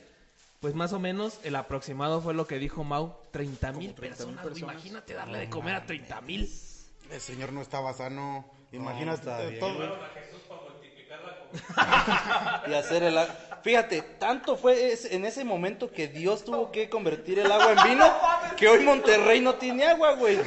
[0.61, 4.59] pues más o menos el aproximado fue lo que dijo Mau, 30 mil 30,000 personas.
[4.59, 6.51] Imagínate darle de comer a 30 mil.
[7.11, 8.51] El señor no estaba sano.
[8.73, 9.19] Imagínate.
[9.21, 9.97] está todo-
[12.69, 13.35] y hacer el agua.
[13.63, 18.13] Fíjate, tanto fue en ese momento que Dios tuvo que convertir el agua en vino
[18.57, 20.39] que hoy Monterrey no tiene agua, güey.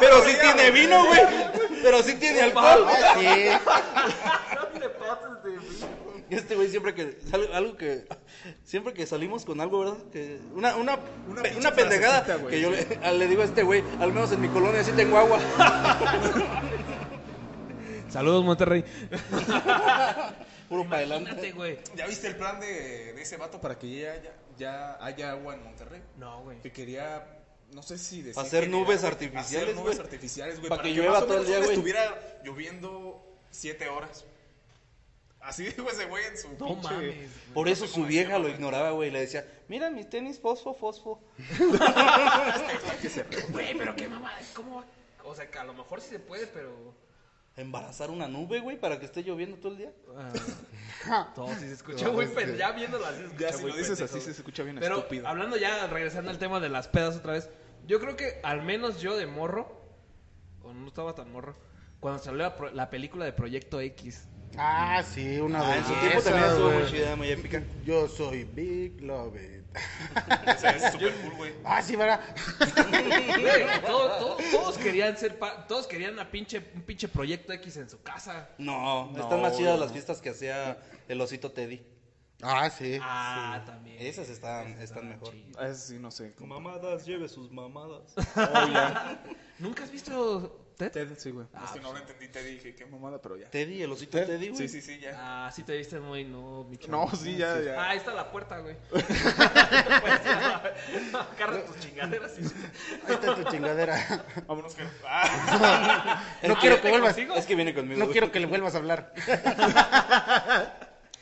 [0.00, 1.20] Pero sí tiene vino, güey.
[1.82, 2.86] Pero sí tiene alcohol.
[2.88, 4.69] Ah, sí.
[6.30, 7.18] Y Este güey siempre que
[7.52, 8.06] algo que
[8.64, 9.98] siempre que salimos con algo, ¿verdad?
[10.12, 13.44] Que una una Una pe- pinche una pendejada frasecita, que yo le, le digo a
[13.46, 15.38] este güey, al menos en mi colonia sí tengo agua.
[18.08, 18.84] Saludos, Monterrey.
[20.68, 21.52] Puro para adelante.
[21.52, 21.78] güey.
[21.96, 25.54] ¿Ya viste el plan de, de ese vato para que ya, ya, ya haya agua
[25.54, 26.02] en Monterrey?
[26.16, 26.60] No, güey.
[26.60, 27.24] Que quería,
[27.72, 30.68] no sé si decir Hacer nubes artificiales, Hacer nubes artificiales, güey.
[30.68, 31.70] Para que que, llueva todo el día, güey.
[31.70, 34.24] estuviera lloviendo siete horas.
[35.40, 36.94] Así dijo ese güey en su No pinche...
[36.94, 37.30] mames.
[37.54, 40.74] Por no eso su vieja lo ignoraba, güey, y le decía, "Mira mis tenis fosfo
[40.74, 41.22] fosfo."
[43.50, 44.84] Güey, pero qué mamá, ¿cómo va?
[45.24, 46.94] O sea, que a lo mejor sí se puede, pero...
[47.56, 49.92] Embarazar una nube, güey, para que esté lloviendo todo el día.
[51.06, 52.58] Ah, todo sí se escucha muy pendejo.
[52.58, 54.16] Ya viéndolo así se escucha Ya si muy lo dices pendejo.
[54.16, 55.26] así se escucha bien Pero estúpido.
[55.28, 57.50] hablando ya, regresando al tema de las pedas otra vez,
[57.86, 59.80] yo creo que al menos yo de morro,
[60.62, 61.56] o no estaba tan morro,
[61.98, 64.26] cuando salió la, pro- la película de Proyecto X,
[64.58, 67.62] Ah, sí, una Ah, de en su esas, tiempo también estuvo muy chida, muy épica.
[67.84, 69.60] Yo soy Big Love It.
[69.76, 71.52] O sea, es súper cool, güey.
[71.64, 72.20] Ah, sí, ¿verdad?
[72.58, 77.76] Güey, todo- todo- todos querían ser, pa- todos querían una pinche, un pinche Proyecto X
[77.76, 78.48] en su casa.
[78.58, 79.84] No, No, están más chidas no.
[79.84, 80.78] las fiestas que hacía
[81.08, 81.80] el osito Teddy.
[82.42, 82.98] Ah, sí.
[83.00, 83.96] Ah, también.
[84.00, 85.30] Esas están, Esas están mejor.
[85.32, 85.56] chidas.
[85.58, 86.34] Ah, Eso sí, no sé.
[86.40, 88.14] Mamadas, lleve sus mamadas.
[88.16, 89.22] Oh, ya.
[89.58, 90.92] ¿Nunca has visto Ted?
[90.92, 91.46] Ted, sí, güey.
[91.52, 92.02] Ah, es que no lo pues.
[92.10, 93.50] entendí, te dije, qué mamada, pero ya.
[93.50, 94.56] Teddy, el osito Teddy, güey.
[94.56, 95.12] Sí, sí, sí, ya.
[95.14, 97.04] Ah, sí te viste muy, no, mi chavo.
[97.04, 97.78] No, sí, ya, ya.
[97.78, 98.76] Ah, ahí está la puerta, güey.
[98.88, 99.04] pues,
[101.36, 102.44] Agarra tus chingaderas y...
[103.06, 104.24] Ahí está tu chingadera.
[104.46, 104.84] Vámonos que.
[105.06, 106.24] Ah.
[106.42, 107.18] No quiero que vuelvas.
[107.18, 107.98] Es que viene conmigo.
[107.98, 108.12] No güey.
[108.12, 109.12] quiero que le vuelvas a hablar.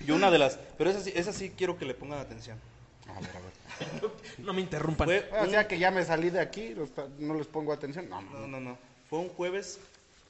[0.07, 0.57] Y una de las.
[0.79, 2.59] Pero esa sí, esa sí quiero que le pongan atención.
[3.09, 4.11] A ver, a ver.
[4.39, 5.09] No me interrumpan.
[5.09, 6.77] Fue O sea que ya me salí de aquí,
[7.19, 8.09] no les pongo atención.
[8.09, 8.88] No, No, no, no.
[9.09, 9.79] Fue un jueves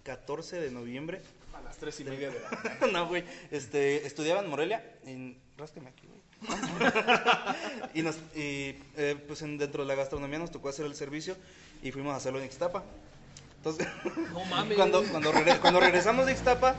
[0.05, 1.21] 14 de noviembre.
[1.55, 2.87] A las tres y media de la mañana.
[2.93, 3.25] no, güey.
[3.51, 4.85] Este, estudiaba en Morelia.
[5.05, 5.37] En...
[5.57, 6.19] Ráscame aquí, güey.
[7.95, 11.37] y nos, y, eh, pues en- dentro de la gastronomía nos tocó hacer el servicio
[11.83, 12.85] y fuimos a hacerlo en Ixtapa.
[13.57, 13.89] Entonces,
[14.33, 14.77] No mames.
[14.77, 16.77] cuando, cuando, cuando regresamos de Ixtapa,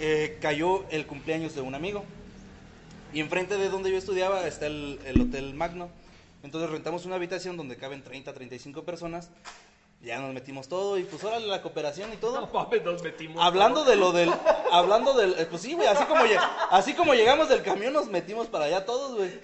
[0.00, 2.04] eh, cayó el cumpleaños de un amigo.
[3.12, 5.90] Y enfrente de donde yo estudiaba está el, el Hotel Magno.
[6.42, 9.28] Entonces rentamos una habitación donde caben 30, 35 personas.
[10.02, 12.40] Ya nos metimos todo y pues órale la cooperación y todo.
[12.40, 13.42] No mames, nos metimos.
[13.44, 14.32] Hablando de lo del,
[14.70, 16.22] hablando del, eh, pues sí, güey, así como,
[16.70, 19.40] así como llegamos del camión nos metimos para allá todos, güey.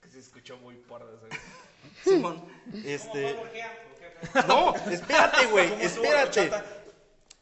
[0.00, 2.10] Que se escuchó muy porra ese.
[2.10, 2.44] Simón,
[2.84, 3.36] este,
[4.46, 6.50] no, espérate, güey, espérate.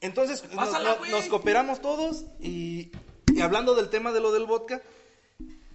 [0.00, 1.10] Entonces nos, Pásala, nos- güey.
[1.10, 2.90] nos cooperamos todos y,
[3.32, 4.82] y hablando del tema de lo del vodka,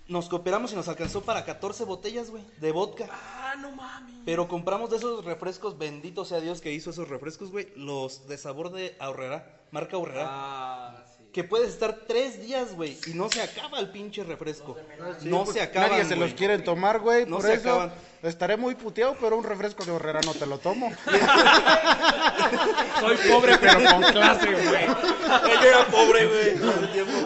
[0.08, 3.08] nos cooperamos y nos alcanzó para 14 botellas, güey, de vodka.
[3.12, 4.16] Ah, no mames.
[4.26, 8.38] Pero compramos de esos refrescos, bendito sea Dios que hizo esos refrescos, güey, los de
[8.38, 10.26] sabor de ahorrera, marca ahorrera.
[10.28, 11.16] Ah, sí.
[11.38, 14.75] Que puedes estar tres días, güey, y no se acaba el pinche refresco.
[15.21, 16.29] no se acaban, Nadie se güey.
[16.29, 17.27] los quiere tomar, güey.
[17.27, 17.93] No por se eso acaban.
[18.23, 20.91] estaré muy puteado, pero un refresco de horrera no te lo tomo.
[22.99, 24.88] Soy pobre, pero con clase, güey.
[24.88, 26.55] Yo era pobre, güey.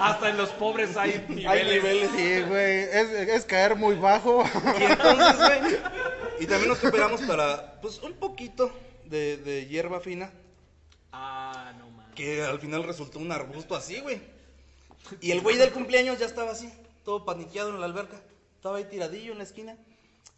[0.01, 1.49] Hasta en los pobres hay niveles.
[1.49, 2.09] Hay niveles.
[2.13, 2.79] Sí, güey.
[2.81, 4.43] Es, es caer muy bajo.
[4.77, 5.77] Y entonces, güey,
[6.41, 8.73] y también nos cooperamos para, pues, un poquito
[9.05, 10.31] de, de hierba fina,
[11.13, 11.90] Ah, no.
[12.21, 14.21] Que al final resultó un arbusto así, güey.
[15.19, 16.71] Y el güey del cumpleaños ya estaba así,
[17.03, 18.21] todo paniqueado en la alberca.
[18.55, 19.75] Estaba ahí tiradillo en la esquina.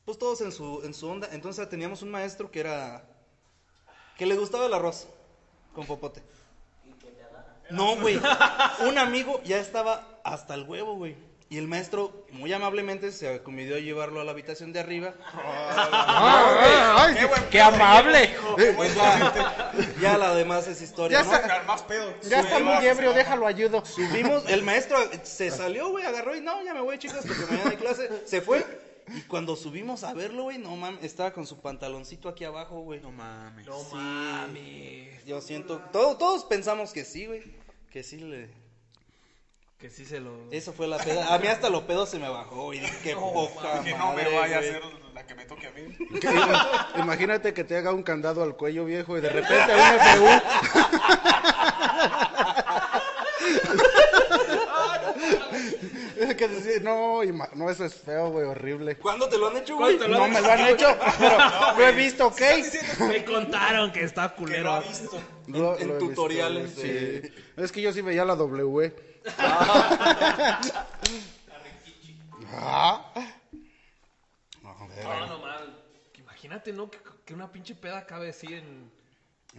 [0.06, 1.30] Pues todos en su, en su onda.
[1.34, 3.06] Entonces teníamos un maestro que era...
[4.18, 5.08] Que le gustaba el arroz
[5.74, 6.24] con popote.
[7.70, 8.20] No, güey.
[8.88, 11.16] Un amigo ya estaba hasta el huevo, güey.
[11.54, 15.14] Y el maestro, muy amablemente, se acomedió a llevarlo a la habitación de arriba.
[15.24, 18.36] Ay, Qué buen qué amable.
[18.76, 21.32] Pues ya, ya la demás es historia, Ya ¿no?
[21.32, 21.42] está.
[21.48, 22.12] Sacar más pedo.
[22.24, 23.86] Ya está muy ebrio, déjalo ayudo.
[23.86, 27.70] Subimos, el maestro se salió, güey, agarró y no, ya me voy, chicos, porque mañana
[27.70, 28.10] hay clase.
[28.26, 28.66] Se fue.
[29.16, 33.00] Y cuando subimos a verlo, güey, no mames, estaba con su pantaloncito aquí abajo, güey.
[33.00, 33.68] No mames.
[33.68, 35.24] No mames.
[35.26, 37.44] Yo siento, todo- todos pensamos que sí, güey.
[37.92, 38.63] Que sí le.
[39.84, 40.32] Que sí se lo...
[40.50, 41.34] Eso fue la peda.
[41.34, 44.24] A mí hasta lo pedo se me bajó y dije, qué poca Que no me
[44.24, 44.70] madre, vaya a güey.
[44.70, 44.82] hacer
[45.14, 46.20] la que me toque a mí.
[46.22, 50.00] Que ima- imagínate que te haga un candado al cuello viejo y de repente un
[50.00, 51.44] FU.
[56.18, 58.96] Es que decir, no, ima- no, eso es feo, güey, horrible.
[58.98, 59.98] ¿Cuándo te lo han hecho, güey?
[59.98, 61.38] ¿Cuándo te lo No me lo han hecho, pero
[61.78, 62.42] lo he visto, ¿ok?
[63.10, 64.72] Me contaron que está Que lo culero.
[64.72, 65.20] ha visto.
[65.48, 67.34] Lo- en lo he visto, tutoriales güey, de- sí.
[67.58, 68.94] Es que yo sí veía la W.
[72.56, 73.12] Ah.
[74.62, 75.84] No, ver, No, no mal.
[76.18, 76.90] Imagínate, ¿no?
[76.90, 78.92] Que, que una pinche peda cabe así en...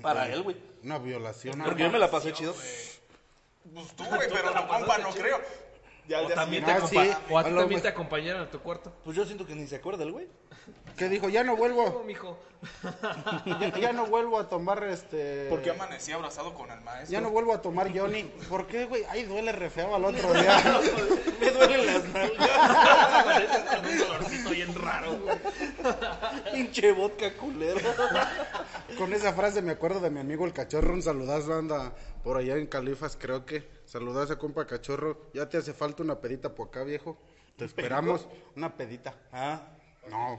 [0.00, 0.56] Para él, güey.
[0.82, 1.60] Una violación.
[1.62, 2.52] Porque yo me la pasé chido.
[2.52, 5.40] Pues tú, güey, pero tu compa no creo.
[6.07, 6.66] Ya, O ya también, sí.
[6.66, 7.12] te, Ah, acompa- sí.
[7.30, 8.92] o a ti también te acompañaron a tu cuarto.
[9.05, 10.28] Pues yo siento que ni se acuerda el güey.
[10.98, 12.38] Que dijo, ya no vuelvo, mijo.
[13.46, 15.46] ya, ya no vuelvo a tomar este...
[15.48, 17.11] ¿Por qué amanecí abrazado con el maestro?
[17.12, 18.24] Ya no vuelvo a tomar Johnny.
[18.50, 19.05] ¿Por qué, güey?
[19.09, 20.80] Ay, duele re feo al otro día.
[21.40, 23.64] Me duelen las nalgas.
[23.80, 25.36] Con un dolorcito bien raro, güey.
[26.52, 27.80] Pinche vodka culero.
[28.98, 30.92] Con esa frase me acuerdo de mi amigo el cachorro.
[30.92, 31.92] Un saludazo anda
[32.22, 33.66] por allá en Califas, creo que.
[33.99, 35.30] Saludazo, compa cachorro.
[35.34, 37.16] Ya te hace falta una pedita por acá, viejo.
[37.57, 38.26] Te esperamos.
[38.57, 39.14] Una pedita.
[39.30, 39.68] Ah,
[40.11, 40.36] No.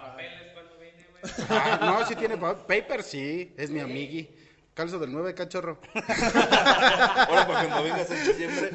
[1.50, 3.54] Ah, no, sí tiene pa- paper, sí.
[3.56, 4.30] Es mi amigui.
[4.74, 5.80] Calzo del 9, cachorro.
[5.94, 8.72] ahora para cuando vengas en diciembre.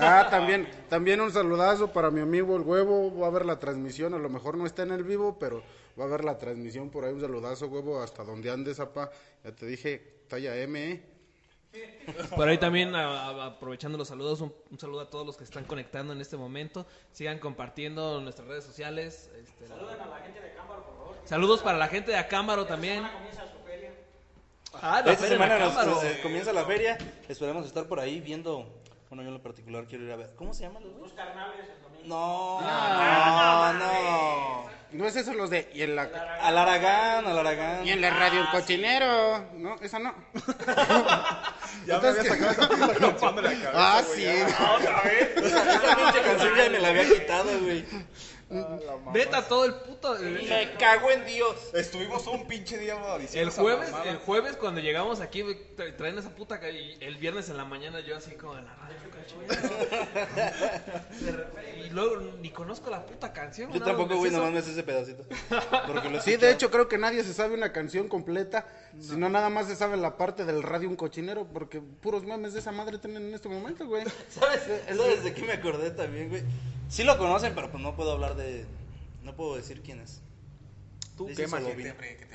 [0.00, 3.16] Ah, también, también un saludazo para mi amigo el huevo.
[3.16, 4.14] Va a ver la transmisión.
[4.14, 5.62] A lo mejor no está en el vivo, pero
[5.98, 7.12] va a ver la transmisión por ahí.
[7.12, 9.12] Un saludazo, huevo, hasta donde andes, apa.
[9.44, 11.02] Ya te dije, talla M, ¿eh?
[12.36, 15.44] Por ahí también, a- a- aprovechando los saludos, un, un saludo a todos los que
[15.44, 16.86] están conectando en este momento.
[17.12, 19.30] Sigan compartiendo nuestras redes sociales.
[19.36, 21.16] este, Saluden a la gente de Cámara, por favor.
[21.24, 22.96] Saludos para la gente de Acámbaro también.
[22.96, 23.92] Semana comienza su feria.
[24.74, 25.94] Ah, la Esta semana nos, Acámbaro.
[25.96, 26.98] nos- eh, comienza la feria.
[27.28, 28.66] Esperemos estar por ahí viendo.
[29.08, 30.34] Bueno, yo en lo particular quiero ir a ver.
[30.36, 30.96] ¿Cómo se llaman los?
[30.98, 32.06] Los carnales el domingo.
[32.06, 34.70] No, Ah, no, no.
[34.70, 35.68] No es eso los de...
[35.74, 36.08] Y en la,
[36.40, 37.84] Al Aragán, al Aragán.
[37.86, 39.44] y en la radio el cochinero.
[39.54, 40.14] No, esa no.
[41.86, 42.50] Ya me había Entonces, sacado
[42.92, 43.70] esa canción de la cabeza.
[43.74, 44.24] Ah, güey, sí.
[44.24, 44.72] ya.
[44.74, 45.36] ¿Otra vez?
[45.36, 47.84] Esa pinche canción ya me la había quitado, güey.
[48.48, 50.16] Neta, todo el puto.
[50.16, 51.56] el- Me cago en Dios.
[51.74, 54.10] Estuvimos un pinche día diciendo El jueves, mamada.
[54.10, 57.56] el jueves cuando llegamos aquí, güey, tra- traen esa puta ca- y el viernes en
[57.56, 59.36] la mañana yo así como en la radio, cacho.
[61.20, 63.72] De repente- Y luego ni conozco la puta canción.
[63.72, 64.54] Yo nada tampoco, güey, nomás eso.
[64.54, 65.24] me sé ese pedacito.
[65.86, 68.66] Porque lo Sí, de hecho creo que nadie se sabe una canción completa,
[69.00, 72.60] sino nada más se sabe la parte del radio un cochinero, porque puros memes de
[72.60, 74.04] esa madre tienen en este momento, güey.
[74.28, 74.62] ¿Sabes?
[74.88, 76.42] ¿Sabes de qué me acordé también, güey?
[76.88, 78.66] Sí lo conocen, pero pues no puedo hablar de...
[79.22, 80.20] No puedo decir quién es.
[81.16, 81.46] Tú que te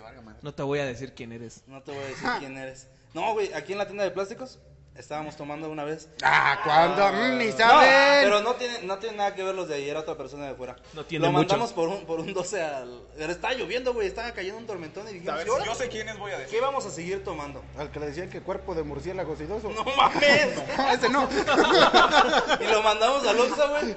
[0.01, 0.39] valga madre.
[0.41, 1.61] No te voy a decir quién eres.
[1.67, 2.87] No te voy a decir quién eres.
[3.13, 4.59] No, güey, aquí en la tienda de plásticos
[4.95, 6.09] estábamos tomando una vez.
[6.23, 8.23] Ah, cuando Mm, ni No, saben.
[8.23, 10.55] pero no tiene, no tiene nada que ver los de ahí, era otra persona de
[10.55, 10.75] fuera.
[10.93, 11.47] No tiene Lo mucho.
[11.47, 13.03] mandamos por un, por un 12 al...
[13.15, 15.65] Pero estaba lloviendo, güey, estaba cayendo un tormentón y dijimos, ver, "¿Y ahora?
[15.65, 16.55] yo sé quiénes voy a decir.
[16.57, 17.63] ¿qué vamos a seguir tomando?
[17.77, 19.69] Al que le decían que cuerpo de murciélago sidoso.
[19.69, 20.49] ¡No mames!
[20.77, 21.29] No, ese no.
[22.59, 23.95] y lo mandamos al Oxxo, güey.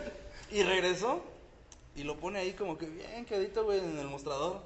[0.55, 1.21] Y regresó.
[1.97, 4.63] Y lo pone ahí como que bien quedito, güey, en el mostrador.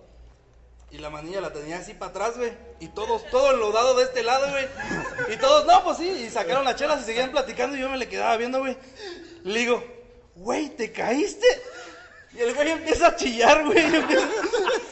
[0.91, 2.53] Y la manilla la tenía así para atrás, güey.
[2.79, 4.67] Y todos, todo enlodado de este lado, güey.
[5.33, 6.09] Y todos, no, pues sí.
[6.09, 7.75] Y sacaron las chelas y seguían platicando.
[7.75, 8.77] Y yo me le quedaba viendo, güey.
[9.45, 9.83] Le digo,
[10.37, 11.47] güey, ¿te caíste?
[12.35, 13.83] Y el güey empieza a chillar, güey.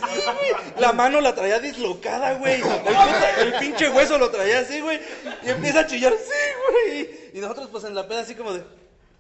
[0.07, 0.73] Sí, güey.
[0.79, 2.63] La mano la traía dislocada, güey.
[3.39, 4.99] El pinche hueso lo traía así, güey.
[5.43, 7.31] Y empieza a chillar, sí, güey.
[7.35, 8.63] Y nosotros, pues en la peda, así como de,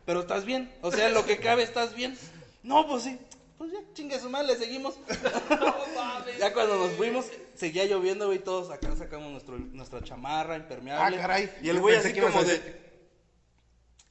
[0.06, 0.72] pero estás bien.
[0.80, 2.16] O sea, lo que cabe, estás bien.
[2.62, 3.18] No, pues sí.
[3.58, 4.98] Pues ya, chingue su madre, le seguimos.
[6.38, 8.38] ya cuando nos fuimos, seguía lloviendo, güey.
[8.38, 11.16] Todos acá sacamos nuestro, nuestra chamarra impermeable.
[11.16, 11.50] Ah, caray.
[11.62, 12.86] Y el güey así como de.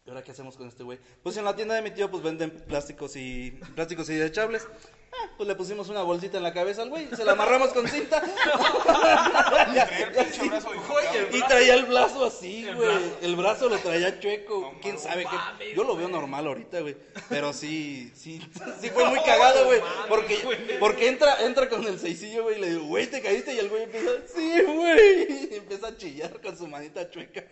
[0.05, 0.99] ¿Y ahora qué hacemos con este güey?
[1.23, 4.67] Pues en la tienda de mi tío, pues venden plásticos y plásticos y desechables.
[5.21, 7.87] Ah, pues le pusimos una bolsita en la cabeza al güey, se la amarramos con
[7.87, 8.21] cinta.
[11.31, 12.89] Y traía el brazo así, güey.
[13.21, 14.71] El brazo lo traía chueco.
[14.73, 15.75] No Quién sabe qué.
[15.75, 16.95] Yo lo veo normal ahorita, güey.
[17.29, 18.41] Pero sí, sí,
[18.81, 19.81] sí fue muy cagado, güey.
[20.07, 23.53] Porque, porque entra, entra con el seisillo, güey, y le digo, güey, te caíste.
[23.53, 25.49] Y el güey empieza, sí, güey.
[25.51, 27.45] Y empieza a chillar con su manita chueca.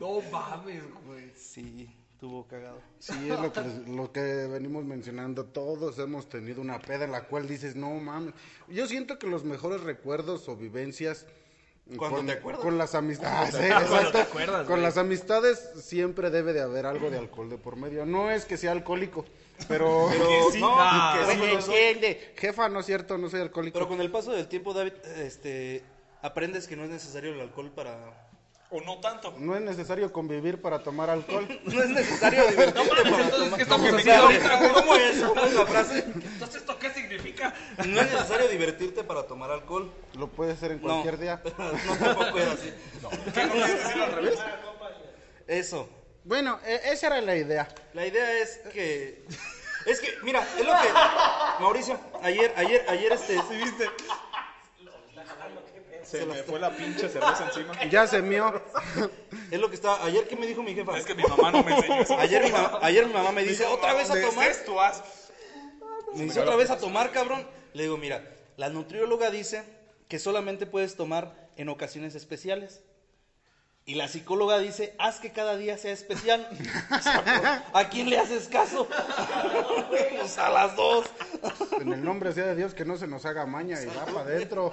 [0.00, 1.30] No mames, güey.
[1.34, 1.88] Sí,
[2.26, 2.80] tuvo cagado.
[2.98, 5.44] Sí, es lo que, les- lo que venimos mencionando.
[5.44, 8.34] Todos hemos tenido una peda en la cual dices, no mames.
[8.68, 11.26] Yo siento que los mejores recuerdos o vivencias.
[11.96, 12.62] Cuando con, te acuerdas.
[12.64, 13.50] Con las amistades.
[13.54, 14.18] Cuando te exacto.
[14.18, 14.82] acuerdas, con güey.
[14.82, 18.04] las amistades siempre debe de haber algo de alcohol de por medio.
[18.04, 19.24] No es que sea alcohólico,
[19.68, 20.08] pero.
[20.10, 22.32] Pero, sí, no, no, que sí, entiende.
[22.36, 23.74] Jefa, no es cierto, no soy alcohólico.
[23.78, 25.84] Pero con el paso del tiempo, David, este,
[26.22, 28.25] aprendes que no es necesario el alcohol para,
[28.70, 29.32] O no tanto.
[29.38, 31.46] No es necesario convivir para tomar alcohol.
[31.64, 34.72] No es necesario divertirte para entonces, tomar- ¿qué estamos ahorita?
[34.74, 35.22] ¿Cómo es?
[35.22, 35.98] ¿Cómo es la frase?
[35.98, 37.54] Entonces, ¿esto qué significa?
[37.86, 39.92] No es necesario divertirte para tomar alcohol.
[40.18, 40.88] Lo puede hacer en No.
[40.88, 41.40] cualquier día.
[41.86, 42.72] No tampoco era así.
[43.34, 44.38] ¿Qué no puedes al revés?
[45.46, 45.88] Eso.
[46.24, 47.68] Bueno, e- esa era la idea.
[47.94, 49.24] La idea es que.
[49.86, 50.88] Es que, mira, es lo que.
[51.62, 53.34] Mauricio, ayer, ayer, ayer este.
[53.34, 53.84] ¿Sí viste?
[56.06, 57.72] Se me fue la pinche cerveza encima.
[57.90, 58.62] Ya se mió.
[59.50, 60.04] Es lo que estaba.
[60.04, 60.96] Ayer, ¿qué me dijo mi jefa?
[60.96, 62.16] Es que mi mamá no me enseñó eso.
[62.18, 64.48] Ayer mi, ma- ayer mi mamá me dice, otra vez a "¿Dónde tomar.
[64.48, 65.02] estés, tú haz".
[66.14, 67.46] Me dice, otra vez a tomar, cabrón.
[67.74, 68.22] Le digo, mira,
[68.56, 69.64] la nutrióloga dice
[70.08, 72.80] que solamente puedes tomar en ocasiones especiales.
[73.88, 76.48] Y la psicóloga dice, haz que cada día sea especial.
[76.90, 78.88] O sea, ¿A quién le haces caso?
[79.90, 81.06] Pues a las dos.
[81.80, 84.20] En el nombre sea de Dios que no se nos haga maña y va para
[84.20, 84.70] adentro.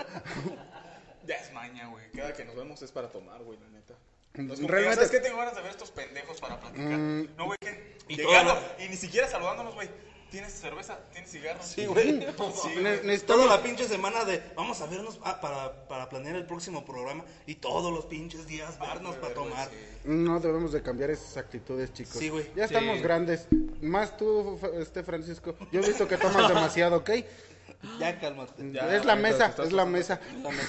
[1.26, 2.11] Ya es maña, güey.
[2.11, 3.93] Cada que nos vemos es para tomar, güey, la neta.
[4.36, 5.19] Mm, que, realmente- ¿Sabes qué?
[5.19, 6.99] Tengo ganas de ver estos pendejos para platicar.
[7.38, 7.97] No, güey, ¿qué?
[8.07, 9.89] Y Llegando, todo y ni siquiera saludándonos, güey.
[10.34, 10.97] ¿Tienes cerveza?
[11.11, 11.63] ¿Tienes cigarros?
[11.63, 12.19] Sí, güey.
[12.19, 13.24] Sí.
[13.28, 17.24] Toda la pinche semana de vamos a vernos ah, para, para planear el próximo programa
[17.45, 19.69] y todos los pinches días vernos para tomar.
[20.05, 22.17] No debemos de cambiar esas actitudes, chicos.
[22.17, 22.49] Sí, güey.
[22.55, 23.47] Ya estamos grandes.
[23.80, 25.53] Más tú, este Francisco.
[25.71, 27.11] Yo he visto que tomas demasiado, ¿ok?
[27.99, 28.71] Ya cálmate.
[28.71, 30.19] Ya, es la mesa, estás es la mesa.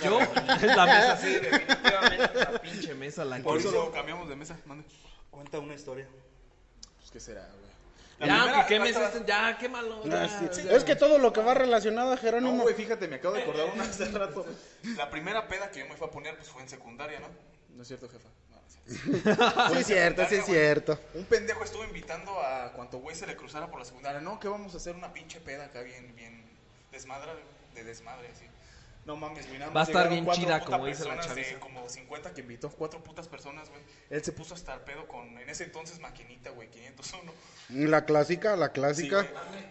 [0.02, 0.20] Yo,
[0.62, 2.34] es la mesa, sí, definitivamente.
[2.34, 3.68] La pinche mesa la Por que.
[3.68, 4.56] eso lo cambiamos de mesa.
[4.66, 4.84] Mande.
[5.30, 6.08] Cuenta una historia.
[6.98, 7.64] Pues, ¿qué será, güey?
[8.18, 10.62] La Ya, primera- que quemes ahí este, ya, sí.
[10.64, 10.72] ya.
[10.76, 12.62] Es que todo lo que va relacionado a No, Jerónimo.
[12.62, 14.46] güey, fíjate, me acabo de acordar una hace rato.
[14.96, 17.26] La primera peda que yo me fui a poner pues fue en secundaria, ¿no?
[17.74, 18.28] No es cierto, jefa.
[18.50, 19.68] No, no es cierto.
[19.74, 20.98] sí, es cierto, sí, es cierto.
[21.14, 24.20] Un pendejo estuvo invitando a cuanto güey se le cruzara por la secundaria.
[24.20, 26.43] No, que vamos a hacer una pinche peda acá bien, bien
[26.94, 27.32] desmadre,
[27.74, 28.46] de desmadre, así.
[29.04, 31.60] No mames, güey, Va a estar bien chida, como dice la personas de chaviza.
[31.60, 33.82] como 50 que invitó, cuatro putas personas, güey.
[34.08, 37.30] Él se puso hasta el pedo con, en ese entonces, maquinita, güey, 501.
[37.90, 39.22] La clásica, la Sí, clásica.
[39.22, 39.64] güey.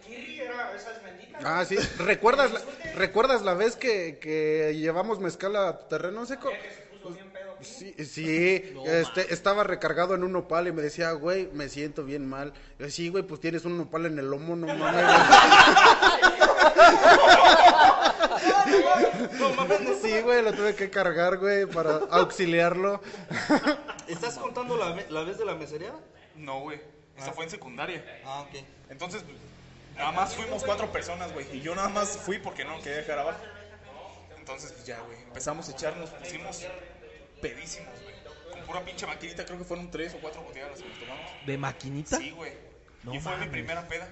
[1.42, 1.76] Ah, sí.
[1.98, 2.60] ¿Recuerdas la,
[2.94, 6.50] ¿recuerdas la vez que, que llevamos mezcal a terreno seco?
[7.64, 12.28] Sí, sí este, estaba recargado en un nopal y me decía, güey, me siento bien
[12.28, 12.52] mal.
[12.78, 15.04] Yo, sí, güey, pues tienes un nopal en el lomo, no mames.
[20.02, 23.00] Sí, güey, lo tuve que cargar, güey, para auxiliarlo.
[24.08, 25.92] ¿Estás contando la, ve- la vez de la mesería?
[26.36, 26.80] No, güey.
[27.16, 28.04] Esa fue en secundaria.
[28.24, 28.62] Ah, ok.
[28.90, 29.36] Entonces, pues,
[29.96, 31.46] nada más fuimos cuatro personas, güey.
[31.56, 33.38] Y yo nada más fui porque no quería dejar abajo.
[34.38, 35.18] Entonces, pues ya, güey.
[35.22, 36.62] Empezamos a echarnos, pusimos
[37.48, 38.14] pedísimos, güey.
[38.52, 41.30] Con pura pinche maquinita, creo que fueron tres o cuatro botellas las que nos tomamos.
[41.46, 42.16] ¿De maquinita?
[42.18, 42.52] Sí, güey.
[43.02, 43.50] No y fue mi mames.
[43.52, 44.08] primera peda.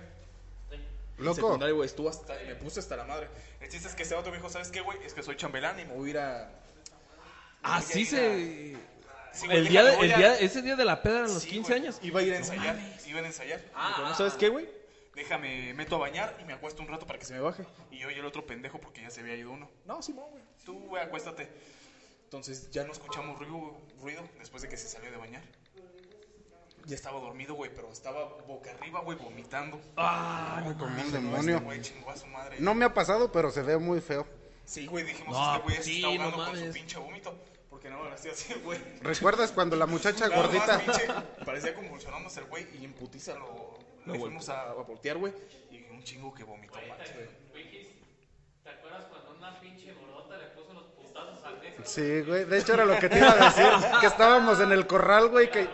[0.70, 1.56] En Loco.
[1.58, 3.28] güey, estuvo hasta, me puse hasta la madre.
[3.60, 4.98] El chiste es que ese otro me dijo, ¿sabes qué, güey?
[5.04, 6.50] Es que soy chambelán y me voy a ir a...
[7.62, 8.76] Así voy a ir se.
[8.76, 8.92] a-
[9.32, 11.42] Sí, güey, El día, de- el a- día, ese día de la peda eran los
[11.42, 11.82] Sí, 15 güey.
[11.82, 11.98] años.
[12.02, 12.76] Iba a ir a ensayar.
[13.06, 13.60] Iba a ensayar.
[13.60, 14.68] Me dijo, ¿no sabes qué, güey?
[15.14, 17.64] Déjame, meto a bañar y me acuesto un rato para que se me baje.
[17.90, 19.70] Y yo y el otro pendejo porque ya se había ido uno.
[19.86, 20.42] No, Simón, güey.
[20.66, 21.48] Tú, güey, acuéstate.
[22.32, 25.42] Entonces ya no escuchamos ruido, ruido después de que se salió de bañar.
[26.86, 29.78] Ya estaba dormido, güey, pero estaba boca arriba, güey, vomitando.
[29.98, 31.60] Ah, no Como un Este demonio.
[31.60, 32.56] güey chingó a su madre.
[32.58, 34.26] No me ha pasado, pero se ve muy feo.
[34.64, 37.34] Sí, güey, dijimos, No, este güey se sí, está ahogando no con su pinche vómito.
[37.68, 38.78] Porque no lo hacía así, güey.
[39.02, 40.78] ¿Recuerdas cuando la muchacha Nada más, gordita...
[40.78, 43.74] pinche, parecía convulsionándose el güey y en putiza lo,
[44.06, 45.34] lo fuimos a, a voltear, güey.
[45.70, 47.28] Y un chingo que vomitó más, güey.
[48.64, 51.71] ¿Te acuerdas cuando una pinche gorota le puso los putazos al Néstor?
[51.84, 52.44] Sí, güey.
[52.44, 53.66] De hecho, era lo que te iba a decir.
[54.00, 55.50] Que estábamos en el corral, güey.
[55.50, 55.68] Que...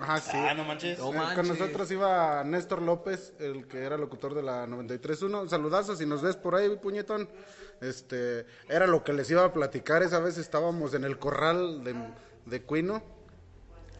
[0.00, 0.30] Ajá, sí.
[0.36, 0.98] Ah, no manches.
[0.98, 1.34] No Eh, manches.
[1.36, 5.48] Con nosotros iba Néstor López, el que era locutor de la 93.1.
[5.48, 7.28] Saludazos, si nos ves por ahí, puñetón.
[7.80, 10.02] Este, era lo que les iba a platicar.
[10.02, 11.94] Esa vez estábamos en el corral de,
[12.46, 13.02] de Cuino.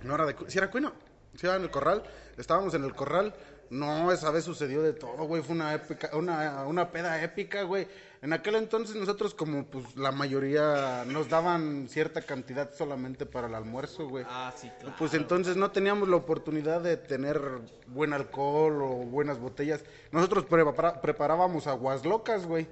[0.02, 0.92] No era de Cu- ¿Sí era Cuino?
[1.36, 2.02] Sí era en el corral.
[2.36, 3.34] Estábamos en el corral.
[3.70, 5.42] No, esa vez sucedió de todo, güey.
[5.42, 7.86] Fue una épica, una, una peda épica, güey.
[8.22, 13.54] En aquel entonces nosotros como pues la mayoría nos daban cierta cantidad solamente para el
[13.54, 14.24] almuerzo, güey.
[14.28, 14.94] Ah, sí, claro.
[14.98, 17.40] Pues entonces no teníamos la oportunidad de tener
[17.88, 19.82] buen alcohol o buenas botellas.
[20.10, 22.66] Nosotros prepara- preparábamos aguas locas, güey.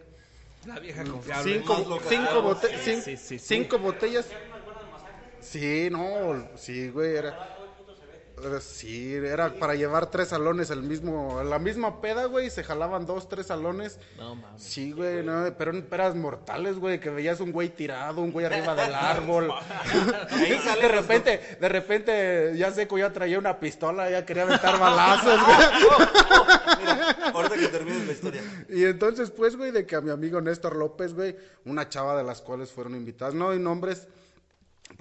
[0.66, 1.52] La vieja confiable.
[1.54, 4.28] Cinco, cinco, bote- sí, sí, sí, cinco botellas.
[5.40, 7.58] Sí, no, sí, güey, era-
[8.60, 13.28] Sí, era para llevar tres salones al mismo, la misma peda, güey, se jalaban dos,
[13.28, 13.98] tres salones.
[14.16, 14.62] No mames.
[14.62, 18.46] Sí, güey, no, pero en peras mortales, güey, que veías un güey tirado, un güey
[18.46, 19.52] arriba del árbol.
[20.80, 25.56] de repente, de repente, ya seco ya traía una pistola, ya quería aventar balazos, güey.
[26.80, 28.42] Mira, ahorita que termines la historia.
[28.68, 32.24] Y entonces, pues, güey, de que a mi amigo Néstor López, güey, una chava de
[32.24, 34.08] las cuales fueron invitadas, no hay nombres,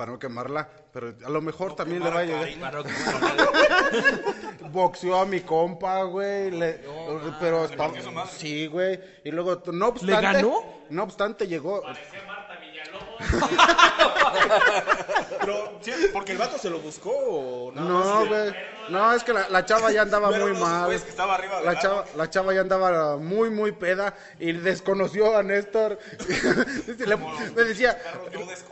[0.01, 2.49] para no quemarla, pero a lo mejor también le va a llegar.
[4.71, 6.49] Boxeó a mi compa, güey.
[6.49, 6.81] le-
[7.39, 8.31] pero ¿Le su madre?
[8.35, 8.99] sí, güey.
[9.23, 10.63] Y luego, no obstante, ganó?
[10.89, 11.83] No obstante, llegó.
[11.83, 12.50] Parecía Marta Villalobos.
[15.39, 18.53] Pero, sí, porque el vato se lo buscó o nada No, güey.
[18.89, 20.85] No, es que la, la chava ya andaba muy mal.
[20.85, 24.51] güeyes que estaba arriba del La chava, la chava ya andaba muy, muy peda y
[24.53, 25.97] desconoció a Néstor.
[26.97, 27.97] Le, decía,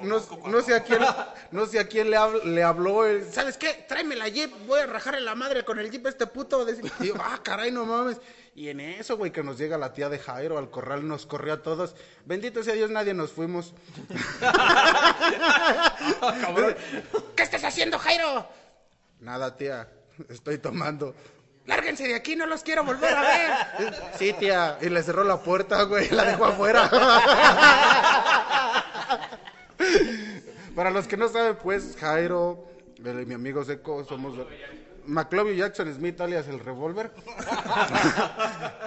[0.01, 1.01] no, no sé a quién,
[1.51, 3.05] no sé a quién le, habl- le habló.
[3.07, 3.85] eh, ¿Sabes qué?
[3.87, 6.65] Tráeme la Jeep, voy a rajarle la madre con el Jeep a este puto.
[6.65, 8.17] Decía, y yo, ah, caray, no mames.
[8.59, 11.53] Y en eso, güey, que nos llega la tía de Jairo al corral, nos corrió
[11.53, 11.95] a todos.
[12.25, 13.73] Bendito sea Dios, nadie nos fuimos.
[17.37, 18.45] ¿Qué estás haciendo, Jairo?
[19.21, 19.87] Nada, tía,
[20.27, 21.15] estoy tomando.
[21.67, 23.51] Lárguense de aquí, no los quiero volver a ver.
[24.17, 26.89] Sí, tía, y le cerró la puerta, güey, la dejó afuera.
[30.75, 32.67] Para los que no saben, pues, Jairo,
[32.99, 34.35] mi amigo Seco, somos
[35.09, 37.11] McLovin Jackson Smith, alias el revólver.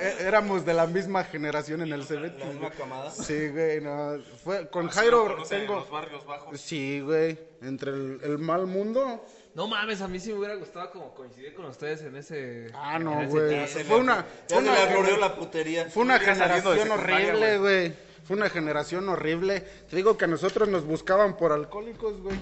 [0.00, 2.38] Eh, Éramos de la misma generación en el CBT.
[2.40, 3.10] La misma camada.
[3.10, 4.16] Sí, güey, no.
[4.42, 5.76] Fue, con Así Jairo en tengo...
[5.76, 6.60] los barrios bajos.
[6.60, 9.24] Sí, güey, entre el, el mal mundo.
[9.54, 12.72] No mames, a mí sí me hubiera gustado como coincidir con ustedes en ese.
[12.74, 13.64] Ah, no, güey.
[13.84, 15.86] Fue una, Ya fue se le una, la putería.
[15.90, 17.92] fue una generación horrible, güey.
[18.24, 19.60] Fue una generación horrible.
[19.88, 22.36] Te digo que a nosotros nos buscaban por alcohólicos, güey.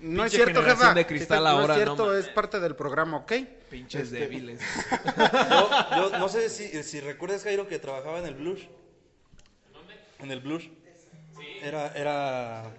[0.00, 0.94] No es cierto, jefa.
[0.94, 2.26] de cristal no ahora, es no cierto, mames.
[2.26, 3.32] es parte del programa, ¿ok?
[3.70, 4.60] Pinches Este, débiles.
[5.50, 8.60] Yo, yo no sé si, si recuerdas, Jairo, que trabajaba en el Blues.
[10.20, 10.68] En el Blues.
[11.62, 12.72] Era, era...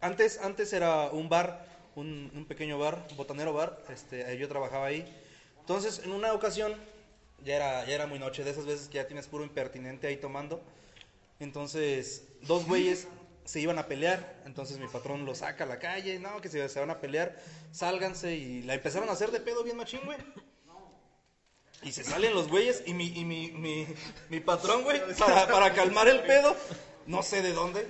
[0.00, 3.82] Antes, antes era un bar, un, un pequeño bar, un botanero bar.
[3.88, 5.10] Este, yo trabajaba ahí.
[5.60, 6.74] Entonces, en una ocasión,
[7.44, 10.16] ya era, ya era muy noche, de esas veces que ya tienes puro impertinente ahí
[10.18, 10.62] tomando.
[11.40, 13.08] Entonces, dos güeyes
[13.46, 14.42] se iban a pelear.
[14.44, 16.18] Entonces mi patrón los saca a la calle.
[16.18, 17.36] No, que se, se van a pelear.
[17.72, 18.34] Sálganse.
[18.34, 20.18] Y la empezaron a hacer de pedo bien machín, güey.
[21.82, 22.82] Y se salen los güeyes.
[22.86, 23.86] Y mi, y mi, mi,
[24.28, 26.56] mi patrón, güey, para, para calmar el pedo,
[27.06, 27.86] no sé de dónde.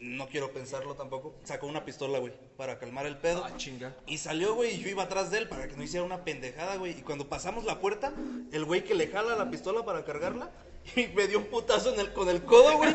[0.00, 1.34] No quiero pensarlo tampoco.
[1.42, 3.44] Sacó una pistola, güey, para calmar el pedo.
[3.44, 3.96] Ah, chinga.
[4.06, 6.76] Y salió, güey, y yo iba atrás de él para que no hiciera una pendejada,
[6.76, 6.98] güey.
[6.98, 8.12] Y cuando pasamos la puerta,
[8.52, 10.50] el güey que le jala la pistola para cargarla,
[10.96, 12.94] y me dio un putazo en el, con el codo, güey.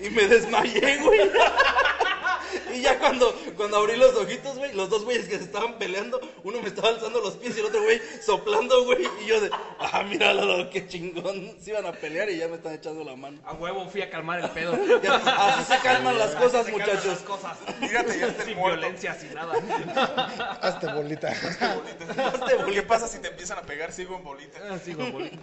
[0.00, 1.20] Y me desmayé, güey.
[2.72, 6.20] Y ya cuando, cuando abrí los ojitos, güey, los dos güeyes que se estaban peleando,
[6.42, 9.06] uno me estaba alzando los pies y el otro güey soplando, güey.
[9.22, 11.56] Y yo de, ah, míralo, qué chingón.
[11.60, 13.40] Se iban a pelear y ya me están echando la mano.
[13.44, 14.74] A huevo fui a calmar el pedo.
[15.02, 17.06] Ya, así se calman las cosas, Se calman muchachos.
[17.06, 17.58] las cosas.
[17.80, 18.80] Fíjate, ya Sin muerto.
[18.80, 19.54] violencia, sin nada.
[20.62, 21.32] Hazte bolita.
[22.72, 23.92] ¿Qué pasa si te empiezan a pegar?
[23.92, 24.58] Sigo en bolita.
[24.70, 25.30] Ah, sí, güey, güey.
[25.30, 25.36] De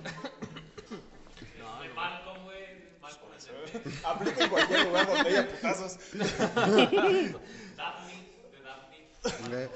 [1.96, 2.62] Malcolm, güey.
[3.02, 3.56] Malcolm es el
[4.06, 5.98] Aplica en cualquier lugar donde haya putazos.
[6.14, 7.36] Daphne,
[8.52, 9.70] de Daphne.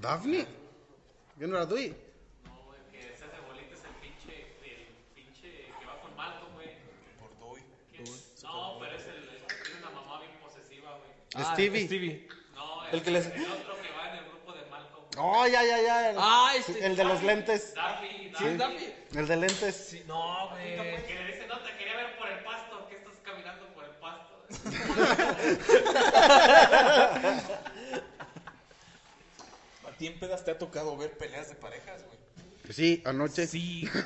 [0.00, 0.46] ¿Daphne?
[1.38, 1.94] ¿Yo no era Dewey?
[2.44, 6.54] No, güey, que ese de bolita es el pinche, el pinche que va con Malcolm,
[6.54, 6.70] güey.
[7.18, 7.60] Por doy.
[8.42, 11.10] No, pero es el, el que tiene una mamá bien posesiva, güey.
[11.34, 11.86] Ah, Stevie.
[11.86, 12.28] Stevie.
[12.54, 15.03] No, El que les- el otro que va en el grupo de Malcolm.
[15.16, 16.10] Oh, ya, ya, ya.
[16.10, 17.72] El, Ah, este- el de los lentes.
[17.74, 18.56] Daphne, Sí, Daphne.
[18.56, 18.94] Daphne.
[19.14, 19.76] El de lentes.
[19.90, 20.74] Sí, no, güey.
[21.06, 23.90] Que le dice, no, te quería ver por el pasto, que estás caminando por el
[23.92, 24.44] pasto.
[29.86, 32.18] ¿A ti en pedas te ha tocado ver peleas de parejas, güey?
[32.70, 33.46] Sí, anoche.
[33.46, 33.88] Sí.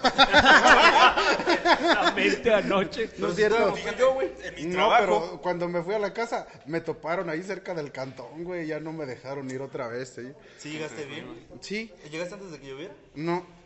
[1.48, 3.08] Exactamente anoche.
[3.18, 3.74] No es cierto.
[3.74, 5.04] Fíjate, güey, en mi No, trabajo.
[5.30, 8.66] pero cuando me fui a la casa, me toparon ahí cerca del cantón, güey.
[8.66, 10.22] Ya no me dejaron ir otra vez, ¿sí?
[10.58, 11.26] ¿Sí llegaste bien?
[11.60, 12.94] Sí, ¿Llegaste antes de que lloviera?
[13.14, 13.58] no.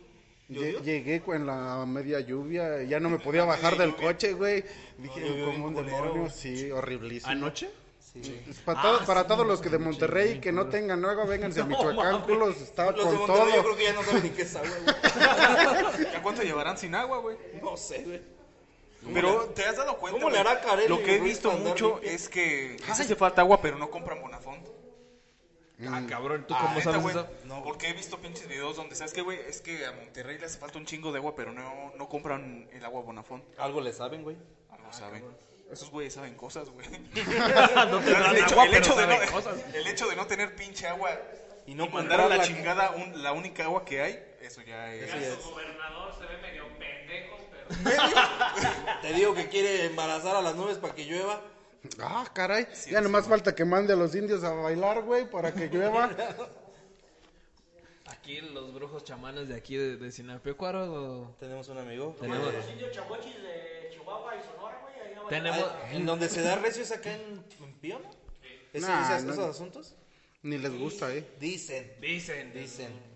[0.49, 0.81] ¿Llovió?
[0.81, 4.63] Lle- Llegué con la media lluvia, ya no me podía bajar del coche, güey.
[4.99, 7.33] Dije, como un demonio, sí, horriblísimo.
[7.33, 7.71] ¿Anoche?
[8.15, 11.65] Es Para, todo- para todos los que de Monterrey que no tengan agua, vénganse a
[11.65, 13.63] Michoacán, culos, está Los de con Monterrey yo todo.
[13.63, 16.03] creo que ya no saben ni qué es agua, güey.
[16.13, 17.37] ¿Ya cuánto llevarán sin agua, güey?
[17.63, 18.21] No sé, güey.
[19.15, 20.19] Pero te has dado cuenta.
[20.19, 22.11] cómo le hará Carelli, Lo que he visto mucho limpio?
[22.11, 24.69] es que les hace falta agua, pero no compran Bonafont.
[25.89, 27.17] Ah, cabrón, ¿tú Ah, cómo sabes güey.
[27.17, 27.27] eso?
[27.45, 29.41] No, porque he visto pinches videos donde, ¿sabes qué, güey?
[29.49, 32.69] Es que a Monterrey le hace falta un chingo de agua, pero no, no compran
[32.73, 33.43] el agua Bonafont.
[33.59, 34.37] Algo le saben, güey.
[34.71, 35.25] Algo saben.
[35.73, 36.87] Esos güeyes saben cosas, güey.
[37.91, 39.75] No te dan el, hecho, agua, el, pero hecho de no, saben cosas.
[39.75, 41.19] el hecho de no tener pinche agua
[41.67, 45.05] Y no mandar a la chingada un- la única agua que hay, eso ya es.
[45.09, 45.45] Eso ya El es.
[45.45, 48.01] gobernador se ve medio pendejo, pero.
[49.03, 51.41] Te digo que quiere embarazar a las nubes para que llueva.
[52.01, 52.67] Ah, caray.
[52.91, 56.11] Ya nomás falta que mande a los indios a bailar, güey, para que llueva.
[58.07, 61.35] Aquí los brujos chamanes de aquí de, de Sinapecuaro.
[61.41, 62.15] Tenemos un amigo.
[62.21, 64.81] Tenemos- Los indios chamochis de Chihuahua y Sonora,
[65.29, 65.61] Tenemos.
[65.63, 68.11] Ah, ¿En donde se da recio es acá en, en Pío, no?
[68.73, 69.33] ¿Ese Nah, dice no.
[69.33, 69.95] esos asuntos?
[70.43, 71.25] Ni les gusta, ¿eh?
[71.39, 72.53] Dicen, Dicen.
[72.53, 73.13] dicen.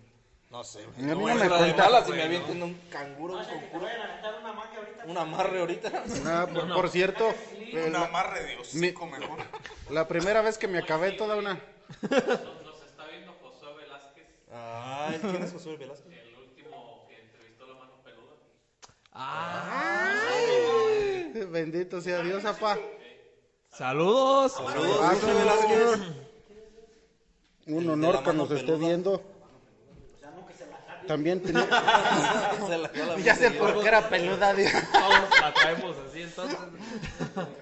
[0.49, 0.83] No sé.
[0.83, 1.83] A mí no güey, me la de cuenta.
[1.83, 5.05] malas si me avienten un canguro, un a ahorita.
[5.05, 6.03] un amarre ahorita.
[6.25, 9.39] Ah, por, por cierto, eh, Un la, amarre de hocico mejor.
[9.89, 11.55] la primera vez que me acabé toda una...
[11.55, 16.07] Nos está viendo Josué Velázquez, Ay, ¿quién es Josué Velasco?
[16.09, 18.35] el último que entrevistó la mano peluda.
[21.51, 22.77] Bendito sea Dios, apá.
[23.71, 24.53] Saludos.
[24.53, 25.15] Saludos, Ah.
[25.25, 25.99] Velázquez.
[27.67, 29.21] Un de honor que nos esté viendo.
[31.07, 31.63] También tenía...
[32.67, 34.53] Se la dio la Ya sé por qué era peluda.
[34.53, 36.57] Todos la traemos así entonces.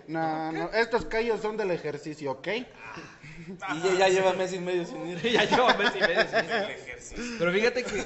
[0.08, 2.48] No, no, estos callos son del ejercicio, ¿ok?
[2.48, 5.20] Y ya, ya lleva mes y medio sin ir.
[5.22, 6.22] ya lleva mes y medio.
[6.22, 7.36] sin- ejercicio.
[7.40, 8.06] Pero fíjate que,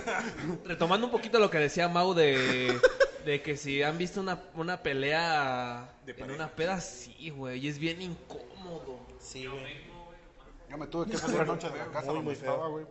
[0.65, 2.77] retomando un poquito lo que decía Mau de,
[3.25, 7.67] de que si han visto una, una pelea De en una peda, sí, güey, y
[7.69, 8.99] es bien incómodo.
[9.19, 9.87] Sí, güey.
[10.69, 12.85] Ya me tuve que salir anoche de la casa Muy, estaba, güey.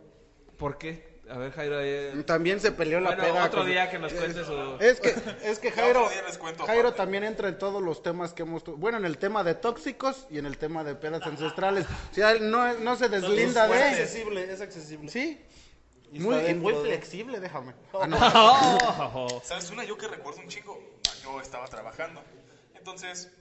[0.57, 1.09] ¿Por qué?
[1.29, 1.79] A ver, Jairo.
[1.79, 3.45] eh, También se peleó la Bueno, peda.
[3.45, 4.53] otro con- día que nos cuente su...
[4.79, 5.13] Es que,
[5.43, 6.09] es que Jairo,
[6.39, 8.63] cuento Jairo también entra en todos los temas que hemos...
[8.63, 11.85] tu- Bueno, en el tema de tóxicos y en el tema de pedas ancestrales.
[12.11, 13.83] O sea, no, no se deslinda Es de...
[13.83, 15.09] accesible, es accesible.
[15.11, 15.39] Sí,
[16.11, 17.73] Y muy, y muy flexible, déjame.
[17.93, 18.17] Ah, no,
[19.13, 19.83] Oh, ¿Sabes una?
[19.83, 20.79] Yo que recuerdo un chico.
[21.23, 22.23] Yo estaba trabajando.
[22.75, 23.31] Entonces,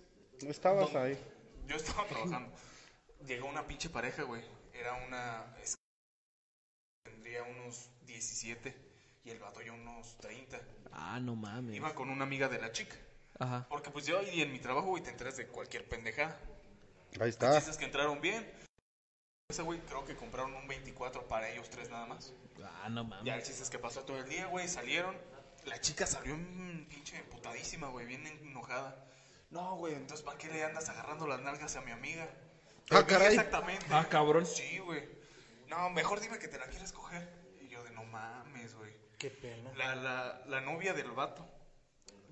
[0.41, 1.19] estabas ahí.
[1.67, 2.53] yo estaba trabajando.
[3.27, 4.43] Llegó una pinche pareja, güey.
[4.73, 5.57] Era una.
[5.63, 5.75] es-
[7.05, 8.75] Tendría unos 17
[9.25, 10.61] y el vato ya unos 30.
[10.93, 11.75] Ah, no mames.
[11.75, 12.97] Iba con una amiga de la chica.
[13.39, 13.67] Ajá.
[13.69, 16.39] Porque pues yo ahí en mi trabajo, güey, te enteras de cualquier pendejada.
[17.21, 17.55] Ahí está.
[17.55, 18.51] chiste es que entraron bien.
[19.51, 22.35] Ese güey creo que compraron un 24 para ellos tres nada más.
[22.63, 23.45] Ah, no Ya el mames.
[23.49, 25.17] chiste es que pasó todo el día, güey, salieron.
[25.65, 29.07] La chica salió en pinche emputadísima, güey, bien enojada.
[29.49, 32.29] No, güey, entonces ¿para qué le andas agarrando las nalgas a mi amiga?
[32.91, 33.29] Te Ah, caray.
[33.29, 33.87] Exactamente.
[33.91, 34.45] Ah, cabrón.
[34.45, 35.09] Sí, güey.
[35.69, 37.27] No, mejor dime que te la quieres coger.
[37.63, 38.93] Y yo de no mames, güey.
[39.19, 39.73] Qué pena.
[39.77, 41.49] La, la, la novia del vato.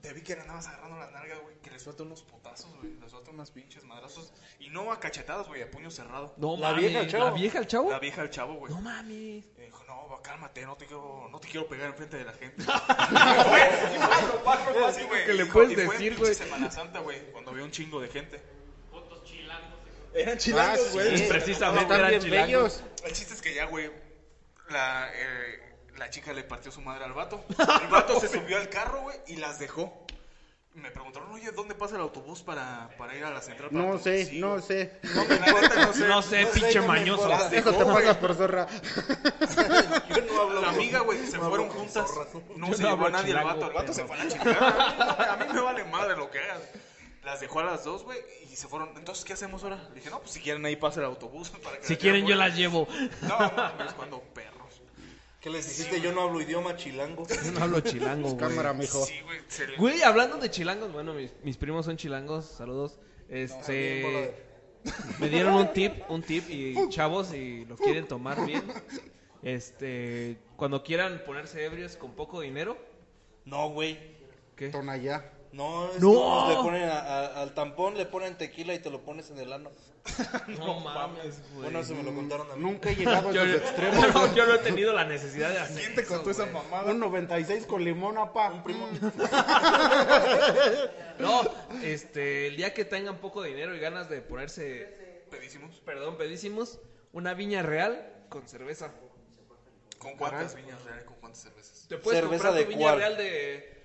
[0.06, 1.56] Te vi que le andabas agarrando las nalgas, güey.
[1.58, 2.92] Que le suelta unos potazos, güey.
[3.00, 4.32] Le suelta unas pinches madrazos.
[4.60, 6.32] Y no a cachetadas, güey, a puño cerrado.
[6.36, 6.82] No La mames.
[6.84, 7.24] vieja al chavo.
[7.24, 7.90] ¿La vieja al chavo?
[7.90, 8.72] La vieja al chavo, güey.
[8.72, 9.44] No mames.
[9.58, 12.32] Y dijo, no, va, cálmate, no te quiero, no te quiero pegar enfrente de la
[12.34, 12.62] gente.
[14.86, 16.34] Así, güey, que le puedes decir, güey.
[16.36, 18.40] Semana Santa, güey, cuando había un chingo de gente.
[18.92, 19.74] Fotos chilangos.
[20.14, 21.18] Eran chilangos, Ah, güey.
[21.18, 21.24] sí.
[21.28, 22.30] Precisamente eran chilangos.
[22.30, 22.82] bellos.
[23.04, 23.90] El chiste es que ya, güey,
[24.70, 25.65] la, eh,
[25.96, 27.44] la chica le partió su madre al vato.
[27.82, 30.04] El vato se subió al carro, güey, y las dejó.
[30.74, 33.70] Me preguntaron, oye, ¿dónde pasa el autobús para, para ir a la central?
[33.70, 35.00] para No autobús?" sé, Sí, no sé.
[35.14, 35.40] No, sé.
[35.40, 37.28] No sé, No sé, pinche no mañoso.
[37.28, 38.66] Las Eso dejó, te pasa por zorra.
[40.10, 42.10] Yo no hablo La amiga, güey, se no fueron juntas.
[42.56, 43.66] No se no llevó a nadie el vato.
[43.68, 45.32] El vato se fue a la chingada.
[45.32, 46.60] A mí me vale madre lo que hagas.
[47.24, 48.18] Las dejó a las dos, güey,
[48.48, 48.90] y se fueron.
[48.96, 49.76] Entonces, ¿qué hacemos ahora?
[49.88, 51.50] Le dije, no, pues si quieren ahí pasa el autobús.
[51.64, 52.86] Para que Si quieren, yo las llevo.
[53.22, 54.55] No, mames, cuando perros.
[55.46, 56.00] ¿Qué les dijiste?
[56.00, 57.24] Yo no hablo idioma chilango.
[57.44, 58.36] Yo no hablo chilango, güey.
[58.36, 59.06] Cámara, mijo.
[59.06, 59.38] Sí, güey.
[59.78, 62.98] Güey, hablando de chilangos, bueno, mis, mis primos son chilangos, saludos.
[63.28, 64.34] Este,
[65.20, 68.64] me dieron un tip, un tip y chavos, si lo quieren tomar bien,
[69.44, 72.76] este, cuando quieran ponerse ebrios con poco dinero,
[73.44, 74.00] No, güey.
[74.56, 74.70] ¿qué?
[74.70, 75.30] Tonayá.
[75.52, 76.12] No, es No.
[76.12, 79.38] como le ponen a- a- al tampón, le ponen tequila y te lo pones en
[79.38, 79.70] el ano.
[80.60, 81.62] No mames, güey.
[81.64, 82.62] Bueno, eso me lo contaron a mí.
[82.62, 84.06] Nunca he llegado a Yo, esos extremos.
[84.14, 86.92] yo- yo no he tenido la necesidad de hacer ¿Quién te contó esa mamada?
[86.92, 88.52] Un 96 con limón, apa.
[88.52, 88.88] Un primo.
[91.18, 91.42] No,
[91.82, 95.76] este, el día que tengan poco dinero y ganas de ponerse, Pedísimos.
[95.80, 96.78] perdón, pedísimos,
[97.12, 98.92] una viña real con cerveza.
[99.98, 101.04] ¿Con cuántas viñas reales?
[101.04, 101.86] ¿Con cuántas cervezas?
[101.88, 102.98] Te puedes ¿Cerveza comprar de tu viña cuál?
[102.98, 103.75] real de...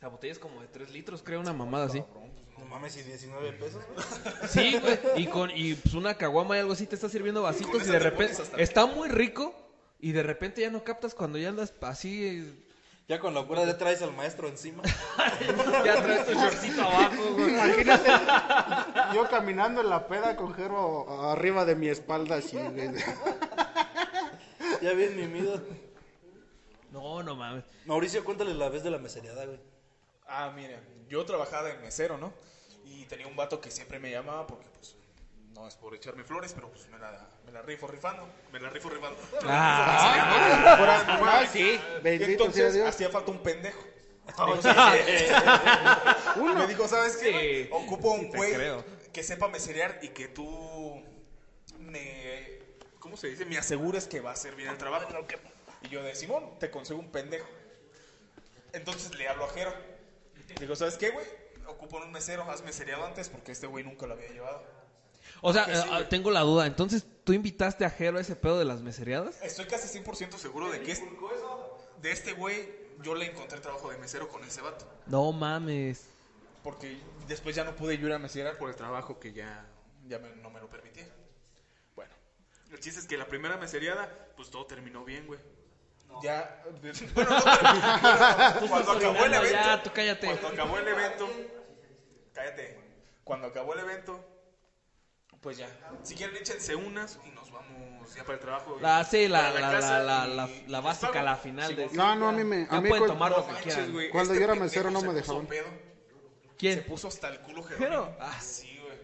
[0.00, 2.04] La botella es como de 3 litros, creo, una mamada así.
[2.58, 3.84] No mames, y 19 pesos.
[4.48, 4.98] Sí, güey.
[5.16, 7.92] Y con y pues una caguama y algo así te está sirviendo vasitos y de
[7.92, 9.54] te repente está muy rico
[10.00, 12.54] y de repente ya no captas cuando ya andas así eh,
[13.08, 14.82] Ya con la pura ya traes al maestro encima.
[15.84, 17.50] ya traes tu shortcito abajo, güey.
[17.50, 18.10] Imagínate.
[19.14, 22.90] Yo caminando en la peda con Jero arriba de mi espalda así, güey.
[24.80, 25.60] Ya bien mimido.
[26.92, 27.64] No, no mames.
[27.84, 29.58] Mauricio, cuéntale la vez de la meseriada, güey.
[30.28, 32.32] Ah, mira, yo trabajaba de mesero, ¿no?
[32.84, 34.94] Y tenía un vato que siempre me llamaba porque, pues,
[35.54, 38.28] no es por echarme flores, pero pues me la, me la rifo rifando.
[38.52, 39.18] Me la rifo rifando.
[39.44, 40.76] Ah,
[41.22, 41.80] Ah, sí.
[42.02, 42.88] Bendito sea Entonces, Dios.
[42.88, 43.82] hacía falta un pendejo.
[46.36, 46.54] Uno.
[46.54, 47.32] Me dijo, ¿sabes qué?
[47.32, 47.64] güey?
[47.64, 48.84] Sí, Ocupo sí un te güey creo.
[49.12, 51.02] que sepa meserear y que tú
[51.78, 52.58] me...
[52.98, 53.44] ¿Cómo se dice?
[53.46, 55.08] Me asegures que va a hacer bien el trabajo.
[55.82, 57.48] Y yo de Simón, te consigo un pendejo.
[58.72, 59.72] Entonces le hablo a Jero.
[60.60, 61.26] Digo, ¿sabes qué, güey?
[61.66, 64.62] Ocupo un mesero, has mesereado antes porque este güey nunca lo había llevado.
[65.42, 66.66] O sea, sí, eh, tengo la duda.
[66.66, 69.40] Entonces, ¿tú invitaste a Jero a ese pedo de las mesereadas?
[69.42, 71.02] Estoy casi 100% seguro de que es,
[72.00, 74.90] de este güey yo le encontré trabajo de mesero con ese vato.
[75.06, 76.06] No mames.
[76.62, 79.66] Porque después ya no pude yo ir a meserear por el trabajo que ya,
[80.06, 81.06] ya me- no me lo permitía.
[81.94, 82.12] Bueno,
[82.72, 85.38] el chiste es que la primera meseriada, pues todo terminó bien, güey.
[86.22, 90.26] Ya, bueno, no, pero cuando acabó el evento, ya, tú cállate.
[90.26, 91.28] cuando acabó el evento,
[92.32, 92.78] cállate,
[93.24, 94.24] cuando acabó el evento,
[95.40, 95.68] pues ya,
[96.02, 98.78] si quieren échense unas y nos vamos ya para el trabajo.
[98.80, 101.76] La, sí, la, la, la, la, la, básica, la final.
[101.76, 104.10] de, No, no, a mí me- a mí pueden cuando- tomar lo que manches, quieran.
[104.10, 105.46] Cuando este yo era mesero no se me puso dejaban.
[105.46, 105.66] pedo.
[106.58, 106.74] ¿Quién?
[106.74, 107.62] Se puso hasta el culo.
[107.62, 108.16] Jerónimo.
[108.18, 108.98] Ah, sí, güey.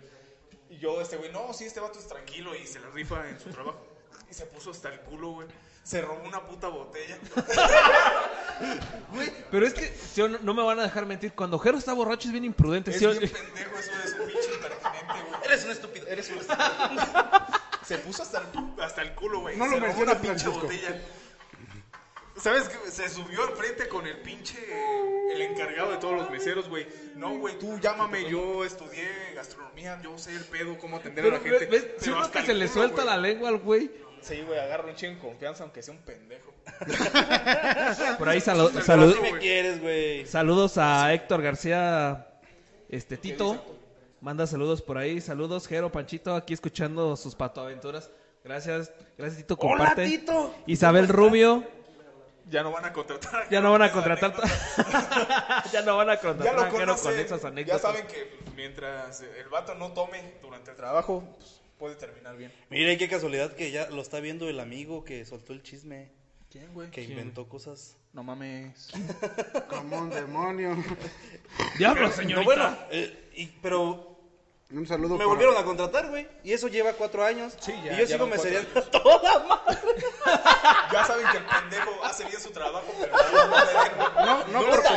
[0.70, 3.38] Y yo, este güey, no, sí, este vato es tranquilo y se la rifa en
[3.38, 3.86] su trabajo.
[4.28, 5.46] Y se puso hasta el culo, güey.
[5.84, 7.18] Se robó una puta botella.
[9.50, 11.34] Pero es que no, no me van a dejar mentir.
[11.34, 12.90] Cuando Jero está borracho es bien imprudente.
[12.90, 13.06] Es ¿sí?
[13.06, 15.40] bien pendejo, eso es un pinche impertinente, güey.
[15.44, 16.64] Eres un estúpido, eres un estúpido.
[17.86, 18.46] Se puso hasta el,
[18.82, 19.58] hasta el culo, güey.
[19.58, 20.60] No se lo robó una pinche Francisco.
[20.62, 21.02] botella.
[22.40, 22.90] ¿Sabes qué?
[22.90, 24.56] Se subió al frente con el pinche.
[25.34, 26.86] El encargado de todos los meseros, güey.
[27.14, 28.26] No, güey, tú llámame.
[28.30, 30.00] Yo estudié gastronomía.
[30.02, 31.66] Yo sé el pedo, cómo atender Pero, a la gente.
[31.66, 31.86] ¿ves?
[32.02, 33.06] Pero que el se le suelta güey.
[33.06, 33.90] la lengua al güey.
[34.24, 36.52] Sí, güey, agarra un chingo en confianza, aunque sea un pendejo.
[38.18, 39.40] Por ahí salu- Pero salud- sí ¿Qué me güey.
[39.42, 40.26] quieres, güey?
[40.26, 42.26] saludos a Héctor García
[42.88, 43.62] este Tito.
[44.20, 45.20] Manda saludos por ahí.
[45.20, 48.10] Saludos, Jero, Panchito, aquí escuchando sus patoaventuras.
[48.42, 50.06] Gracias, gracias Tito, comparte.
[50.06, 50.54] Tito.
[50.66, 51.62] Isabel Rubio,
[52.48, 53.46] Ya no van a contratar.
[53.50, 54.32] ya no van a contratar.
[55.72, 57.18] ya no van a Ya contratar lo a Jero con conocen.
[57.20, 57.82] esas Ya anécdotas.
[57.82, 62.52] saben que mientras el vato no tome durante el trabajo, pues, puede terminar bien.
[62.70, 66.10] Mira, y qué casualidad que ya lo está viendo el amigo que soltó el chisme,
[66.50, 66.90] ¿Quién, güey?
[66.90, 67.96] que inventó cosas.
[68.12, 68.90] No mames.
[69.68, 70.76] Como un demonio.
[71.78, 72.38] Diablo, señorita.
[72.40, 74.16] No, bueno, eh, y- pero
[74.70, 76.28] Un saludo me para- volvieron a contratar, güey.
[76.44, 77.54] Y eso lleva cuatro años.
[77.60, 78.66] Sí, ya, y yo sigo años.
[78.92, 79.78] toda madre.
[80.92, 84.88] Ya saben que el pendejo hace bien su trabajo, pero no, no, No, no porque-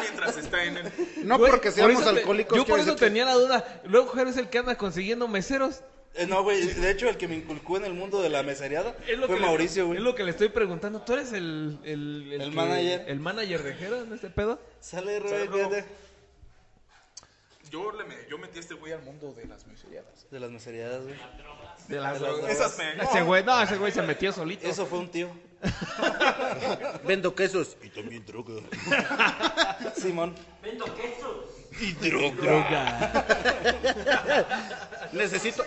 [0.00, 0.92] mientras está en el...
[1.24, 2.56] No Güey, porque por seamos te- alcohólicos.
[2.56, 3.80] Yo por eso decir tenía la duda.
[3.84, 5.80] Luego Jero es el que anda consiguiendo meseros.
[6.14, 8.96] Eh, no, güey, de hecho el que me inculcó en el mundo de la meseriada
[9.06, 9.98] Es lo fue Mauricio, güey.
[9.98, 11.00] Es lo que le estoy preguntando.
[11.02, 11.78] ¿Tú eres el...
[11.84, 13.04] El, El que- manager.
[13.06, 14.58] El manager de Jero en este pedo.
[14.80, 15.84] Sale, de,
[17.70, 20.26] Yo, le me- yo metí a este güey al mundo de las meseriadas.
[20.28, 21.14] de las meseriadas, güey.
[21.14, 22.50] De las De las drogas.
[22.50, 23.02] Esas me...
[23.04, 24.66] Ese güey, no, ese güey se metió solito.
[24.66, 25.30] Eso fue un tío.
[27.06, 27.76] Vendo quesos.
[27.84, 28.54] Y también droga.
[29.96, 30.34] Simón.
[30.62, 31.36] Vendo quesos.
[31.80, 32.34] Y droga.
[32.42, 33.26] Droga.
[35.12, 35.64] Necesito.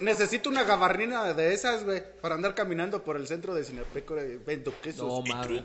[0.00, 4.16] Necesito una gabardina de esas, güey, para andar caminando por el centro de Cinepeco.
[4.46, 5.06] Vendo quesos.
[5.06, 5.62] No, droga.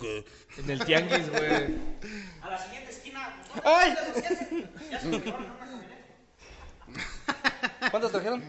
[0.57, 1.77] En el tianguis, güey.
[2.41, 3.33] A la siguiente esquina.
[3.63, 3.95] ¡Ay!
[4.91, 5.23] Ya se en.
[7.91, 8.43] ¿Cuántos trajeron?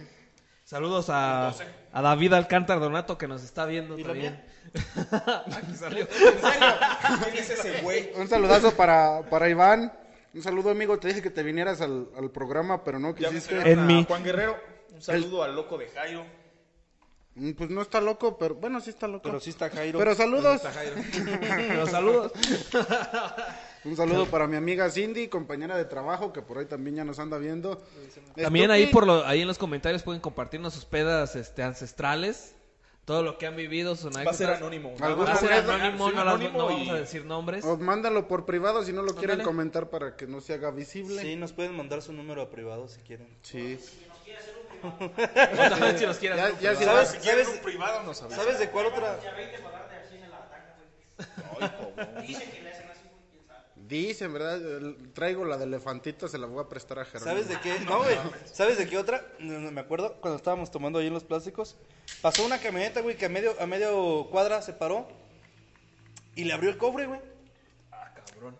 [0.64, 1.54] Saludos a,
[1.92, 4.42] a David Alcántara Donato que nos está viendo también.
[5.14, 6.08] Aquí salió.
[6.08, 8.10] ¿Quién es ese güey?
[8.16, 9.92] Un saludazo para, para Iván.
[10.34, 10.98] Un saludo, amigo.
[10.98, 13.70] Te dije que te vinieras al, al programa, pero no quisiste.
[13.70, 14.04] En mí.
[14.08, 14.75] Juan Guerrero.
[14.96, 16.24] Un saludo al loco de Jairo.
[17.34, 19.22] Mm, Pues no está loco, pero bueno, sí está loco.
[19.24, 19.98] Pero sí está Jairo.
[19.98, 20.62] Pero saludos.
[21.74, 22.32] Los saludos.
[23.84, 27.18] Un saludo para mi amiga Cindy, compañera de trabajo, que por ahí también ya nos
[27.18, 27.82] anda viendo.
[28.34, 32.54] También ahí por lo, ahí en los comentarios pueden compartirnos sus pedas este, ancestrales.
[33.04, 34.92] Todo lo que han vivido, sus Va a ser anónimo.
[35.00, 37.64] ¿Algún Va a ser anónimo, Sí, no, anónimo no vamos a decir nombres.
[37.64, 39.44] O mándalo por privado si no lo quieren Ándale.
[39.44, 41.22] comentar para que no se haga visible.
[41.22, 43.28] Sí, nos pueden mandar su número a privado si quieren.
[43.42, 43.78] Sí.
[44.82, 46.76] Otra vez si los quieres Ya- un ya privado.
[46.76, 47.08] si ¿Sabes?
[47.10, 47.58] Si quieren ¿Sabes?
[47.58, 48.40] un privado, nos avisan.
[48.40, 49.20] ¿Sabes de cuál otra?
[49.22, 50.76] Ya 20 para darte al cine la ataca,
[52.16, 52.26] güey.
[52.26, 53.62] Dicen que le hacen así, güey, quién sabe.
[53.76, 54.60] Dicen, ¿verdad?
[55.14, 57.24] Traigo la de elefantito, se la voy a prestar a Germán.
[57.24, 57.78] ¿Sabes de qué?
[57.80, 58.16] No, güey.
[58.52, 59.24] ¿Sabes de qué otra?
[59.38, 61.76] No, no, me acuerdo cuando estábamos tomando ahí en los plásticos.
[62.22, 65.08] Pasó una camioneta, güey, que a medio, a medio cuadra se paró
[66.34, 67.20] y le abrió el cobre, güey.
[67.92, 68.58] Ah, cabrón.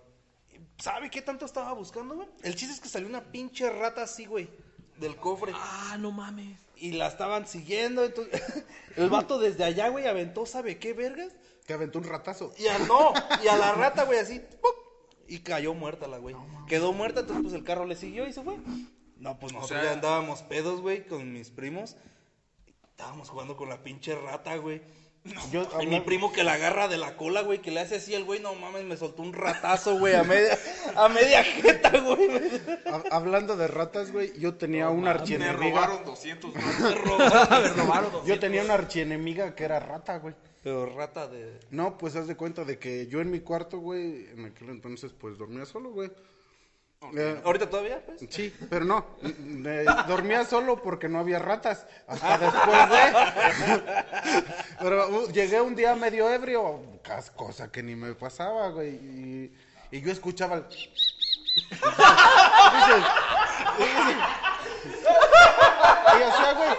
[0.78, 2.28] ¿Sabe qué tanto estaba buscando, güey?
[2.42, 4.48] El chiste es que salió una pinche rata así, güey,
[4.98, 5.52] del cofre.
[5.54, 6.58] Ah, no mames.
[6.76, 8.64] Y la estaban siguiendo, entonces...
[8.96, 11.32] el vato desde allá, güey, aventó, ¿sabe qué, vergas?
[11.66, 12.52] Que aventó un ratazo.
[12.58, 14.40] Y a, no, y a la rata, güey, así,
[15.28, 16.36] y cayó muerta la güey.
[16.68, 18.56] Quedó muerta, entonces pues el carro le siguió y se fue.
[19.16, 21.96] No, pues nosotros sea- ya andábamos pedos, güey, con mis primos.
[22.90, 24.82] Estábamos jugando con la pinche rata, güey.
[25.52, 28.14] Yo, Y mi primo que la agarra de la cola, güey, que le hace así
[28.14, 30.58] el güey, no mames, me soltó un ratazo, güey, a media,
[30.94, 32.28] a media jeta, güey.
[32.86, 35.86] hab- hablando de ratas, güey, yo tenía una Me archienemiga.
[35.86, 37.72] robaron 200 dólares.
[38.26, 40.34] Yo tenía una archienemiga que era rata, güey.
[40.62, 41.60] Pero rata de...
[41.70, 45.12] No, pues haz de cuenta de que yo en mi cuarto, güey, en aquel entonces
[45.12, 46.10] pues dormía solo, güey.
[47.14, 48.02] Eh, ¿Ahorita todavía?
[48.04, 48.20] Pues?
[48.30, 49.04] Sí, pero no.
[50.06, 51.86] dormía solo porque no había ratas.
[52.06, 53.12] Hasta después de.
[54.80, 56.80] pero uh, llegué un día medio ebrio,
[57.34, 58.94] cosa que ni me pasaba, güey.
[58.94, 59.52] Y,
[59.90, 60.64] y yo escuchaba el.
[60.68, 60.94] Dices,
[66.18, 66.70] y hacía, güey.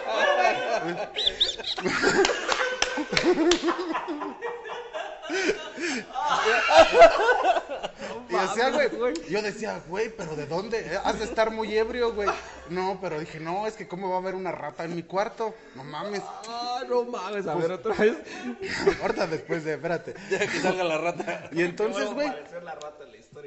[8.30, 9.14] Y hacía, güey.
[9.30, 10.80] Yo decía, güey, pero ¿de dónde?
[10.80, 12.30] Eh, Has de estar muy ebrio, güey.
[12.70, 15.53] No, pero dije, no, es que ¿cómo va a haber una rata en mi cuarto?
[15.76, 16.22] No mames.
[16.47, 18.18] Ah, no mames, a ver otra vez.
[19.01, 20.14] Ahorita después de, espérate.
[20.30, 21.49] Ya que salga la rata.
[21.51, 22.28] Y entonces, güey,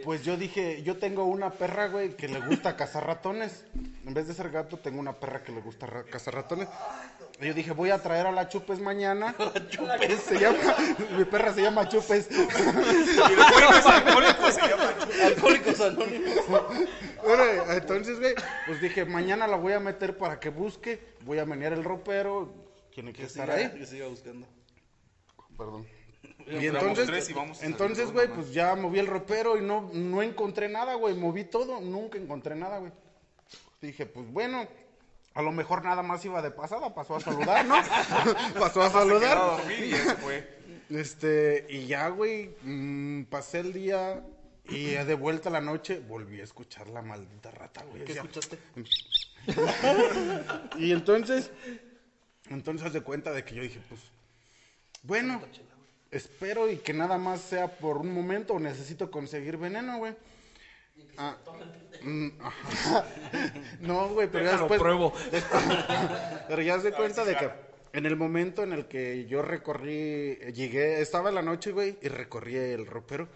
[0.05, 3.65] pues yo dije, yo tengo una perra, güey, que le gusta cazar ratones.
[4.07, 6.69] En vez de ser gato, tengo una perra que le gusta ra- cazar ratones.
[7.41, 9.35] Y yo dije, voy a traer a la Chupes mañana.
[9.39, 10.21] La Chupes.
[10.21, 10.59] Se llama,
[11.17, 12.29] mi perra se llama Chupes.
[12.31, 12.35] Y
[13.23, 16.35] alcohólicos se llama Alcohólicos Anónimos.
[17.25, 18.35] Bueno, entonces, güey,
[18.67, 21.15] pues dije, mañana la voy a meter para que busque.
[21.23, 22.53] Voy a menear el ropero.
[22.95, 23.79] Tiene que Que estar siga, ahí.
[23.79, 24.47] que siga buscando.
[25.57, 25.87] Perdón.
[26.47, 29.63] Y entonces, tres y vamos a salir entonces, güey, pues ya moví el ropero y
[29.63, 31.15] no, no encontré nada, güey.
[31.15, 32.93] Moví todo, nunca encontré nada, güey.
[33.81, 34.67] Dije, pues bueno,
[35.35, 37.77] a lo mejor nada más iba de pasada, pasó a saludar, ¿no?
[38.59, 39.39] pasó a saludar.
[39.39, 40.95] dormir y.
[40.95, 44.25] Este, y ya, güey, mm, pasé el día
[44.69, 48.05] y de vuelta a la noche volví a escuchar la maldita rata, güey.
[48.05, 48.59] ¿Qué Decía, escuchaste?
[50.79, 51.51] y entonces,
[52.49, 54.01] entonces haz de cuenta de que yo dije, pues,
[55.03, 55.41] bueno,
[56.11, 60.15] espero y que nada más sea por un momento o necesito conseguir veneno, güey.
[61.17, 61.37] Ah,
[62.03, 62.29] mm,
[63.81, 65.13] no, güey, pero ya Déjalo, después, pruebo.
[66.49, 67.51] pero ya de cuenta de que
[67.93, 72.09] en el momento en el que yo recorrí, llegué, estaba en la noche, güey, y
[72.09, 73.29] recorrí el ropero,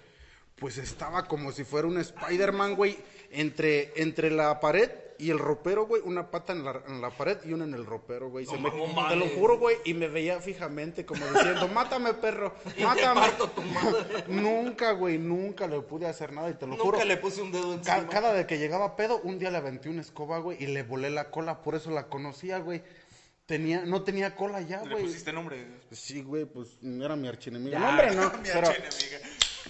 [0.57, 2.97] pues estaba como si fuera un Spider-Man, güey,
[3.31, 4.91] entre, entre la pared
[5.25, 7.87] y el ropero, güey, una pata en la, en la pared y una en el
[7.87, 8.47] ropero, güey.
[8.47, 13.21] Se me- te lo juro, güey, y me veía fijamente como diciendo, mátame, perro, mátame.
[13.21, 14.25] parto tu madre.
[14.29, 16.93] Nunca, güey, nunca le pude hacer nada y te lo juro.
[16.99, 18.09] Nunca le puse un dedo encima.
[18.09, 21.11] cada vez que llegaba pedo, un día le aventé una escoba, güey, y le volé
[21.11, 22.83] la cola, por eso la conocía, güey.
[23.47, 25.05] Tenía, no tenía cola ya, Le güey.
[25.05, 25.67] pusiste nombre.
[25.91, 27.79] Sí, güey, pues era mi archienemiga.
[27.79, 27.85] Ya.
[27.85, 29.19] No, hombre, no, Mi pero, archienemiga.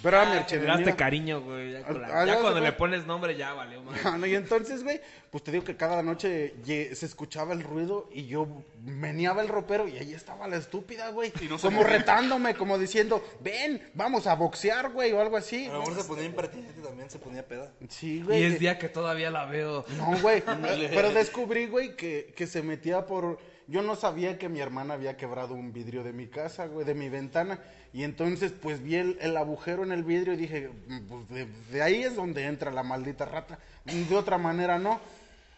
[0.04, 0.76] Pero era mi Le archienemiga.
[0.76, 1.72] daste cariño, güey.
[1.72, 4.00] Ya, con la- Ah, ya ya cuando le pones nombre, ya valió, madre.
[4.04, 5.00] Ah, no, y entonces, güey,
[5.32, 8.46] pues te digo que cada noche se escuchaba el ruido y yo
[8.84, 11.32] meneaba el ropero y ahí estaba la estúpida, güey.
[11.40, 11.96] Y no se como movía.
[11.98, 15.66] retándome, como diciendo, ven, vamos a boxear, güey, o algo así.
[15.66, 17.72] A lo mejor se ponía impertinente también, se ponía peda.
[17.88, 18.44] Sí, Y güey.
[18.44, 19.84] es día que todavía la veo.
[19.96, 20.42] No, güey.
[20.94, 23.38] pero descubrí, güey, que, que se metía por.
[23.66, 26.94] Yo no sabía que mi hermana había quebrado un vidrio de mi casa, güey, de
[26.94, 27.58] mi ventana.
[27.92, 31.46] Y entonces, pues vi el, el agujero en el vidrio y dije, "Mm, pues de,
[31.70, 33.58] de ahí es donde entra la maldita rata.
[33.84, 35.00] De otra manera, no.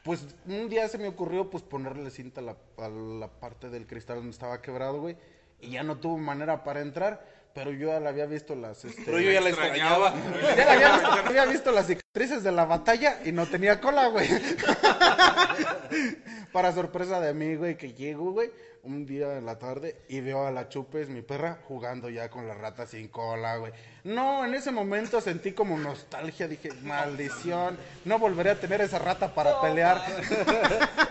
[0.05, 3.87] Pues un día se me ocurrió, pues ponerle cinta a la, a la parte del
[3.87, 5.17] cristal donde estaba quebrado, güey.
[5.61, 7.35] Y ya no tuvo manera para entrar.
[7.55, 8.85] Pero yo ya le había visto las.
[8.85, 10.15] Este, Pero yo ya la extrañaba.
[10.57, 14.29] ya había, visto, había visto las cicatrices de la batalla y no tenía cola, güey.
[16.57, 18.51] Para sorpresa de mí, güey, que llego, güey,
[18.83, 22.49] un día en la tarde y veo a la Chupes, mi perra, jugando ya con
[22.49, 23.75] la rata sin cola, güey.
[24.05, 27.77] No, en ese momento sentí como nostalgia, dije, maldición,
[28.07, 30.01] no volveré a tener esa rata para pelear.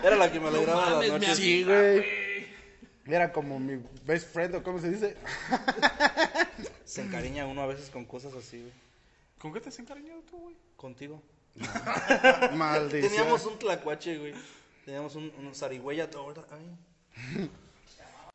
[0.02, 1.36] Era la que me alegraba mames, la mi noche.
[1.36, 2.04] Sí, güey.
[3.06, 5.16] Era como mi best friend, o cómo se dice.
[6.84, 8.72] Se encariña uno a veces con cosas así, güey.
[9.38, 10.56] ¿Con qué te has encariñado tú, güey?
[10.76, 11.22] Contigo.
[12.56, 13.12] Maldición.
[13.12, 14.34] Teníamos un tlacuache, güey.
[14.86, 16.08] Teníamos un, un zarigüeya.
[16.08, 16.46] todo.
[16.50, 17.50] Ay.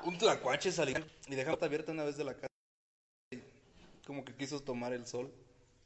[0.03, 0.97] Un tlacuache salió
[1.27, 2.47] y dejaba abierta una vez de la casa.
[3.31, 3.37] Y
[4.07, 5.31] como que quiso tomar el sol.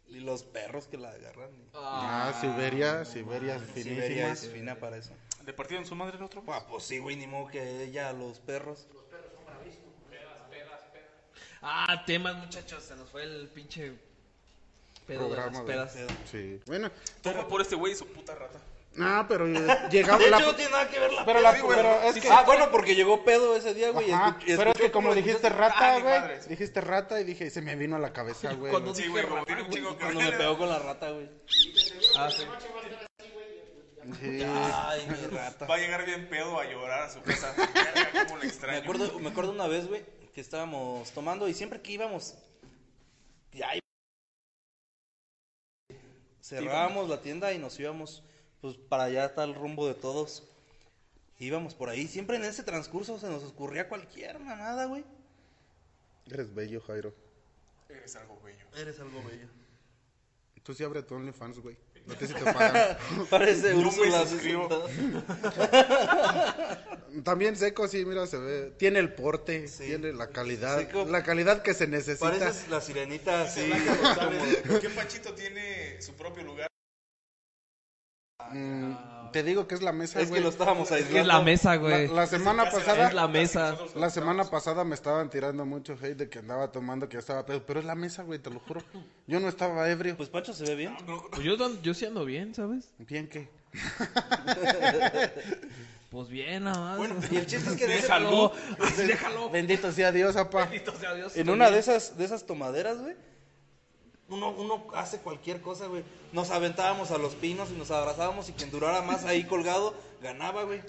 [0.08, 1.50] Y los perros que la agarran.
[1.54, 4.32] y- Ah, Siberia, Siberia Siberia finísima.
[4.32, 5.12] es fina para eso.
[5.46, 6.44] ¿Le partieron su madre el otro?
[6.48, 8.88] Ah, pues sí, güey, ni modo que ella, los perros.
[11.62, 12.84] Ah, temas, muchachos.
[12.84, 13.94] Se nos fue el pinche
[15.08, 16.20] pedo de Programa las de- pedas.
[16.32, 16.62] Sí.
[16.68, 16.90] Bueno,
[17.22, 18.60] Todo por este güey y su puta rata.
[18.96, 19.46] No, pero
[19.90, 20.38] llegaba De la...
[20.38, 21.78] hecho, no tiene nada que ver la Pero, la, Sí, güey.
[21.78, 22.30] pero es que...
[22.30, 24.12] Ah, bueno, porque llegó pedo ese día, güey.
[24.12, 27.76] Ajá, pero es que como dijiste rata, Ah, güey, dijiste rata y dije, se me
[27.76, 28.72] vino a la cabeza, güey.
[28.72, 31.30] Cuando Sí, güey, como rata, tiene un que Cuando me pegó con la rata, güey.
[32.18, 32.44] Ah, sí.
[34.22, 34.44] Sí.
[34.44, 35.66] Ay, mi rata.
[35.66, 37.54] Va a llegar bien pedo a llorar a su casa.
[37.58, 41.82] Verga, cómo le Me acuerdo, me acuerdo una vez, güey, que estábamos tomando y siempre
[41.82, 42.36] que íbamos,
[43.52, 43.80] ya ahí-
[46.42, 48.24] cerrábamos la tienda y nos íbamos,
[48.66, 50.42] pues para allá está el rumbo de todos.
[51.38, 55.04] Íbamos por ahí, siempre en ese transcurso se nos ocurría cualquier mamada, güey.
[56.32, 57.14] Eres bello, Jairo.
[57.88, 58.66] Eres algo bello.
[58.76, 59.48] Eres algo bello.
[60.64, 61.78] Tú sí abre tu OnlyFans, güey.
[62.10, 62.98] A ti sí te pagan.
[63.30, 64.26] Parece Úrsula.
[67.24, 68.72] También seco, sí, mira, se ve.
[68.80, 69.86] Tiene el porte, Sí.
[69.86, 70.80] tiene la calidad.
[70.80, 71.06] Seco.
[71.06, 72.32] La calidad que se necesita.
[72.32, 73.72] Pareces la sirenita así.
[74.68, 76.68] ¿Por qué Panchito tiene su propio lugar?
[78.52, 80.44] Mm, te digo que es la mesa, Es que güey.
[80.44, 81.28] lo estábamos Es aislando.
[81.28, 82.08] la mesa, güey.
[82.10, 83.08] la semana pasada.
[83.08, 83.78] Es la mesa.
[83.96, 87.46] La semana pasada me estaban tirando mucho hate de que andaba tomando, que ya estaba
[87.46, 87.66] pedo.
[87.66, 88.82] Pero es la mesa, güey, te lo juro.
[89.28, 90.18] Yo no estaba ebrio.
[90.18, 90.96] Pues Pancho se ve bien.
[91.32, 92.90] Pues yo, yo sí ando bien, ¿sabes?
[93.00, 93.50] Bien que.
[96.12, 97.30] Pues bien, nada más.
[97.30, 98.54] Y el chiste es que de déjalo.
[98.80, 99.50] Así déjalo.
[99.50, 100.66] Bendito sea Dios, apa.
[100.66, 101.36] Bendito sea Dios.
[101.36, 103.16] En una de esas, de esas tomaderas, güey,
[104.30, 106.04] uno, uno hace cualquier cosa, güey.
[106.32, 110.64] Nos aventábamos a los pinos y nos abrazábamos y quien durara más ahí colgado ganaba,
[110.64, 110.82] güey.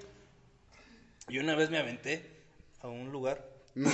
[1.28, 2.30] Y una vez me aventé
[2.80, 3.44] a un lugar.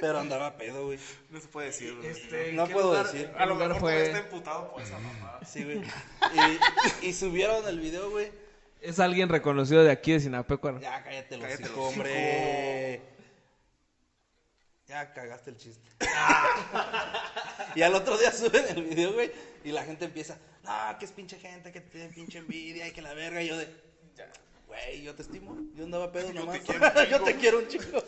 [0.00, 0.98] Pero andaba pedo, güey.
[1.28, 1.94] No se puede decir.
[1.94, 2.08] güey.
[2.08, 3.30] Este, No ¿qué puedo lugar- decir.
[3.36, 4.02] A lo mejor fue?
[4.06, 5.40] está emputado por esa mamada.
[5.44, 5.82] Sí, güey.
[7.02, 8.30] Y, y subieron el video, güey.
[8.80, 10.80] Es alguien reconocido de aquí de Sinapecuaro.
[10.80, 11.88] Ya, cállate los Cállate los hocico.
[11.88, 13.02] hombre.
[14.90, 15.88] Ya cagaste el chiste.
[17.76, 19.30] y al otro día suben el video, güey,
[19.62, 23.00] y la gente empieza, no, que es pinche gente, que tiene pinche envidia y que
[23.00, 23.40] la verga.
[23.40, 23.68] Y yo de,
[24.66, 25.56] güey, yo te estimo.
[25.76, 26.58] Yo andaba pedo Yo te nomás.
[26.58, 27.04] quiero un chingo.
[27.10, 28.02] yo te quiero un chico.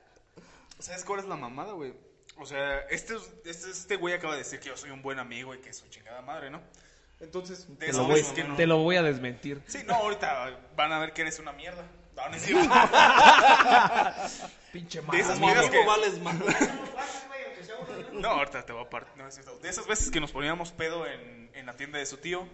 [0.80, 1.94] ¿Sabes cuál es la mamada, güey?
[2.38, 5.54] O sea, este, este, este güey acaba de decir que yo soy un buen amigo
[5.54, 6.60] y que es su chingada madre, ¿no?
[7.20, 8.56] Entonces, de Te esas lo, voy, veces que no.
[8.56, 9.62] te lo voy a desmentir.
[9.68, 11.86] Sí, no, ahorita van a ver que eres una mierda.
[12.16, 12.68] No, no es cierto.
[14.72, 15.84] Pinche De esas veces que...
[15.84, 16.34] vales más.
[18.12, 19.12] No, ahorita te voy a partir.
[19.16, 19.58] No, es cierto.
[19.58, 22.48] De esas veces que nos poníamos pedo en, en la tienda de su tío,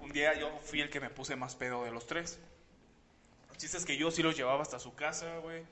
[0.00, 2.40] un día yo fui el que me puse más pedo de los tres.
[3.52, 5.62] El chiste es que yo sí los llevaba hasta su casa, güey.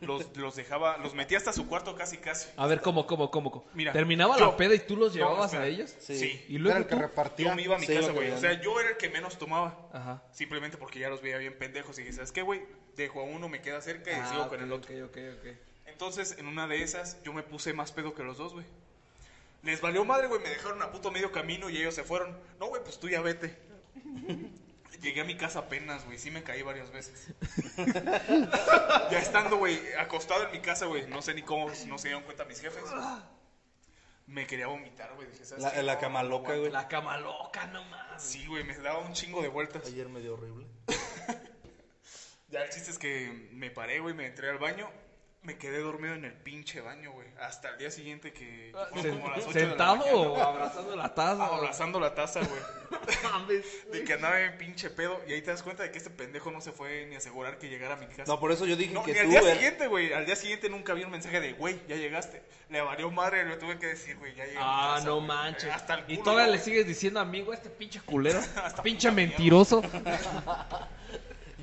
[0.00, 2.48] Los, los dejaba, los metía hasta su cuarto casi, casi.
[2.56, 3.50] A ver, ¿cómo, cómo, cómo?
[3.50, 3.64] cómo?
[3.74, 5.64] Mira, ¿Terminaba yo- la peda y tú los llevabas espera.
[5.64, 5.94] a ellos?
[6.00, 6.44] Sí.
[6.48, 7.00] Y Era luego el que tú?
[7.02, 7.48] repartía.
[7.50, 8.30] Yo me iba a mi Sí, casa, que güey.
[8.32, 9.88] O sea, yo era el que menos tomaba.
[9.92, 10.22] Ajá.
[10.32, 12.62] Simplemente porque ya los veía bien pendejos y dije, ¿sabes qué, güey?
[12.96, 14.94] Dejo a uno, me queda cerca y Ah, sigo ok, con el otro.
[15.04, 15.56] ok, ok, ok.
[15.86, 18.66] Entonces, en una de esas, yo me puse más pedo que los dos, güey.
[19.62, 22.36] Les valió madre, güey, me dejaron a puto medio camino y ellos se fueron.
[22.58, 23.56] No, güey, pues tú ya vete.
[25.00, 27.28] Llegué a mi casa apenas, güey, sí me caí varias veces.
[29.10, 32.24] ya estando, güey, acostado en mi casa, güey, no sé ni cómo, no se dieron
[32.24, 32.82] cuenta mis jefes.
[34.26, 35.82] Me quería vomitar, güey, dije, ¿sabes La, qué?
[35.82, 36.70] la No, cama loca, güey.
[36.70, 38.22] La cama loca, no más.
[38.22, 39.86] Sí, güey, me daba un chingo de vueltas.
[39.86, 40.66] Ayer me dio horrible.
[42.50, 44.90] Ya el chiste es que me paré, güey, me entré al baño.
[45.40, 47.26] Me quedé dormido en el pinche baño, güey.
[47.40, 48.72] Hasta el día siguiente que...
[48.92, 51.50] fueron como las ocho de la ¿Sentado mañana, o abrazando la taza?
[51.50, 52.60] o- Abrazando la taza, güey.
[53.92, 55.20] De que andaba en pinche pedo.
[55.28, 57.56] Y ahí te das cuenta de que este pendejo no se fue ni a asegurar
[57.58, 58.24] que llegara a mi casa.
[58.26, 60.12] No, por eso yo dije No, que ni al día eh, siguiente, güey.
[60.12, 62.42] Al día siguiente nunca vi un mensaje de, güey, ya llegaste.
[62.68, 65.20] Le valió madre, le tuve que decir, güey, ya llegué a mi Ah, casa, no
[65.20, 65.70] manches.
[65.72, 68.40] Hasta el y todavía le sigues diciendo amigo a este pinche culero.
[68.62, 69.80] Hasta pinche mentiroso.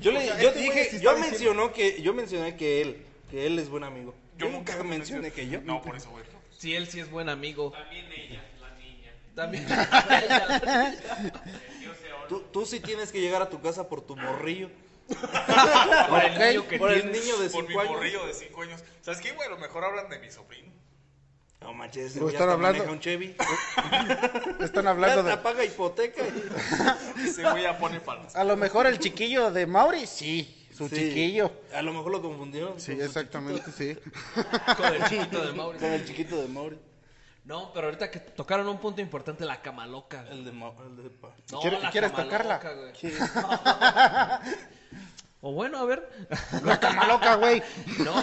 [0.00, 3.05] Yo le, O sea, yo este dije, yo diciendo- mencionó que, yo mencioné que él,
[3.30, 4.14] que él es buen amigo.
[4.38, 5.60] Yo Yo nunca mencioné que yo.
[5.62, 6.24] No, por eso, güey.
[6.58, 7.72] Sí, él sí es buen amigo.
[7.72, 9.12] También ella, la niña.
[9.34, 9.66] También.
[12.28, 14.68] Tú, tú sí tienes que llegar a tu casa por tu morrillo.
[16.08, 17.92] Por el niño que por el niño de Por mi 5 años.
[17.92, 18.82] morrillo de 5 años.
[19.02, 19.46] ¿Sabes qué, güey?
[19.46, 20.72] A lo mejor hablan de mi sobrino.
[21.60, 22.82] No manches, güey están hablando.
[22.90, 23.36] un Chevy.
[24.60, 25.36] Están hablando Ya te de.
[25.36, 26.24] paga hipoteca.
[27.24, 28.34] Ese güey ya pone palos.
[28.34, 30.55] A lo mejor el chiquillo de Mauri, sí.
[30.76, 30.96] Su Sí.
[30.96, 31.50] chiquillo.
[31.74, 33.96] A lo mejor lo confundieron Sí, con, exactamente, sí.
[34.76, 35.78] Con el chiquito de Mauri.
[35.78, 36.78] con el chiquito de Mauri.
[37.44, 40.26] No, pero ahorita que tocaron un punto importante, la cama loca.
[40.30, 42.54] El de, Ma- el de Pa- No, ¿Quieres- la quieres tocarla?
[42.56, 42.92] loca, güey.
[45.42, 46.08] O bueno, a ver.
[46.64, 47.62] La cama loca, güey.
[48.04, 48.14] No,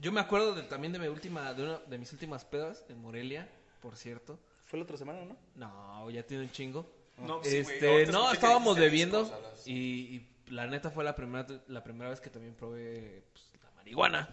[0.00, 3.00] yo me acuerdo de- también de mi última, de una de mis últimas pedas en
[3.00, 3.48] Morelia,
[3.80, 4.38] por cierto.
[4.66, 5.36] Fue la otra semana, ¿no?
[5.56, 6.86] No, ya tiene un chingo.
[7.18, 9.28] No, sí, güey, este, no, estábamos bebiendo
[9.64, 9.72] y,
[10.16, 14.28] y la neta fue la primera la primera vez que también probé pues, la marihuana.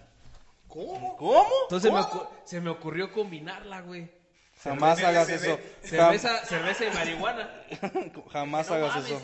[0.68, 1.16] ¿Cómo?
[1.18, 1.48] ¿Cómo?
[1.64, 2.02] Entonces me
[2.46, 4.10] se me ocurrió combinarla, güey.
[4.64, 5.60] Jamás Cerveza, hagas eso.
[5.84, 7.50] Cerveza, cerveza y marihuana.
[7.82, 9.12] Jam- Jamás No hagas mames.
[9.12, 9.22] eso.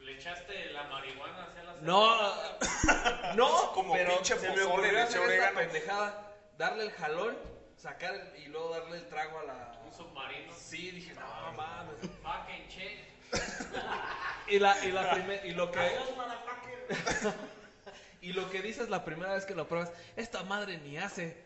[0.00, 5.00] Le echaste la marihuana hacia la No, no, Como pero pinche se me ocurrió le
[5.02, 7.36] hacer esta pendejada, darle el jalón,
[7.76, 10.52] sacar el- y luego darle el trago a la Un submarino.
[10.56, 11.94] Sí, dije, no mames.
[12.00, 13.11] Fucking check.
[14.48, 15.80] Y la y la primer, y lo que
[18.20, 21.36] Y lo que dices la primera vez que lo pruebas, esta madre ni hace.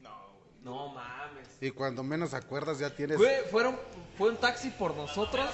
[0.00, 0.50] No, güey.
[0.62, 1.48] No mames.
[1.60, 3.16] Y cuando menos acuerdas ya tienes.
[3.16, 3.78] Fue, fueron,
[4.18, 5.46] fue un taxi por nosotros.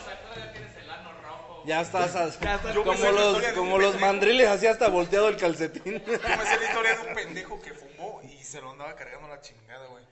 [1.65, 3.83] Ya estás, as- Ya estás- Yo me como sé la los, historia de como un
[3.83, 4.13] los pendejo.
[4.13, 6.03] mandriles, así hasta volteado el calcetín.
[6.05, 9.29] Yo me sé la historia de un pendejo que fumó y se lo andaba cargando
[9.29, 10.05] la chingada, güey.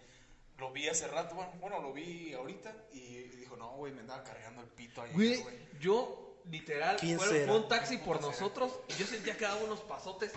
[0.58, 3.22] lo vi hace rato, bueno, bueno, lo vi ahorita y
[3.56, 5.44] no, güey, me andaba cargando el pito ahí, Güey,
[5.80, 10.32] yo, literal, ¿Quién fue, un taxi por nosotros y yo sentía que daba unos pasotes.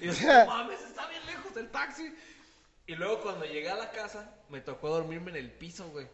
[0.00, 2.14] Y yo decía, "No mames, está bien lejos el taxi.
[2.86, 6.06] Y luego cuando llegué a la casa, me tocó dormirme en el piso, güey.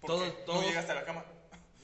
[0.00, 0.42] ¿Por Todos, qué?
[0.44, 0.60] todos.
[0.62, 1.24] No llegaste a la cama.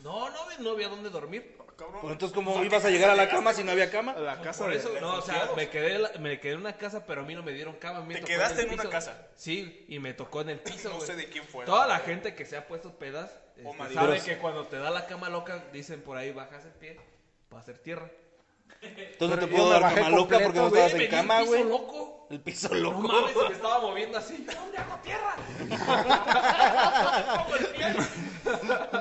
[0.03, 1.57] No, no, no había dónde dormir.
[1.77, 2.01] Cabrón.
[2.01, 4.15] Pues entonces, ¿cómo ibas a llegar a la cama si no había cama?
[4.15, 7.05] la casa Por de eso, no, o sea, me quedé, me quedé en una casa,
[7.07, 8.01] pero a mí no me dieron cama.
[8.03, 9.29] me ¿Te quedaste en una casa?
[9.35, 11.65] Sí, y me tocó en el piso, No sé de quién fue.
[11.65, 14.91] Toda la gente que se ha puesto pedas este, sabe Pero- que cuando te da
[14.91, 16.97] la cama loca, dicen por ahí, bajas el pie
[17.49, 18.11] para hacer tierra.
[18.83, 21.39] Entonces Pero te puedo dar cama loca porque no güey, estabas en venía el cama,
[21.41, 21.65] piso güey.
[21.65, 22.27] loco.
[22.31, 22.99] El piso No loco.
[23.01, 24.37] mames, se me estaba moviendo así.
[24.45, 25.37] ¿Dónde hago tierra?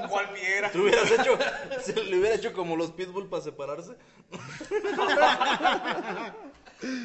[0.10, 0.72] ¿Cuál viera?
[0.72, 1.38] Te hubieras hecho,
[1.82, 3.96] se le hubiera hecho como los pitbull para separarse.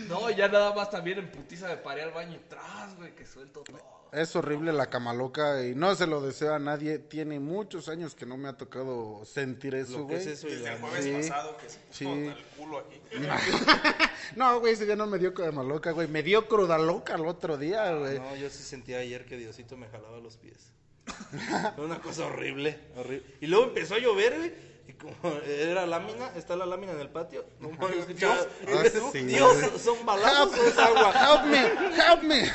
[0.08, 3.26] No, ya nada más también en putiza me paré al baño y tras, güey, que
[3.26, 3.98] suelto todo.
[4.10, 6.98] Es horrible la cama loca y no se lo deseo a nadie.
[6.98, 10.16] Tiene muchos años que no me ha tocado sentir eso, güey.
[10.16, 11.12] es eso Desde el jueves Sí.
[11.12, 12.06] pasado que se puso Sí.
[12.06, 13.00] el culo aquí.
[14.36, 16.08] No, güey, ese día no me dio cama loca, güey.
[16.08, 18.18] Me dio cruda loca el otro día, güey.
[18.18, 20.72] No, yo sí sentía ayer que Diosito me jalaba los pies.
[21.76, 23.24] Fue una cosa horrible, horrible.
[23.40, 24.52] Y luego empezó a llover, güey.
[24.88, 25.12] Y como
[25.44, 27.44] era lámina, está la lámina en el patio.
[27.60, 28.38] No mames, escuchaba.
[28.40, 29.78] Ah, Dios, sí, Dios, güey.
[29.78, 31.12] son balazos o es agua.
[31.12, 32.50] Help me, help me.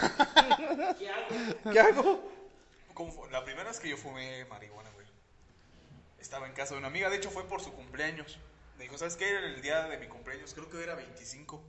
[1.72, 2.28] ¿Qué hago?
[2.96, 3.30] ¿Cómo fue?
[3.30, 5.06] La primera vez que yo fumé marihuana, güey.
[6.20, 8.40] Estaba en casa de una amiga, de hecho fue por su cumpleaños.
[8.80, 9.30] Me dijo, ¿sabes qué?
[9.30, 11.62] Era el día de mi cumpleaños, creo que era 25.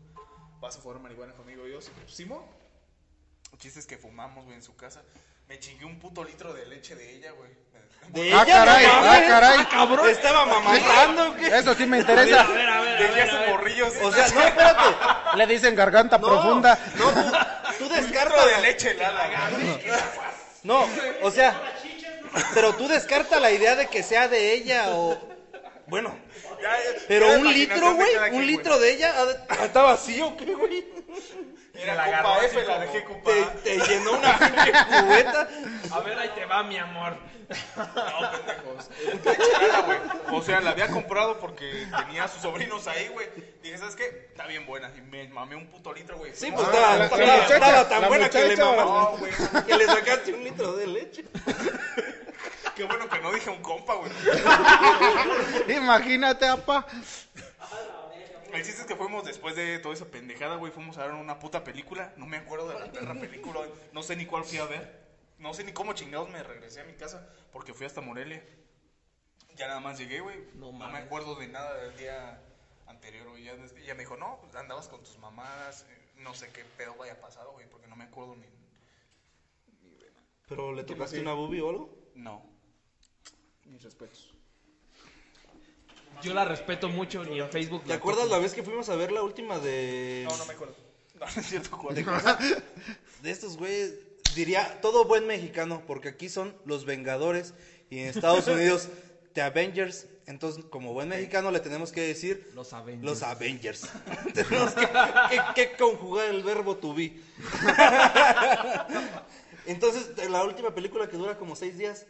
[0.60, 1.68] Vas a fumar marihuana conmigo.
[1.68, 2.42] Y yo, Simón.
[3.52, 5.02] El chiste es que fumamos, güey, en su casa.
[5.46, 7.50] Me chingué un puto litro de leche de ella, güey.
[8.08, 9.64] De Ah, ella, caray, no ah, caray.
[9.66, 10.08] cabrón.
[10.10, 11.46] Estaba mamantando, ¿o ¿qué?
[11.48, 12.46] Eso sí me interesa.
[12.98, 13.92] Tenía sus morrillos.
[14.02, 14.84] O sea, no, espérate.
[15.36, 16.78] Le dicen garganta No, profunda.
[16.96, 17.32] No, tú,
[17.80, 18.46] tú descartas.
[18.46, 19.50] de leche helada.
[20.62, 20.86] No,
[21.22, 21.60] o sea,
[22.54, 25.18] pero tú descarta la idea de que sea de ella o.
[25.86, 26.16] Bueno,
[26.62, 29.12] Ya, ya, pero un litro, de güey, un litro de ella
[29.62, 30.84] está vacío, ¿o ¿qué, güey?
[31.74, 33.30] Era la agarró F, la como- dejé copa
[33.64, 35.48] Te, llenó una cubeta.
[35.90, 37.16] A ver, ahí te va, mi amor.
[37.76, 38.90] No, pendejos.
[39.84, 39.98] Güey.
[40.32, 43.28] O sea, la había comprado porque tenía a sus sobrinos ahí, güey.
[43.62, 44.28] Dije, ¿sabes qué?
[44.30, 44.90] Está bien buena.
[44.96, 46.34] Y me mamé un puto litro, güey.
[46.34, 48.82] Sí, pues Ah, estaba, la- estaba- la muchacha, estaba tan la buena que le mamaste.
[48.84, 49.32] No, güey.
[49.66, 51.24] Que le sacaste un litro de leche.
[52.76, 54.10] Qué bueno que no dije un compa, güey.
[55.76, 56.86] Imagínate, apa.
[58.54, 60.72] El chiste es que fuimos después de toda esa pendejada, güey.
[60.72, 62.12] Fuimos a ver una puta película.
[62.16, 63.60] No me acuerdo de la perra película.
[63.92, 65.04] No sé ni cuál fui a ver.
[65.38, 68.44] No sé ni cómo chingados me regresé a mi casa porque fui hasta Morelia.
[69.56, 70.38] Ya nada más llegué, güey.
[70.54, 72.40] No No, me acuerdo de nada del día
[72.86, 73.44] anterior, güey.
[73.44, 75.84] Ya ella me dijo, no, pues andabas con tus mamás.
[75.90, 78.46] eh, No sé qué pedo vaya pasado, güey, porque no me acuerdo ni.
[80.46, 81.98] ¿Pero le tocaste una boobie o algo?
[82.14, 82.42] No.
[83.64, 84.34] Mis respetos.
[86.22, 87.84] Yo la respeto mucho, ni en Facebook.
[87.84, 90.26] ¿Te acuerdas la vez que fuimos a ver la última de.
[90.28, 90.74] No, no me acuerdo.
[91.14, 91.94] No, no es cierto cuál.
[93.22, 93.94] De estos güeyes,
[94.34, 97.54] diría todo buen mexicano, porque aquí son los Vengadores
[97.88, 98.88] y en Estados Unidos
[99.32, 100.06] The Avengers.
[100.26, 103.04] Entonces, como buen mexicano, le tenemos que decir Los Avengers.
[103.04, 103.88] los Avengers.
[104.34, 107.12] tenemos que, que- que conjugar el verbo to be.
[109.66, 112.06] Entonces, de la última película que dura como seis días.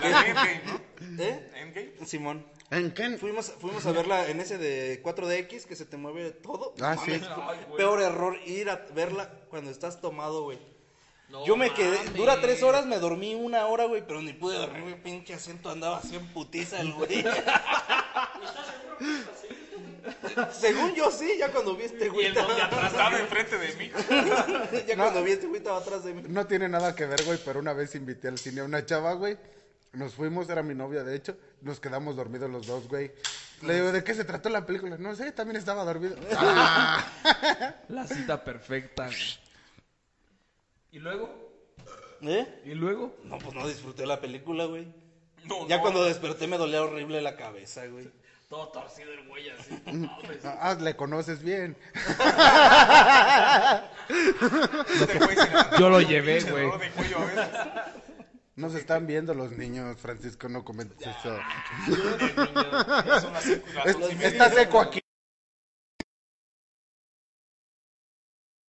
[0.00, 1.22] La de Endgame, ¿no?
[1.22, 1.50] ¿Eh?
[1.56, 2.06] Endgame.
[2.06, 2.46] Simón.
[2.70, 3.18] ¿En qué?
[3.18, 6.74] Fuimos, fuimos a verla en ese de 4DX que se te mueve todo.
[6.80, 7.10] Ah, sí.
[7.10, 10.58] mames, Peor error ir a verla cuando estás tomado, güey.
[11.28, 12.14] No Yo me quedé, mames.
[12.14, 15.70] dura tres horas, me dormí una hora, güey, pero ni pude dormir, güey, pinche acento
[15.70, 17.24] andaba así en putiza el güey.
[20.52, 23.58] Según yo sí, ya cuando vi este Y güey, el de estaba- atrás Estaba enfrente
[23.58, 23.90] de mí.
[24.86, 26.22] ya cuando vi este güey estaba atrás de mí.
[26.28, 29.12] No tiene nada que ver, güey, pero una vez invité al cine a una chava,
[29.14, 29.36] güey.
[29.92, 31.36] Nos fuimos, era mi novia, de hecho.
[31.62, 33.10] Nos quedamos dormidos los dos, güey.
[33.62, 34.96] Le digo, ¿de qué se trató la película?
[34.98, 36.16] No sé, también estaba dormido.
[36.36, 37.04] Ah.
[37.88, 39.06] La cita perfecta.
[39.06, 39.16] güey.
[40.92, 41.50] ¿Y luego?
[42.22, 42.62] ¿Eh?
[42.66, 43.16] ¿Y luego?
[43.24, 44.86] No, pues no disfruté la película, güey.
[45.44, 45.82] No, Ya no.
[45.82, 48.10] cuando desperté me dolía horrible la cabeza, güey.
[48.50, 49.80] Todo torcido el güey así.
[49.92, 51.76] No, pues, Ah, le conoces bien.
[54.08, 56.64] Este güey se levanta Yo lo con un llevé, pinche güey.
[56.64, 57.48] dolor de cuello a veces.
[58.56, 61.38] Nos están viendo los niños, Francisco, no comentes eso.
[63.20, 64.28] Son las cinco- las Es- once y media.
[64.28, 65.00] está seco aquí.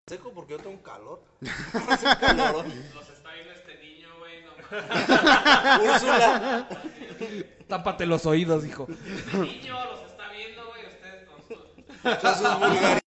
[0.09, 1.23] Seco porque yo tengo un calor.
[1.89, 2.67] Hace un calorón.
[2.95, 4.43] Los está viendo este niño, güey.
[4.45, 5.91] No mames.
[5.91, 6.69] Úrsula.
[7.69, 8.87] Tápate los oídos, hijo.
[9.33, 10.87] Niño los está viendo, güey.
[10.87, 13.01] Ustedes con vulgaridades.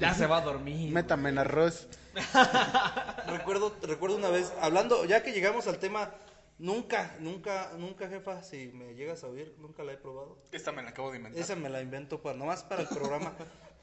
[0.00, 0.92] Ya se va a dormir.
[0.92, 1.88] Métame en arroz.
[3.26, 6.14] recuerdo, recuerdo una vez, hablando, ya que llegamos al tema,
[6.58, 10.38] nunca, nunca, nunca, jefa, si me llegas a oír, nunca la he probado.
[10.52, 11.42] Esta me la acabo de inventar.
[11.42, 13.34] Esa me la invento para, nomás para el programa.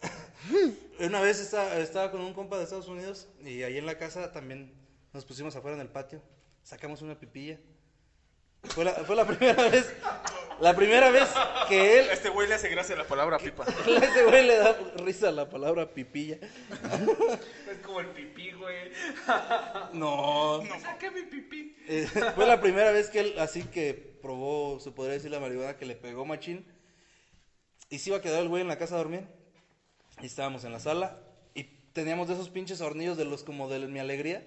[0.99, 4.31] una vez estaba, estaba con un compa de Estados Unidos y ahí en la casa
[4.31, 4.73] también
[5.13, 6.21] nos pusimos afuera en el patio,
[6.65, 7.57] sacamos una pipilla.
[8.63, 9.93] Fue la, fue la primera vez,
[10.59, 11.29] la primera vez
[11.69, 13.63] que él, A este güey le hace gracia la palabra pipa.
[13.67, 16.37] a ese güey le da risa la palabra pipilla.
[17.71, 18.91] Es como el pipí, güey.
[19.93, 21.75] No, No, saqué mi pipí.
[21.87, 25.77] Eh, fue la primera vez que él así que probó, se podría decir, la marihuana
[25.77, 26.65] que le pegó machín.
[27.89, 29.27] Y se iba a quedar el güey en la casa a dormir.
[30.19, 31.19] Y estábamos en la sala.
[31.53, 31.63] Y
[31.93, 34.43] teníamos de esos pinches hornillos de los como de mi alegría.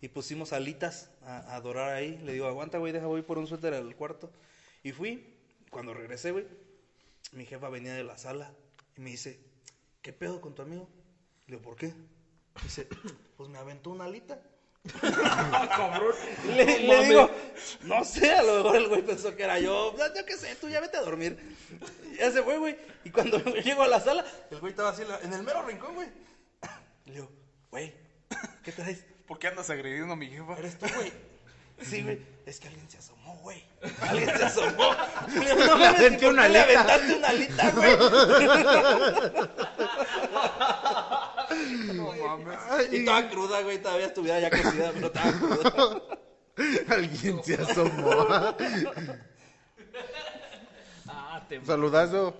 [0.00, 2.18] Y pusimos alitas a, a dorar ahí.
[2.24, 4.30] Le digo, aguanta, güey, deja voy por un suéter al cuarto.
[4.82, 5.34] Y fui.
[5.70, 6.46] Cuando regresé, güey,
[7.32, 8.52] mi jefa venía de la sala.
[8.96, 9.38] Y me dice,
[10.02, 10.88] ¿qué pedo con tu amigo?
[11.46, 11.92] Le digo, ¿por qué?
[12.62, 12.88] Dice,
[13.36, 14.40] pues me aventó una alita.
[16.46, 17.30] Le, le digo,
[17.82, 19.94] no sé, a lo mejor el güey pensó que era yo.
[19.98, 21.36] "No, Yo qué sé, tú ya vete a dormir.
[22.18, 22.76] Ya se fue, güey.
[23.04, 26.08] Y cuando llego a la sala, el güey estaba así en el mero rincón, güey.
[27.04, 27.30] Le digo,
[27.70, 27.94] güey,
[28.64, 29.04] ¿qué traes?
[29.28, 30.56] ¿Por qué andas agrediendo a mi jefa?
[30.58, 31.12] ¿Eres tú, güey?
[31.80, 32.18] Sí, güey.
[32.44, 33.62] Es que alguien se asomó, güey.
[34.00, 34.90] Alguien se asomó.
[35.32, 36.80] Le no mames, ¿y aventé por una qué le alita.
[36.80, 37.96] aventaste una alita, güey?
[41.94, 42.58] No mames.
[42.92, 43.78] Y estaba cruda, güey.
[43.80, 46.02] Todavía estuviera ya cocida, pero estaba cruda.
[46.88, 48.26] Alguien se asomó.
[51.06, 52.34] Ah, te Saludazo.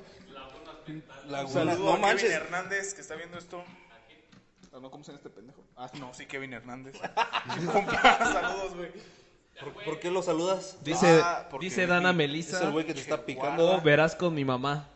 [1.29, 1.53] Laguna.
[1.53, 2.31] Saludo No a Kevin manches.
[2.33, 3.63] Hernández que está viendo esto.
[4.79, 5.65] Ah, no, ¿cómo se llama este pendejo?
[5.77, 6.95] Ah, no, sí, Kevin Hernández.
[7.73, 8.93] Compa, saludos, güey.
[9.61, 10.77] ¿Por, por qué lo saludas?
[10.85, 12.63] Dice, Ah, porque dice Dana Es Melissa.
[12.63, 13.73] el güey que te está picando.
[13.73, 14.87] Oh, verás con mi mamá.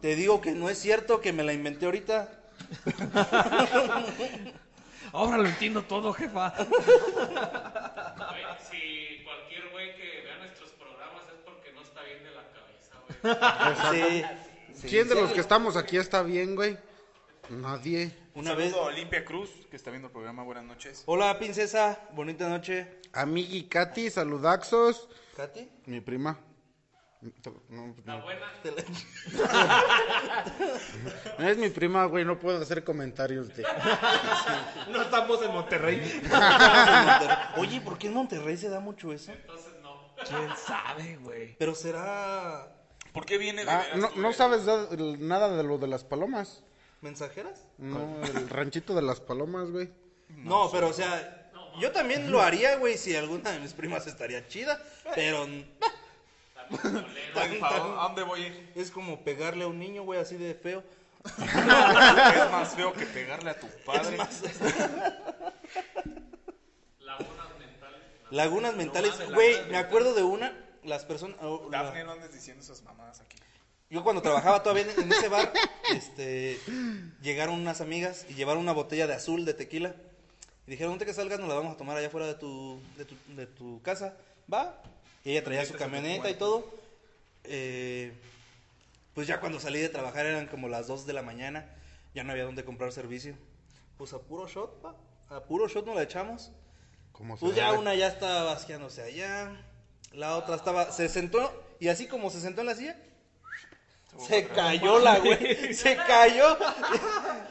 [0.00, 2.28] Te digo que no es cierto que me la inventé ahorita.
[5.12, 6.50] Ahora lo entiendo todo, jefa.
[6.56, 6.68] Güey,
[8.70, 12.94] si cualquier güey que vea nuestros programas es porque no está bien de la cabeza,
[13.90, 14.22] güey.
[14.72, 14.76] Sí.
[14.80, 15.20] sí, ¿Quién de sí.
[15.20, 16.78] los que estamos aquí está bien, güey?
[17.50, 18.12] Nadie.
[18.34, 18.70] Una vez.
[18.70, 20.42] Saludo a Olimpia Cruz, que está viendo el programa.
[20.42, 21.02] Buenas noches.
[21.06, 22.00] Hola, princesa.
[22.12, 23.00] Bonita noche.
[23.12, 25.08] Amigui Katy, saludaxos.
[25.36, 25.68] ¿Katy?
[25.86, 26.38] Mi prima.
[27.68, 28.22] No, La no.
[28.24, 28.46] buena.
[31.38, 33.64] Es mi prima, güey, no puedo hacer comentarios de...
[34.90, 36.22] No estamos en Monterrey.
[37.58, 39.30] Oye, ¿por qué en Monterrey se da mucho eso?
[39.30, 40.12] Entonces no.
[40.26, 41.54] ¿Quién sabe, güey?
[41.58, 42.74] Pero será.
[43.12, 44.62] ¿Por qué viene de Ah, veras, no, no sabes
[45.20, 46.64] nada de lo de las palomas.
[47.02, 47.66] ¿Mensajeras?
[47.78, 49.90] No, el ranchito de las palomas, güey.
[50.28, 51.38] No, pero o sea.
[51.80, 54.80] Yo también lo haría, güey, si alguna de mis primas estaría chida.
[55.14, 55.46] Pero
[57.62, 58.72] ¿A dónde voy a ir?
[58.74, 60.82] es como pegarle a un niño, güey, así de feo.
[61.24, 64.18] Es más feo que pegarle a tu padre.
[67.00, 68.00] Lagunas mentales.
[68.30, 69.30] Lagunas mentales.
[69.34, 70.52] Güey, me acuerdo de una.
[70.84, 71.36] Las personas.
[71.42, 73.36] oh, la- Dafne, no andes diciendo esas mamadas aquí.
[73.92, 75.52] Yo cuando trabajaba todavía en, en ese bar,
[75.94, 76.58] este,
[77.20, 79.94] llegaron unas amigas y llevaron una botella de azul de tequila.
[80.66, 81.38] Y dijeron, ¿dónde que salgas?
[81.38, 84.16] Nos la vamos a tomar allá afuera de tu, de tu, de tu casa.
[84.50, 84.82] Va.
[85.24, 86.64] Y ella traía su camioneta y todo.
[87.44, 88.14] Eh,
[89.12, 91.68] pues ya cuando salí de trabajar eran como las 2 de la mañana.
[92.14, 93.36] Ya no había dónde comprar servicio.
[93.98, 94.96] Pues a puro shot, pa.
[95.28, 96.50] A puro shot nos la echamos.
[97.12, 99.54] Como se Pues ya una ya estaba vaciándose allá.
[100.12, 102.96] La otra estaba, se sentó y así como se sentó en la silla,
[104.18, 106.56] se cayó la güey, se cayó.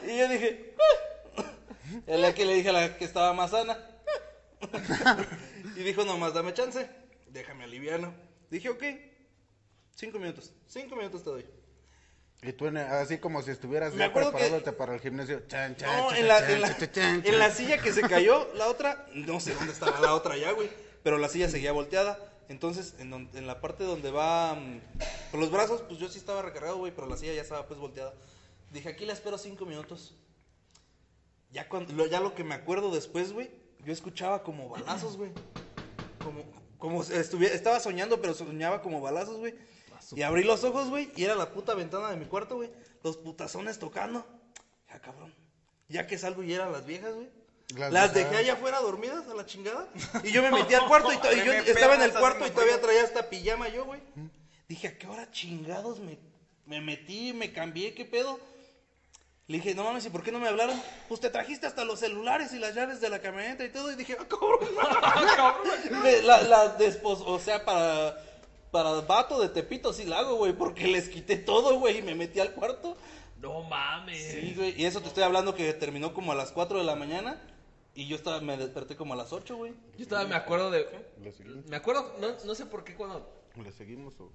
[0.08, 0.76] Y yo dije,
[1.38, 1.44] "Ah".
[2.08, 3.78] Y la que le dije a la que estaba más sana.
[5.76, 6.88] Y dijo, nomás dame chance,
[7.28, 8.14] déjame aliviano.
[8.50, 8.84] Dije, ok,
[9.96, 11.46] cinco minutos, cinco minutos te doy.
[12.44, 15.42] Y tú así como si estuvieras Me ya acuerdo que- preparándote para el gimnasio.
[15.48, 17.56] Chan, chan, No, chan, en la, chan, en, la, chan, chan, en la chan.
[17.58, 20.70] silla que se cayó, la otra, no sé dónde estaba la otra ya, güey,
[21.04, 22.20] pero la silla seguía volteada.
[22.50, 24.82] Entonces, en, don- en la parte donde va mm,
[25.32, 27.80] con los brazos, pues yo sí estaba recargado, güey, pero la silla ya estaba pues
[27.80, 28.14] volteada.
[28.72, 30.16] Dije, aquí la espero cinco minutos.
[31.52, 33.52] Ya, cuando, lo, ya lo que me acuerdo después, güey,
[33.86, 35.32] yo escuchaba como balazos, güey.
[36.24, 36.44] Como,
[36.78, 39.56] como si estuviera, estaba soñando, pero soñaba como balazos, güey.
[40.16, 42.72] Y abrí los ojos, güey, y era la puta ventana de mi cuarto, güey.
[43.04, 44.26] Los putazones tocando.
[44.90, 45.34] Ya, cabrón.
[45.90, 47.30] Ya que salgo y eran las viejas, güey.
[47.76, 49.88] Las dejé allá afuera dormidas a la chingada.
[50.24, 52.50] Y yo me metí al cuarto y, y yo Me estaba en el cuarto y
[52.52, 54.02] todavía traía esta pijama yo, güey.
[54.68, 56.18] Dije, ¿a qué hora chingados me,
[56.66, 57.94] me metí, me cambié?
[57.94, 58.40] ¿Qué pedo?
[59.48, 60.82] Le dije, no mames, ¿y por qué no me hablaron?
[61.10, 63.92] Pues te trajiste hasta los celulares y las llaves de la camioneta y todo.
[63.92, 64.60] Y dije, ah, cabrón.
[66.04, 68.18] Me- la, la despos- o sea, para,
[68.72, 72.16] para vato de Tepito sí la hago, güey, porque les quité todo, güey, y me
[72.16, 72.96] metí al cuarto.
[73.40, 74.32] No mames.
[74.32, 74.80] Sí, güey.
[74.82, 77.42] Y eso te estoy hablando que terminó como a las 4 de la mañana.
[77.94, 79.74] Y yo estaba, me desperté como a las 8, güey.
[79.98, 80.88] Yo estaba, me acuerdo de.
[81.22, 81.66] ¿Le seguimos?
[81.66, 83.44] Me acuerdo, no, no sé por qué cuando.
[83.62, 84.32] ¿Le seguimos o...?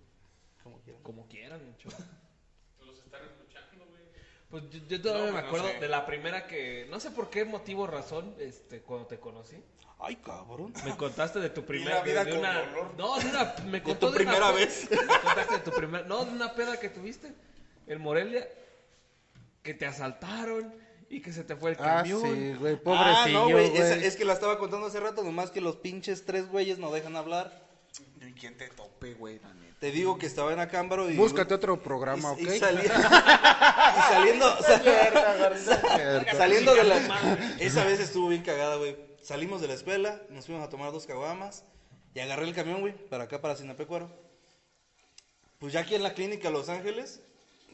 [0.63, 1.03] Como quieran.
[1.03, 1.89] Como quieran, mucho.
[2.85, 4.03] Los están escuchando, güey.
[4.51, 5.81] Pues yo, yo todavía No, me no acuerdo sé.
[5.81, 6.87] de la primera que.
[6.91, 9.57] No sé por qué motivo o razón, este, cuando te conocí.
[9.99, 10.75] Ay, cabrón.
[10.85, 12.95] Me contaste de tu primera vida de con una, dolor.
[12.99, 13.55] No, de una.
[13.71, 14.91] Me contó tu de primera vez.
[14.91, 16.05] Me contaste de tu primera.
[16.05, 17.33] No, de una peda que tuviste.
[17.87, 18.47] En Morelia.
[19.63, 20.75] Que te asaltaron.
[21.09, 22.21] Y que se te fue el Ah, camión.
[22.23, 23.77] sí, güey, Ah, pobrecillo, no, güey.
[23.77, 27.15] Es que la estaba contando hace rato, nomás que los pinches tres güeyes no dejan
[27.17, 27.65] hablar.
[28.21, 29.39] ¿Y quién te tope, güey?
[29.41, 29.77] la neta?
[29.79, 31.17] Te digo que estaba en Acámbaro y.
[31.17, 32.41] Búscate otro programa, ¿ok?
[32.41, 34.57] y, y salí- y saliendo.
[34.63, 34.83] sa-
[36.37, 37.57] saliendo de la.
[37.61, 38.97] Esa vez estuvo bien cagada, güey.
[39.23, 41.65] Salimos de la escuela, nos fuimos a tomar dos caguamas.
[42.15, 44.11] Y agarré el camión, güey, para acá, para Sinapecuaro.
[45.59, 47.21] Pues ya aquí en la clínica Los Ángeles,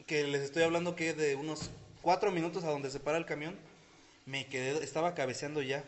[0.07, 1.71] que les estoy hablando que de unos
[2.03, 3.57] cuatro minutos a donde se para el camión,
[4.27, 5.85] me quedé, estaba cabeceando ya.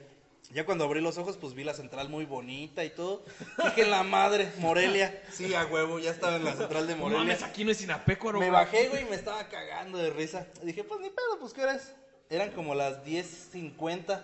[0.53, 3.25] Ya cuando abrí los ojos, pues vi la central muy bonita y todo.
[3.65, 5.23] Dije, la madre, Morelia.
[5.33, 7.25] Sí, a huevo, ya estaba en la central de No Morelia.
[7.25, 8.39] mames, aquí no es Sinapecuaro.
[8.39, 10.47] Me bajé, güey, y me estaba cagando de risa.
[10.63, 11.93] Dije, pues ni pedo, pues ¿qué hora es?
[12.31, 14.23] Eran como las 10.50.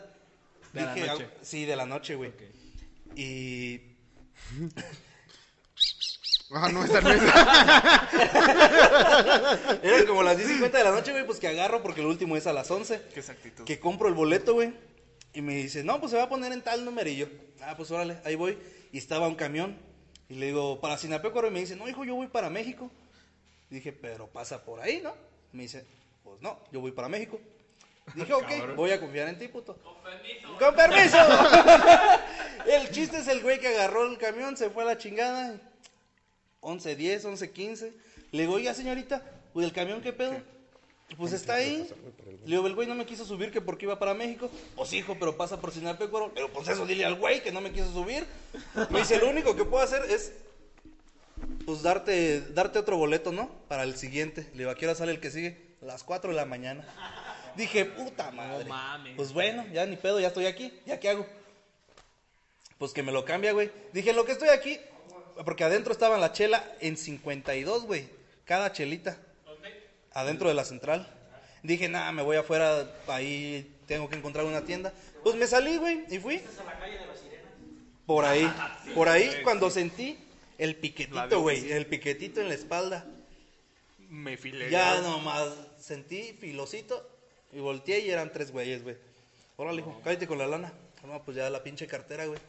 [0.72, 1.28] De la noche.
[1.28, 2.32] "Ah, Sí, de la noche, güey.
[3.16, 3.80] Y
[6.52, 7.22] Ah, no, esa no es.
[9.84, 12.46] eran como las 10.50 de la noche, güey, pues que agarro porque el último es
[12.48, 13.02] a las 11.
[13.14, 13.64] ¿Qué exactitud?
[13.64, 14.74] Que compro el boleto, güey.
[15.32, 17.28] Y me dice, no, pues se va a poner en tal numerillo.
[17.62, 18.58] Ah, pues órale, ahí voy.
[18.90, 19.78] Y estaba un camión.
[20.28, 21.46] Y le digo, para Sinapecuaro.
[21.46, 22.90] Y me dice, no, hijo, yo voy para México.
[23.68, 25.14] Dije, pero pasa por ahí, ¿no?
[25.52, 25.86] Me dice,
[26.24, 27.40] pues no, yo voy para México.
[28.14, 29.76] Dije, ok, voy a confiar en ti, puto.
[29.76, 30.58] Con permiso.
[30.58, 31.18] Con permiso.
[32.66, 35.60] el chiste es el güey que agarró el camión, se fue a la chingada.
[36.62, 37.92] 11.10, 11.15.
[38.32, 39.22] Le digo, oiga, señorita,
[39.52, 40.36] pues el camión, ¿qué pedo?
[41.16, 41.88] Pues está ahí.
[42.44, 44.50] Le digo, el güey no me quiso subir que porque iba para México.
[44.76, 46.32] Pues hijo, pero pasa por Sinapecuaro.
[46.32, 48.24] Pero pues eso dile al güey que no me quiso subir.
[48.90, 50.32] Me dice, lo único que puedo hacer es
[51.66, 53.50] pues darte, darte otro boleto, ¿no?
[53.68, 54.48] Para el siguiente.
[54.52, 55.70] Le digo, ¿a qué hora sale el que sigue?
[55.82, 56.84] A las 4 de la mañana.
[57.56, 58.64] Dije, puta madre.
[58.66, 59.16] mames.
[59.16, 60.72] Pues bueno, ya ni pedo, ya estoy aquí.
[60.86, 61.26] ¿Ya qué hago?
[62.78, 63.70] Pues que me lo cambia, güey.
[63.92, 64.78] Dije, lo que estoy aquí,
[65.44, 68.08] porque adentro estaba la chela en 52, güey.
[68.44, 69.18] Cada chelita.
[70.12, 71.08] Adentro de la central.
[71.62, 74.92] Dije, nada, me voy afuera, ahí tengo que encontrar una tienda.
[75.22, 76.40] Pues me salí, güey, y fui.
[78.06, 78.50] Por ahí,
[78.94, 80.18] por ahí, cuando sentí
[80.58, 83.06] el La piquetito, de- güey, el piquetito en la espalda.
[84.08, 84.70] Me filé.
[84.70, 85.48] Ya nomás
[85.78, 87.08] sentí filosito
[87.52, 88.96] y volteé y eran tres güeyes, güey.
[89.56, 90.72] Órale, hijo, cállate con la lana.
[91.06, 92.40] No, pues ya la pinche cartera, güey.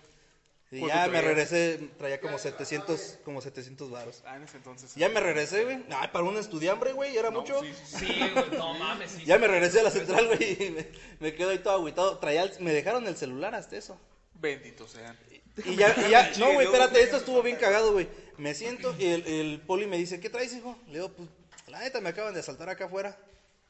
[0.73, 4.23] Y ¿Cuánto ya me regresé, traía como 700, como 700 varos.
[4.25, 4.95] Ah, en ese entonces.
[4.95, 5.83] Ya me regresé, güey.
[5.89, 7.59] Ay, para un estudiambre, güey, era mucho.
[7.61, 9.11] Sí, sí, güey, no mames.
[9.11, 10.87] Sí, Ya me regresé a la central, güey, y me,
[11.19, 12.17] me quedo ahí todo agüitado.
[12.19, 13.99] Traía, el- me dejaron el celular hasta eso.
[14.35, 15.17] Benditos sean.
[15.65, 18.07] Y ya, y ya, no, güey, espérate, esto estuvo bien cagado, güey.
[18.37, 20.77] Me siento y el, el poli me dice, ¿qué traes, hijo?
[20.87, 21.27] Le digo, pues,
[21.67, 23.17] la neta, me acaban de asaltar acá afuera.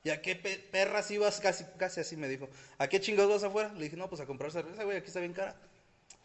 [0.04, 1.40] ¿Y a qué pe- perras ibas?
[1.40, 2.48] Casi, casi así me dijo.
[2.78, 3.74] ¿A qué chingados vas afuera?
[3.74, 5.56] Le dije, no, pues a comprar cerveza, güey, aquí está bien cara.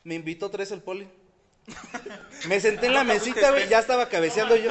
[0.06, 1.08] Me invitó tres el poli.
[2.46, 4.70] Me senté en la mesita, güey, ya estaba cabeceando yo.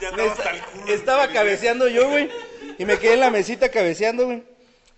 [0.00, 0.92] Ya estaba esta- hasta el culo.
[0.92, 2.30] estaba cabeceando yo, güey.
[2.78, 4.42] Y me quedé en la mesita cabeceando, güey.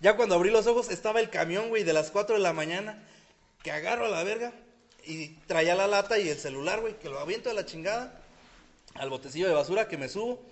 [0.01, 3.01] Ya cuando abrí los ojos estaba el camión, güey, de las 4 de la mañana.
[3.63, 4.51] Que agarro a la verga.
[5.05, 8.19] Y traía la lata y el celular, güey, que lo aviento de la chingada.
[8.95, 10.43] Al botecillo de basura que me subo.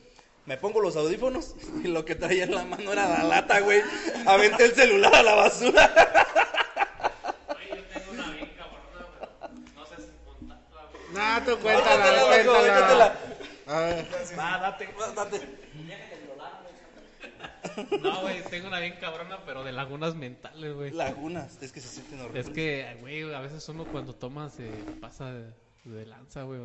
[0.45, 3.81] Me pongo los audífonos y lo que traía en la mano era la lata, güey.
[4.25, 5.91] Aventé el celular a la basura.
[7.49, 9.07] Oye, yo tengo una bien cabrona,
[9.41, 9.63] güey.
[9.75, 11.03] No sé si contarla, güey.
[11.15, 12.59] No, tú cuéntala, loco, cuéntala.
[12.59, 13.19] cuéntatela.
[13.67, 13.95] Ah,
[14.37, 14.89] Va, date.
[15.15, 15.65] Date.
[18.01, 20.91] No, güey, tengo una bien cabrona, pero de lagunas mentales, güey.
[20.91, 22.47] Lagunas, es que se sienten horribles.
[22.47, 24.69] Es que, güey, a veces uno cuando toma se
[25.01, 25.51] pasa de,
[25.83, 26.61] de lanza, güey.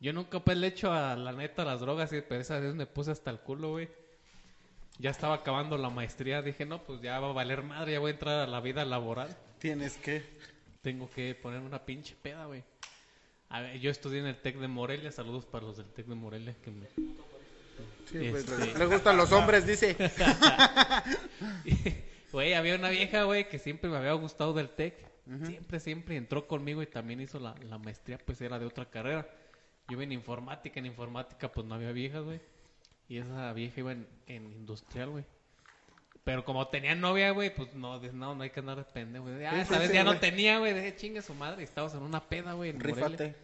[0.00, 3.10] Yo nunca pues le echo a la neta las drogas, pero esa vez me puse
[3.10, 3.88] hasta el culo, güey.
[4.98, 8.10] Ya estaba acabando la maestría, dije, no, pues ya va a valer madre, ya voy
[8.10, 9.36] a entrar a la vida laboral.
[9.58, 10.24] Tienes que.
[10.82, 12.62] Tengo que poner una pinche peda, güey.
[13.48, 16.14] A ver, yo estudié en el TEC de Morelia, saludos para los del TEC de
[16.14, 16.86] Morelia que me...
[18.10, 19.96] Sí, pues, Este- Le gustan los hombres, dice.
[22.32, 24.94] Güey, había una vieja, güey, que siempre me había gustado del TEC.
[25.46, 29.26] Siempre, siempre entró conmigo y también hizo la, la maestría, pues era de otra carrera.
[29.88, 32.40] Yo iba en informática, en informática pues no había viejas, güey.
[33.08, 35.24] Y esa vieja iba en, en industrial, güey.
[36.26, 39.46] Pero como tenía novia, güey, pues no, no, no hay que andar de pendejo, güey.
[39.46, 41.62] Ah, Sí, esa sí, vez sí, ya no tenía, güey, dije chingue su madre.
[41.62, 43.36] Estábamos en una peda, güey, en Morelia.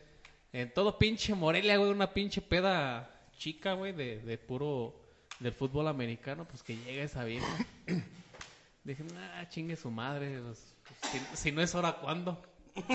[0.53, 4.97] En todo pinche Morelia, güey, una pinche peda chica, güey, de, de puro
[5.39, 7.47] del fútbol americano, pues que llegue esa vieja.
[8.83, 9.05] Dije,
[9.37, 10.41] ah, chingue su madre.
[10.41, 12.43] pues, pues, si, si no es hora, ¿cuándo?
[12.75, 12.87] Por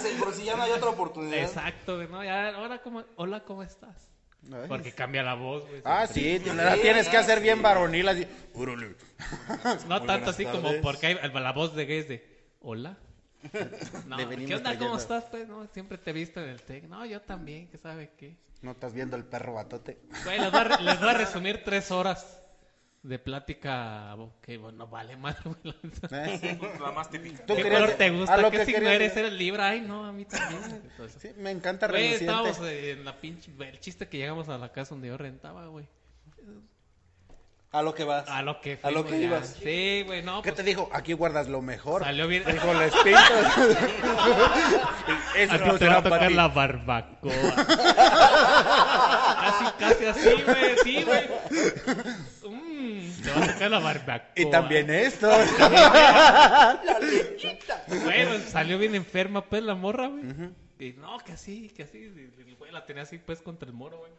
[0.00, 1.38] si, por si ya no hay otra oportunidad.
[1.38, 2.24] Exacto, güey, ¿no?
[2.24, 4.11] Ya, ahora, ¿cómo, hola, ¿cómo estás?
[4.50, 4.68] Ay.
[4.68, 5.82] Porque cambia la voz, güey.
[5.84, 8.26] Ah, sí, la tienes que hacer bien varonil así.
[9.88, 12.98] No tanto así como porque hay la voz de gay es de hola.
[14.06, 14.78] No, ¿qué onda?
[14.78, 15.24] ¿Cómo estás?
[15.24, 16.84] Pues no, siempre te he visto en el tech.
[16.84, 18.36] No, yo también, ¿qué sabe qué?
[18.62, 19.98] No estás viendo el perro batote.
[20.24, 22.41] Güey, les voy a, les voy a resumir tres horas
[23.02, 25.36] de plática que bueno, vale más.
[25.42, 25.56] güey.
[26.12, 26.58] ¿Eh?
[26.80, 27.44] La más típica.
[27.46, 28.36] Tú ¿Qué querías- color te gusta?
[28.36, 29.16] lo ¿Qué que signo eres?
[29.16, 29.68] ¿Eres Libra?
[29.68, 30.82] Ay, no, a mí también.
[31.18, 33.50] Sí, me encanta Güey, estábamos en la pinche...
[33.58, 35.86] El chiste que llegamos a la casa donde yo rentaba, güey.
[37.72, 38.28] A lo que vas.
[38.28, 39.26] A lo que A lo que ya.
[39.26, 39.56] ibas.
[39.62, 40.90] Sí, güey, no, ¿Qué pues, te dijo?
[40.92, 42.04] Aquí guardas lo mejor.
[42.04, 42.44] Salió bien.
[42.44, 43.18] Dijo les pinto.
[45.36, 47.32] Eso no te va a tocar la barbacoa.
[49.40, 51.22] casi, casi así, güey, sí, güey.
[53.32, 54.32] Te va a tocar la barbacoa.
[54.36, 55.28] Y también esto.
[57.88, 60.24] Güey, pues, salió bien enferma, pues, la morra, güey.
[60.78, 62.10] Y no, que así, que así.
[62.58, 64.12] güey la tenía así, pues, contra el moro, güey.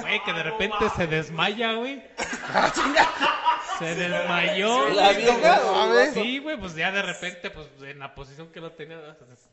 [0.00, 2.02] Güey, que de repente se desmaya, güey.
[3.78, 4.88] Se desmayó.
[4.88, 5.24] ¿La güey.
[5.24, 6.12] vieja?
[6.14, 8.98] Sí, güey, pues ya de repente, pues en la posición que lo tenía.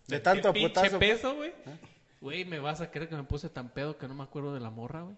[0.08, 1.54] De tanto pinche putazo, peso, güey.
[2.22, 4.62] Güey, me vas a creer que me puse tan pedo que no me acuerdo de
[4.62, 5.18] la morra, güey.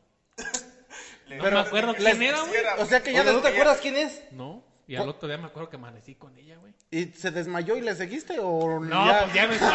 [1.30, 2.62] No Pero me acuerdo les- quién era, güey.
[2.80, 4.22] O sea que ya ¿No te acuerdas quién es?
[4.32, 4.64] No.
[4.88, 6.72] Y al otro día me acuerdo que amanecí con ella, güey.
[6.92, 9.24] ¿Y se desmayó y le seguiste o No, ya?
[9.24, 9.72] pues ya me güey.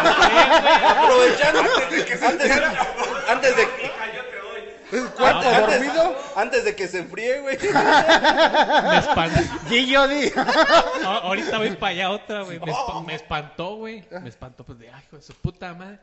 [0.86, 1.60] Aprovechando.
[1.60, 2.50] Antes,
[3.28, 3.62] antes de,
[5.16, 6.16] ¿Cuarto antes, dormido?
[6.36, 7.56] antes de que se enfríe, güey.
[7.62, 9.44] Me espanté.
[9.68, 10.30] Gillo di.
[11.02, 12.58] No, ahorita voy para allá otra, güey.
[12.60, 12.72] Me,
[13.06, 14.04] me espantó, güey.
[14.22, 15.98] Me espantó, pues de, ay, hijo de su puta madre.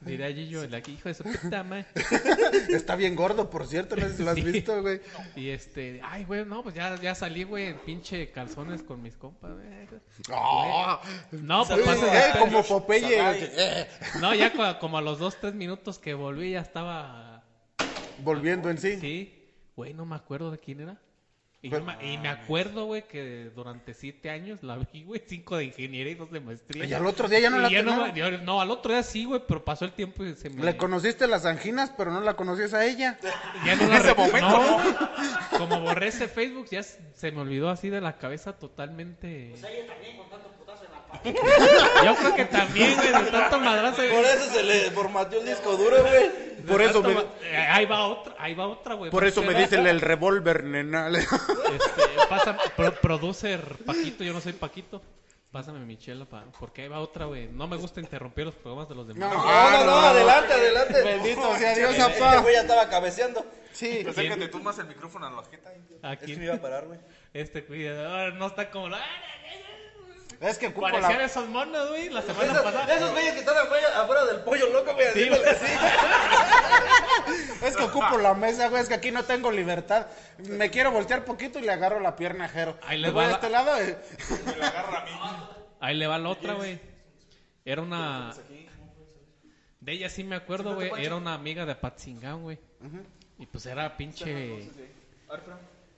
[0.00, 1.86] Diré allí yo, el aquí, hijo de su puta madre.
[2.70, 4.42] Está bien gordo, por cierto, no sé si lo has Sí.
[4.42, 5.00] visto, güey.
[5.36, 9.14] Y este, ay, güey, no, pues ya, ya salí, güey, en pinche calzones con mis
[9.16, 9.66] compas, güey.
[10.32, 11.00] Ah,
[11.32, 13.18] No, pues pasa eh, como Popeye.
[13.20, 13.88] eh,
[14.20, 17.29] No, ya co- como a los dos, tres minutos que volví ya estaba...
[18.22, 18.98] Volviendo en sí.
[19.00, 19.34] Sí,
[19.76, 20.98] güey, no me acuerdo de quién era.
[21.62, 25.64] Y, me, y me acuerdo, güey, que durante siete años la vi, güey, cinco de
[25.64, 26.86] ingeniería y dos de maestría.
[26.86, 27.82] Y al otro día ya no Y la ya
[28.38, 30.64] no, al otro día sí, güey, pero pasó el tiempo y se me...
[30.64, 33.18] Le conociste las anginas, pero no la conocías a ella.
[33.66, 35.58] Ya no la ese momento, no.
[35.58, 39.54] Como borré ese Facebook, ya se me olvidó así de la cabeza totalmente.
[41.24, 43.96] Yo creo que también, güey, de tanto madrazo.
[43.96, 46.28] Por eso se le formateó el disco duro, güey.
[46.56, 47.12] de por eso me-
[47.42, 49.10] eh, ahí va otra, ahí va otra, güey.
[49.10, 51.08] Por eso me dicen el revólver, nena.
[51.10, 55.02] Este, pasa, pro- producer Paquito, yo no soy Paquito.
[55.52, 57.48] Pásame mi chela, pa, porque ahí va otra, güey.
[57.48, 59.30] No me gusta interrumpir los programas de los demás.
[59.34, 61.02] No, no, no, adelante, adelante.
[61.02, 62.36] Bendito sea Dios, Este apá.
[62.40, 63.44] güey ya estaba cabeceando.
[63.72, 64.06] Sí.
[64.08, 65.70] Acércate tú más el micrófono a la jeta.
[66.02, 67.00] Aquí Es que me iba a parar, güey.
[67.34, 68.98] este cuidador no está como la...
[70.40, 71.24] Es que ocupo Parecían la...
[71.26, 72.94] esos monos, güey, la semana Esos, pasada.
[72.96, 75.54] esos güeyes que están afuera, afuera del pollo loco, güey, Sí, haciéndole güey.
[75.54, 75.66] así.
[77.66, 78.80] Es que ocupo la mesa, güey.
[78.82, 80.06] Es que aquí no tengo libertad.
[80.38, 82.78] Me quiero voltear poquito y le agarro la pierna a Jero.
[82.86, 83.72] Ahí voy va a la- este lado.
[84.46, 85.10] Me la agarra a mí.
[85.80, 86.80] Ahí le va la otra, güey.
[87.64, 88.32] Era una...
[89.80, 90.90] De ella sí me acuerdo, güey.
[91.04, 92.58] Era una amiga de Patzingán, güey.
[93.38, 94.68] Y pues era pinche...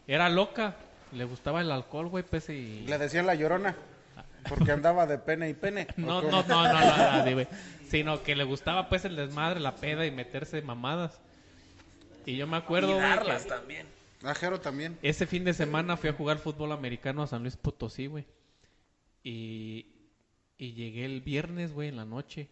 [0.06, 0.74] Era loca.
[1.12, 2.86] Le gustaba el alcohol, güey, pues y...
[2.88, 3.76] Le decían la llorona.
[4.48, 5.86] Porque andaba de pene y pene.
[5.96, 7.48] No, ¿O no, no, no, no, nadie, güey.
[7.88, 11.20] Sino que le gustaba pues el desmadre, la peda y meterse mamadas.
[12.24, 13.86] Y yo me acuerdo, güey, también.
[14.22, 14.96] A Jero también.
[15.02, 18.24] ese fin de semana fui a jugar fútbol americano a San Luis Potosí, güey.
[19.24, 19.86] Y,
[20.58, 22.48] y llegué el viernes, güey, en la noche.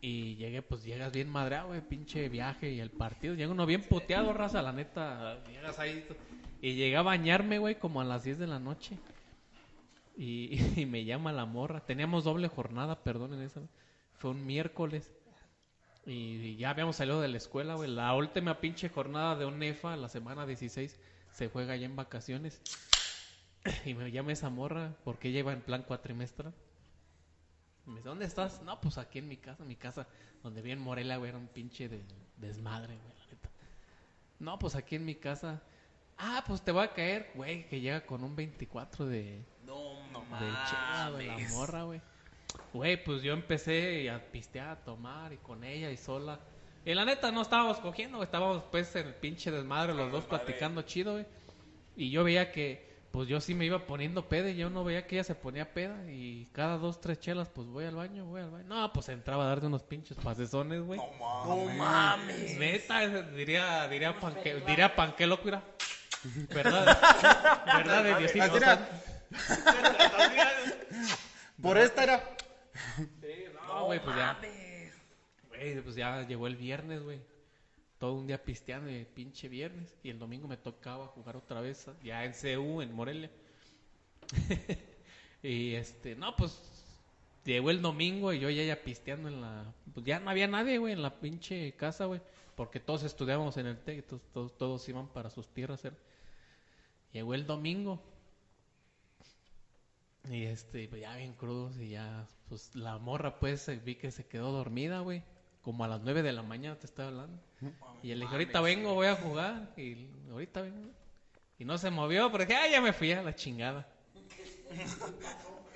[0.00, 3.34] Y llegué, pues llegas bien madreado, güey, pinche viaje y el partido.
[3.34, 5.38] Llega uno bien puteado, raza, la neta.
[5.50, 6.04] Llegas ahí.
[6.60, 8.98] Y llegué a bañarme, güey, como a las 10 de la noche.
[10.76, 11.86] Y, me llama la morra.
[11.86, 13.68] Teníamos doble jornada, perdonen eso.
[14.14, 15.12] Fue un miércoles.
[16.04, 17.88] Y ya habíamos salido de la escuela, güey.
[17.88, 20.98] La última pinche jornada de UNEFA, la semana 16,
[21.30, 22.60] se juega ya en vacaciones.
[23.84, 26.50] Y me llama esa morra porque ella iba en plan cuatrimestre.
[27.86, 28.60] Y me dice, ¿dónde estás?
[28.62, 30.08] No, pues aquí en mi casa, mi casa,
[30.42, 32.02] donde vi en Morelia, güey, era un pinche de-
[32.38, 33.50] desmadre, güey, la neta.
[34.40, 35.62] No, pues aquí en mi casa.
[36.16, 39.44] Ah, pues te voy a caer, güey, que llega con un 24 de,
[40.30, 42.00] No, no de chela, güey, la morra, güey.
[42.72, 46.38] Güey, pues yo empecé a pistear, a tomar, y con ella y sola.
[46.84, 50.82] Y la neta no estábamos cogiendo, estábamos pues en el pinche desmadre, los dos platicando
[50.82, 51.26] chido, güey.
[51.96, 55.06] Y yo veía que, pues yo sí me iba poniendo peda y yo no veía
[55.06, 58.40] que ella se ponía peda y cada dos, tres chelas, pues voy al baño, voy
[58.40, 58.64] al baño.
[58.68, 61.00] No, pues entraba a darte unos pinches pasesones, güey.
[61.18, 62.58] No mames.
[62.58, 65.62] Neta, diría, diría, panque, diría panquelo, mira.
[66.54, 67.64] ¿Verdad?
[67.66, 68.58] ¿Verdad de Diosito?
[71.62, 72.36] Por esta era.
[73.66, 74.38] No, güey, pues ya.
[75.48, 77.20] Güey, pues ya llegó el viernes, güey.
[77.98, 79.96] Todo un día pisteando el pinche viernes.
[80.02, 83.30] Y el domingo me tocaba jugar otra vez, ya en CU, en Morelia.
[85.42, 86.60] y este, no, pues
[87.44, 89.64] llegó el domingo y yo ya ya pisteando en la.
[89.92, 92.20] Pues ya no había nadie, güey, en la pinche casa, güey.
[92.54, 95.82] Porque todos estudiábamos en el TEC, todos, todos, todos iban para sus tierras.
[97.12, 98.02] Llegó el domingo.
[100.30, 104.26] Y este, pues ya bien crudos y ya, pues la morra pues vi que se
[104.26, 105.22] quedó dormida, güey.
[105.62, 107.42] Como a las 9 de la mañana te estaba hablando.
[108.02, 109.72] Y le dije, ahorita vengo, voy a jugar.
[109.76, 110.90] Y ahorita vengo.
[111.58, 113.86] Y no se movió, pero dije, ah, ya me fui a la chingada.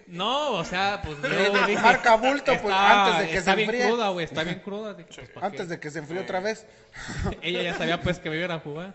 [0.06, 1.28] No, o sea, pues yo
[1.66, 3.88] dije, Marca bulto, pues, está- antes de que está se bien enfríe.
[3.88, 4.94] cruda, güey, está bien cruda.
[4.94, 5.66] Dije, pues, ¿pa' Antes qué?
[5.68, 6.66] de que se enfríe otra vez.
[7.42, 8.94] Ella ya sabía pues que me iban a jugar.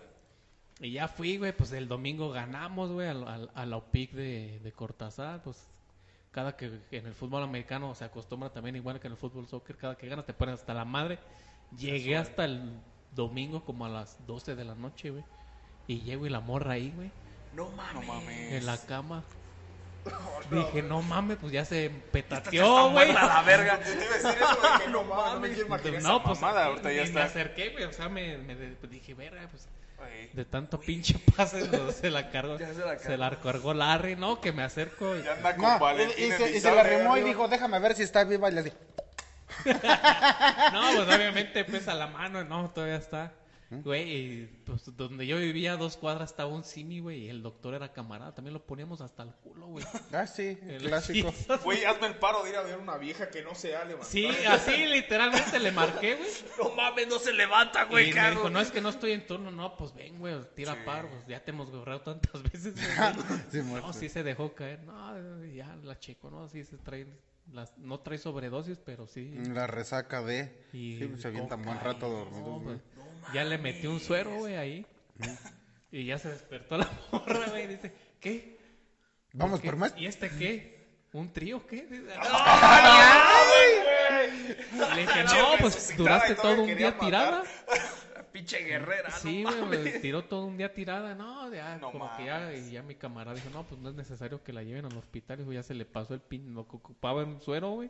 [0.80, 4.60] Y ya fui, güey, pues el domingo ganamos, güey, al, al, a la OPIC de,
[4.64, 5.68] de Cortázar, pues
[6.32, 9.76] cada que en el fútbol americano se acostumbra también igual que en el fútbol soccer,
[9.76, 11.18] cada que ganas te ponen hasta la madre.
[11.76, 12.72] Llegué hasta el
[13.16, 15.24] domingo como a las 12 de la noche, güey.
[15.88, 17.12] Y llego y la morra ahí, güey,
[17.54, 18.54] No mames.
[18.54, 19.24] en la cama.
[20.52, 23.10] Dije, no mames, pues ya se petateó, güey.
[23.12, 23.80] A la verga.
[23.80, 25.58] Te iba a decir eso que no mames.
[26.04, 26.66] No me pues mamada.
[26.68, 27.24] Ahorita ya ni me está.
[27.26, 29.68] acerqué, güey, o sea, me, me pues, dije, verga, pues
[30.34, 32.58] De tanto pinche pase no, se la cargó.
[32.58, 34.40] Se la se la cargó Larry, ¿no?
[34.40, 35.16] Que me acerco.
[35.18, 37.48] y- Ya anda con No, y, y se, y se Elizalde la remó y dijo,
[37.48, 38.50] déjame ver si está viva.
[38.50, 38.78] Y le dije,
[39.66, 43.32] No, pues obviamente pesa la mano, no, todavía está.
[43.70, 47.44] Güey, y, pues donde yo vivía, a dos cuadras, estaba un cine, güey, y el
[47.44, 48.34] doctor era camarada.
[48.34, 49.86] También lo poníamos hasta el culo, güey.
[50.14, 51.34] ah, sí, El- clásico.
[51.66, 54.10] Güey, hazme el paro de ir a ver una vieja que no se ha levantado.
[54.10, 56.30] Sí, así literalmente le marqué, güey.
[56.64, 58.36] No mames, no se levanta, Y güey, me Carlos.
[58.44, 59.52] dijo, no, es que no estoy en turno.
[59.52, 60.80] No, pues ven, güey, tira Sí.
[60.86, 61.10] paro.
[61.10, 62.74] Pues ya te hemos borrado tantas veces.
[62.74, 63.40] güey.
[63.52, 63.92] Sí, No, muerto.
[63.94, 64.82] sí se dejó caer.
[64.84, 66.48] No, ya la checo, ¿no?
[66.48, 67.06] Sí se trae.
[67.54, 69.34] Las, no trae sobredosis, pero sí.
[69.54, 70.66] La resaca de...
[70.74, 72.76] Y Sí, se avientan buen rato dormidos, No, güey.
[72.78, 72.97] pues,
[73.34, 74.86] ya le metí un suero, güey, ahí.
[75.92, 77.66] Y ya se despertó la morra, güey.
[77.66, 78.58] y Dice, ¿qué?
[79.34, 79.68] Vamos ¿Qué?
[79.68, 79.94] por más.
[79.98, 80.78] ¿Y este qué?
[81.14, 81.86] ¿Un trío qué?
[81.88, 82.18] Dice, güey.
[84.96, 87.44] Le dije, no, pues duraste todo un día tirada.
[88.32, 91.16] Pinche guerrera, Sí, no güey, me tiró todo un día tirada.
[91.16, 93.96] No, ya, No como que ya, y ya mi camarada dijo, no, pues no es
[93.96, 95.40] necesario que la lleven al hospital.
[95.40, 97.90] Dijo, ya se le pasó el pin, lo que ocupaba en suero, güey.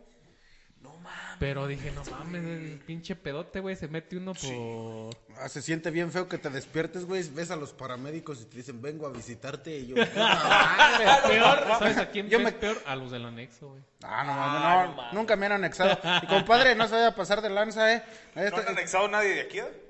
[0.81, 1.35] No mames.
[1.39, 5.15] Pero dije, no mames, el pinche pedote, güey, se mete uno por...
[5.39, 7.23] Ah, se siente bien feo que te despiertes, güey.
[7.29, 9.77] Ves a los paramédicos y te dicen, vengo a visitarte.
[9.77, 9.95] Y yo.
[11.27, 12.77] Peor, ¿sabes a quién Yo es me- peor?
[12.85, 13.81] A los del anexo, güey.
[14.03, 15.97] Ah, no, mames, no, nunca me han anexado.
[16.23, 18.03] Y compadre, no se vaya a pasar de lanza, ¿eh?
[18.35, 19.59] ¿No Este- han anexado nadie de aquí?
[19.59, 19.83] eh?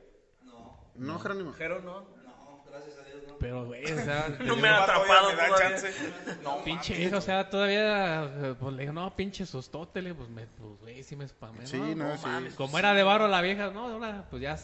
[0.95, 1.53] no, Jerónimo.
[1.57, 2.16] Pero no.
[3.39, 5.91] Pero, güey, o sea, No me han atrapado me da chance.
[6.43, 6.97] No, pinche mames.
[6.97, 11.03] vieja, o sea, todavía, eh, pues le digo, no, pinche sustótele, pues, me, pues, güey,
[11.03, 11.65] sí me spamé.
[11.67, 12.27] Sí, no, no, sí.
[12.55, 14.57] Como era de barro la vieja, no, ahora, pues ya.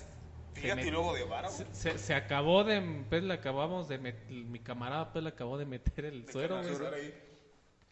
[0.53, 1.75] Fíjate met- y luego de vara, Se, güey.
[1.75, 5.65] se, se acabó de, pues le acabamos de meter, mi camarada pues le acabó de
[5.65, 7.13] meter el suero, güey, de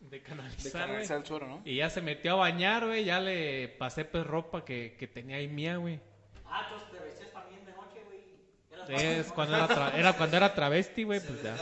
[0.01, 0.87] De canalizar, güey.
[0.87, 1.61] canalizar el suero, ¿no?
[1.65, 5.37] Y ya se metió a bañar, güey, ya le pasé pues ropa que, que tenía
[5.37, 5.99] ahí mía, güey.
[6.45, 8.19] Ah, entonces te vestías también de noche, güey.
[8.19, 11.55] Eras Es cuando era, tra- era cuando era travesti, güey, pues ya.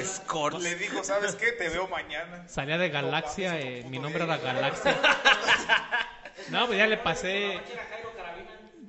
[0.00, 0.58] Escort.
[0.60, 1.52] Le dijo, ¿sabes qué?
[1.52, 2.48] Te veo mañana.
[2.48, 4.36] Salía de Galaxia, eh, mi nombre era.
[4.38, 4.96] Galaxia.
[6.48, 7.60] No, pues ya le pasé,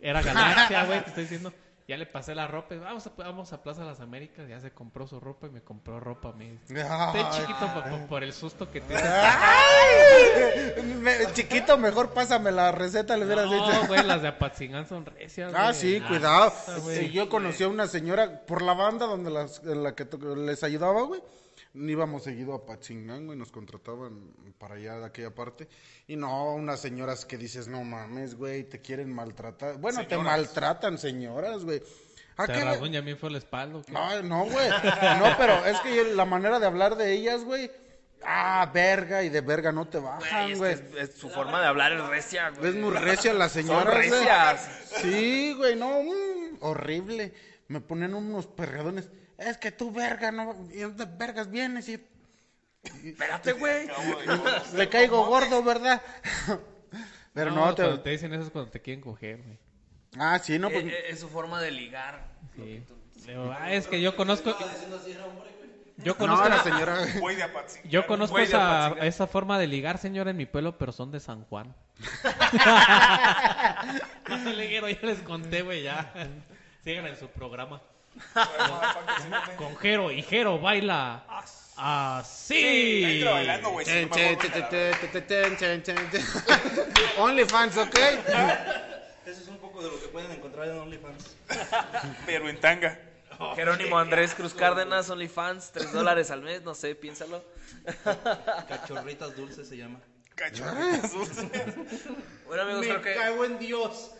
[0.01, 1.53] era Galaxia, güey, te estoy diciendo.
[1.91, 5.05] Ya le pasé la ropa, vamos a, vamos a Plaza Las Américas, ya se compró
[5.07, 6.57] su ropa y me compró ropa a mí.
[6.69, 8.93] Estoy chiquito por, por- el susto que te
[11.01, 13.73] Me- chiquito, mejor pásame la receta, le hubieras dicho.
[13.73, 15.73] No, güey, las de Apatzingán son recias, Ah, güey.
[15.75, 16.53] sí, cuidado.
[16.89, 20.07] Sí, yo conocí a una señora por la banda donde las, en la que
[20.37, 21.21] les ayudaba, güey.
[21.73, 25.69] Íbamos seguido a Pachingán, güey, nos contrataban para allá de aquella parte.
[26.05, 29.77] Y no, unas señoras que dices, no mames, güey, te quieren maltratar.
[29.77, 31.81] Bueno, te maltratan, señoras, güey.
[32.35, 33.83] ¿A Se qué, ya me fue el espaldo.
[33.83, 33.91] ¿qué?
[33.93, 34.69] No, no, güey.
[34.69, 37.71] No, pero es que yo- la manera de hablar de ellas, güey.
[38.23, 40.75] Ah, verga, y de verga no te bajan, güey.
[40.97, 42.69] es, su forma de hablar es recia, güey.
[42.69, 43.91] Es muy recia la señora.
[43.95, 44.09] güey.
[44.09, 44.69] recias.
[45.01, 47.33] Sí, güey, no, mm, horrible.
[47.67, 49.09] Me ponen unos perredones.
[49.41, 50.55] Es que tú, verga, no.
[50.71, 51.89] ¿Y dónde vergas vienes?
[51.89, 51.99] Y
[53.03, 53.87] Espérate, güey.
[54.75, 56.01] le caigo gordo, ¿verdad?
[57.33, 57.83] Pero no, te...
[57.83, 59.57] cuando te dicen eso es cuando te quieren coger, güey.
[60.17, 60.83] Ah, sí, no, pues.
[60.85, 62.27] Eh, eh, es su forma de ligar.
[62.55, 62.83] Sí.
[63.25, 64.55] Le digo, ah, es que yo conozco.
[66.03, 66.97] Yo conozco, No, la señora.
[67.83, 71.75] Yo conozco esa, forma de ligar, señora, en mi pueblo, pero son de San Juan.
[74.27, 76.11] no se liguero, ya les conté, güey, ya.
[76.83, 77.83] Sigan en su programa.
[79.57, 81.23] Con Jero, y Jero baila
[81.81, 83.23] así.
[83.23, 83.61] Me.
[87.17, 87.95] OnlyFans, ¿ok?
[89.25, 91.35] Eso es un poco de lo que pueden encontrar en OnlyFans.
[92.25, 92.99] Pero en tanga.
[93.55, 97.43] Jerónimo Andrés Cruz Cárdenas, OnlyFans, 3 dólares al mes, no sé, piénsalo.
[98.67, 99.99] Cachorritas dulces se llama.
[100.35, 101.45] Cachorritas dulces.
[102.45, 103.15] Bueno amigos, creo que...
[103.15, 104.11] cago en Dios.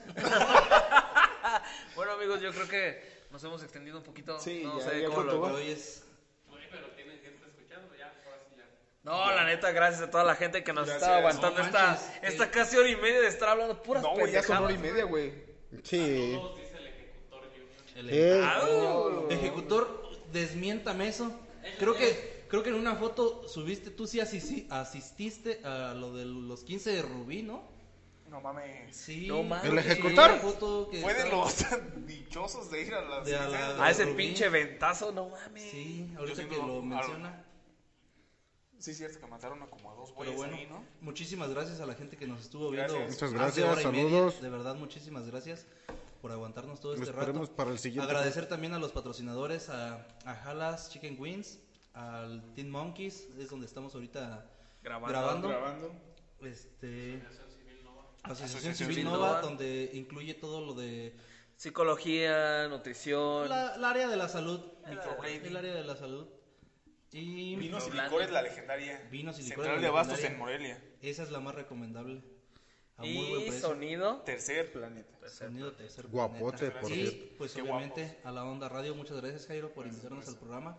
[1.96, 4.40] Bueno amigos, yo creo que nos hemos extendido un poquito.
[4.40, 5.42] Sí, no ya, sé ya cómo lo...
[5.44, 6.04] Pero hoy es
[9.04, 11.02] No, la neta, gracias a toda la gente que nos Gracias.
[11.10, 12.12] está aguantando No esta, manches.
[12.22, 14.78] esta casi hora y media de estar hablando puras No, güey, ya son hora y
[14.78, 15.34] media, güey.
[15.84, 16.38] Sí.
[17.96, 18.44] el Eh,
[19.32, 20.02] ejecutor.
[20.32, 21.32] Desmiéntame eso.
[21.80, 26.26] Creo que creo que en una foto subiste, tú sí asisti- asististe a lo de
[26.26, 27.71] los 15 de Rubí, ¿no?
[28.32, 28.96] No mames.
[28.96, 29.28] Sí.
[29.28, 29.70] No mames.
[29.72, 30.40] ¿El ejecutor?
[30.40, 31.66] Fue de los
[32.08, 33.26] dichosos de ir a las.
[33.26, 35.70] De a la- A ese pinche ventazo, no mames.
[35.70, 37.44] Sí, ahorita que lo menciona.
[38.80, 40.84] Sí, cierto que mataron a como a dos Pero güeyes bueno, ahí, ¿no?
[41.02, 42.94] muchísimas gracias a la gente que nos estuvo viendo.
[42.96, 43.12] Gracias.
[43.22, 44.10] Muchas hace gracias, hora y media.
[44.10, 44.42] saludos.
[44.42, 45.68] De verdad, muchísimas gracias
[46.22, 47.46] por aguantarnos todo este rato.
[47.56, 48.10] para el siguiente.
[48.10, 51.60] Agradecer también a los patrocinadores, a, a Halas Chicken Wings,
[51.94, 54.50] al Teen Monkeys, es donde estamos ahorita
[54.82, 55.10] Grabando.
[55.10, 55.48] grabando.
[55.50, 55.92] Grabando.
[56.42, 57.22] Este,
[58.24, 59.42] Asociación Asociación Civil Civil Nova, Nova.
[59.42, 61.16] donde incluye todo lo de
[61.56, 63.48] Psicología, nutrición.
[63.50, 64.62] la, el área de la salud.
[64.88, 65.46] Microblading.
[65.46, 66.28] El área de la salud.
[67.12, 69.08] Y Vinos y licores, la legendaria.
[69.12, 70.82] Vinos y licores, Central de Abastos en Morelia.
[71.02, 72.22] esa es la más recomendable.
[72.98, 73.68] A muy buen y precio.
[73.68, 74.22] sonido.
[74.22, 75.28] Tercer planeta.
[75.30, 76.80] Sonido tercer Guapote, planeta.
[76.82, 77.38] por Y cierto.
[77.38, 80.78] pues Qué obviamente a la Onda Radio, muchas gracias Jairo por invitarnos al programa.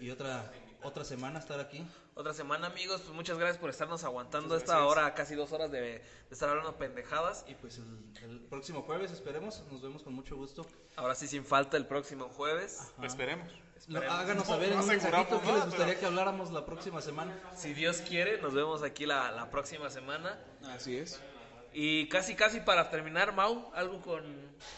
[0.00, 0.50] Y otra
[0.82, 1.86] otra semana estar aquí.
[2.14, 3.00] Otra semana, amigos.
[3.02, 6.76] Pues muchas gracias por estarnos aguantando esta hora, casi dos horas de, de estar hablando
[6.76, 7.44] pendejadas.
[7.48, 10.66] Y pues el, el próximo jueves esperemos, nos vemos con mucho gusto.
[10.96, 12.92] Ahora sí, sin falta, el próximo jueves.
[13.02, 13.50] Esperemos.
[13.88, 16.66] Lo- háganos No, saber en un mensajito qué nada, les gustaría pero- que habláramos la
[16.66, 17.34] próxima semana.
[17.56, 20.38] Si Dios quiere, nos vemos aquí la, la próxima semana.
[20.64, 21.20] Así es.
[21.72, 24.24] Y casi, casi para terminar, Mau, algo con,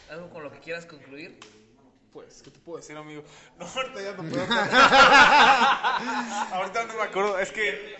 [0.09, 1.39] algo con lo que quieras concluir.
[2.13, 3.23] Pues, ¿qué te puedo decir, amigo?
[3.59, 4.43] No, ahorita ya no puedo.
[6.55, 7.39] ahorita no me acuerdo.
[7.39, 7.93] Es que.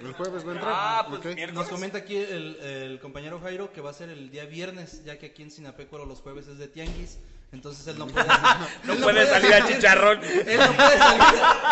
[0.00, 0.72] El jueves va a entrar.
[0.74, 1.24] Ah, pues Ok.
[1.34, 1.54] miércoles.
[1.54, 5.18] Nos comenta aquí el, el compañero Jairo que va a ser el día viernes, ya
[5.18, 7.18] que aquí en Sinapecuaro los jueves es de tianguis.
[7.52, 8.26] Entonces él no puede,
[8.84, 10.22] No él puede salir al chicharrón.
[10.24, 11.22] Él no puede salir.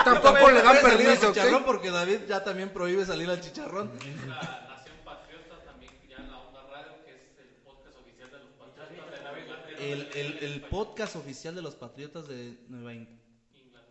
[0.04, 3.90] Tampoco no le dan puede permiso, chicharrón porque David ya también prohíbe salir al chicharrón.
[3.98, 8.48] Nación Patriota también ya en la Onda Radio, que es el podcast oficial de los
[8.52, 9.71] Patriotas de Nueva Inglaterra.
[9.82, 13.08] El, el, el podcast oficial de los Patriotas de Nueva, In-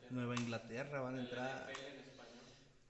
[0.09, 1.67] Nueva Inglaterra van a entrar.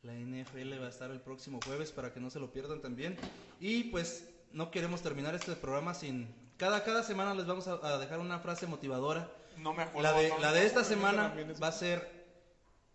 [0.04, 3.18] La NFL va a estar el próximo jueves para que no se lo pierdan también.
[3.60, 6.28] Y pues no queremos terminar este programa sin...
[6.58, 9.30] Cada, cada semana les vamos a, a dejar una frase motivadora.
[9.58, 10.12] No me acuerdo.
[10.12, 12.21] La de, no, la no, de esta no, semana va a ser...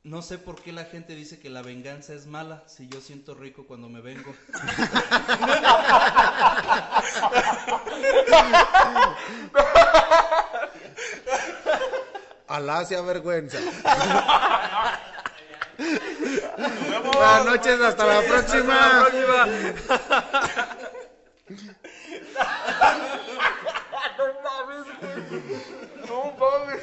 [0.07, 3.35] No sé por qué la gente dice que la venganza es mala si yo siento
[3.35, 4.33] rico cuando me vengo.
[12.47, 13.59] Alá sea vergüenza.
[15.77, 19.09] Buenas noches, hasta la próxima.
[24.17, 24.87] No mames.
[26.09, 26.83] No mames.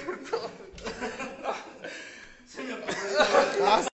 [3.59, 3.87] Nossa.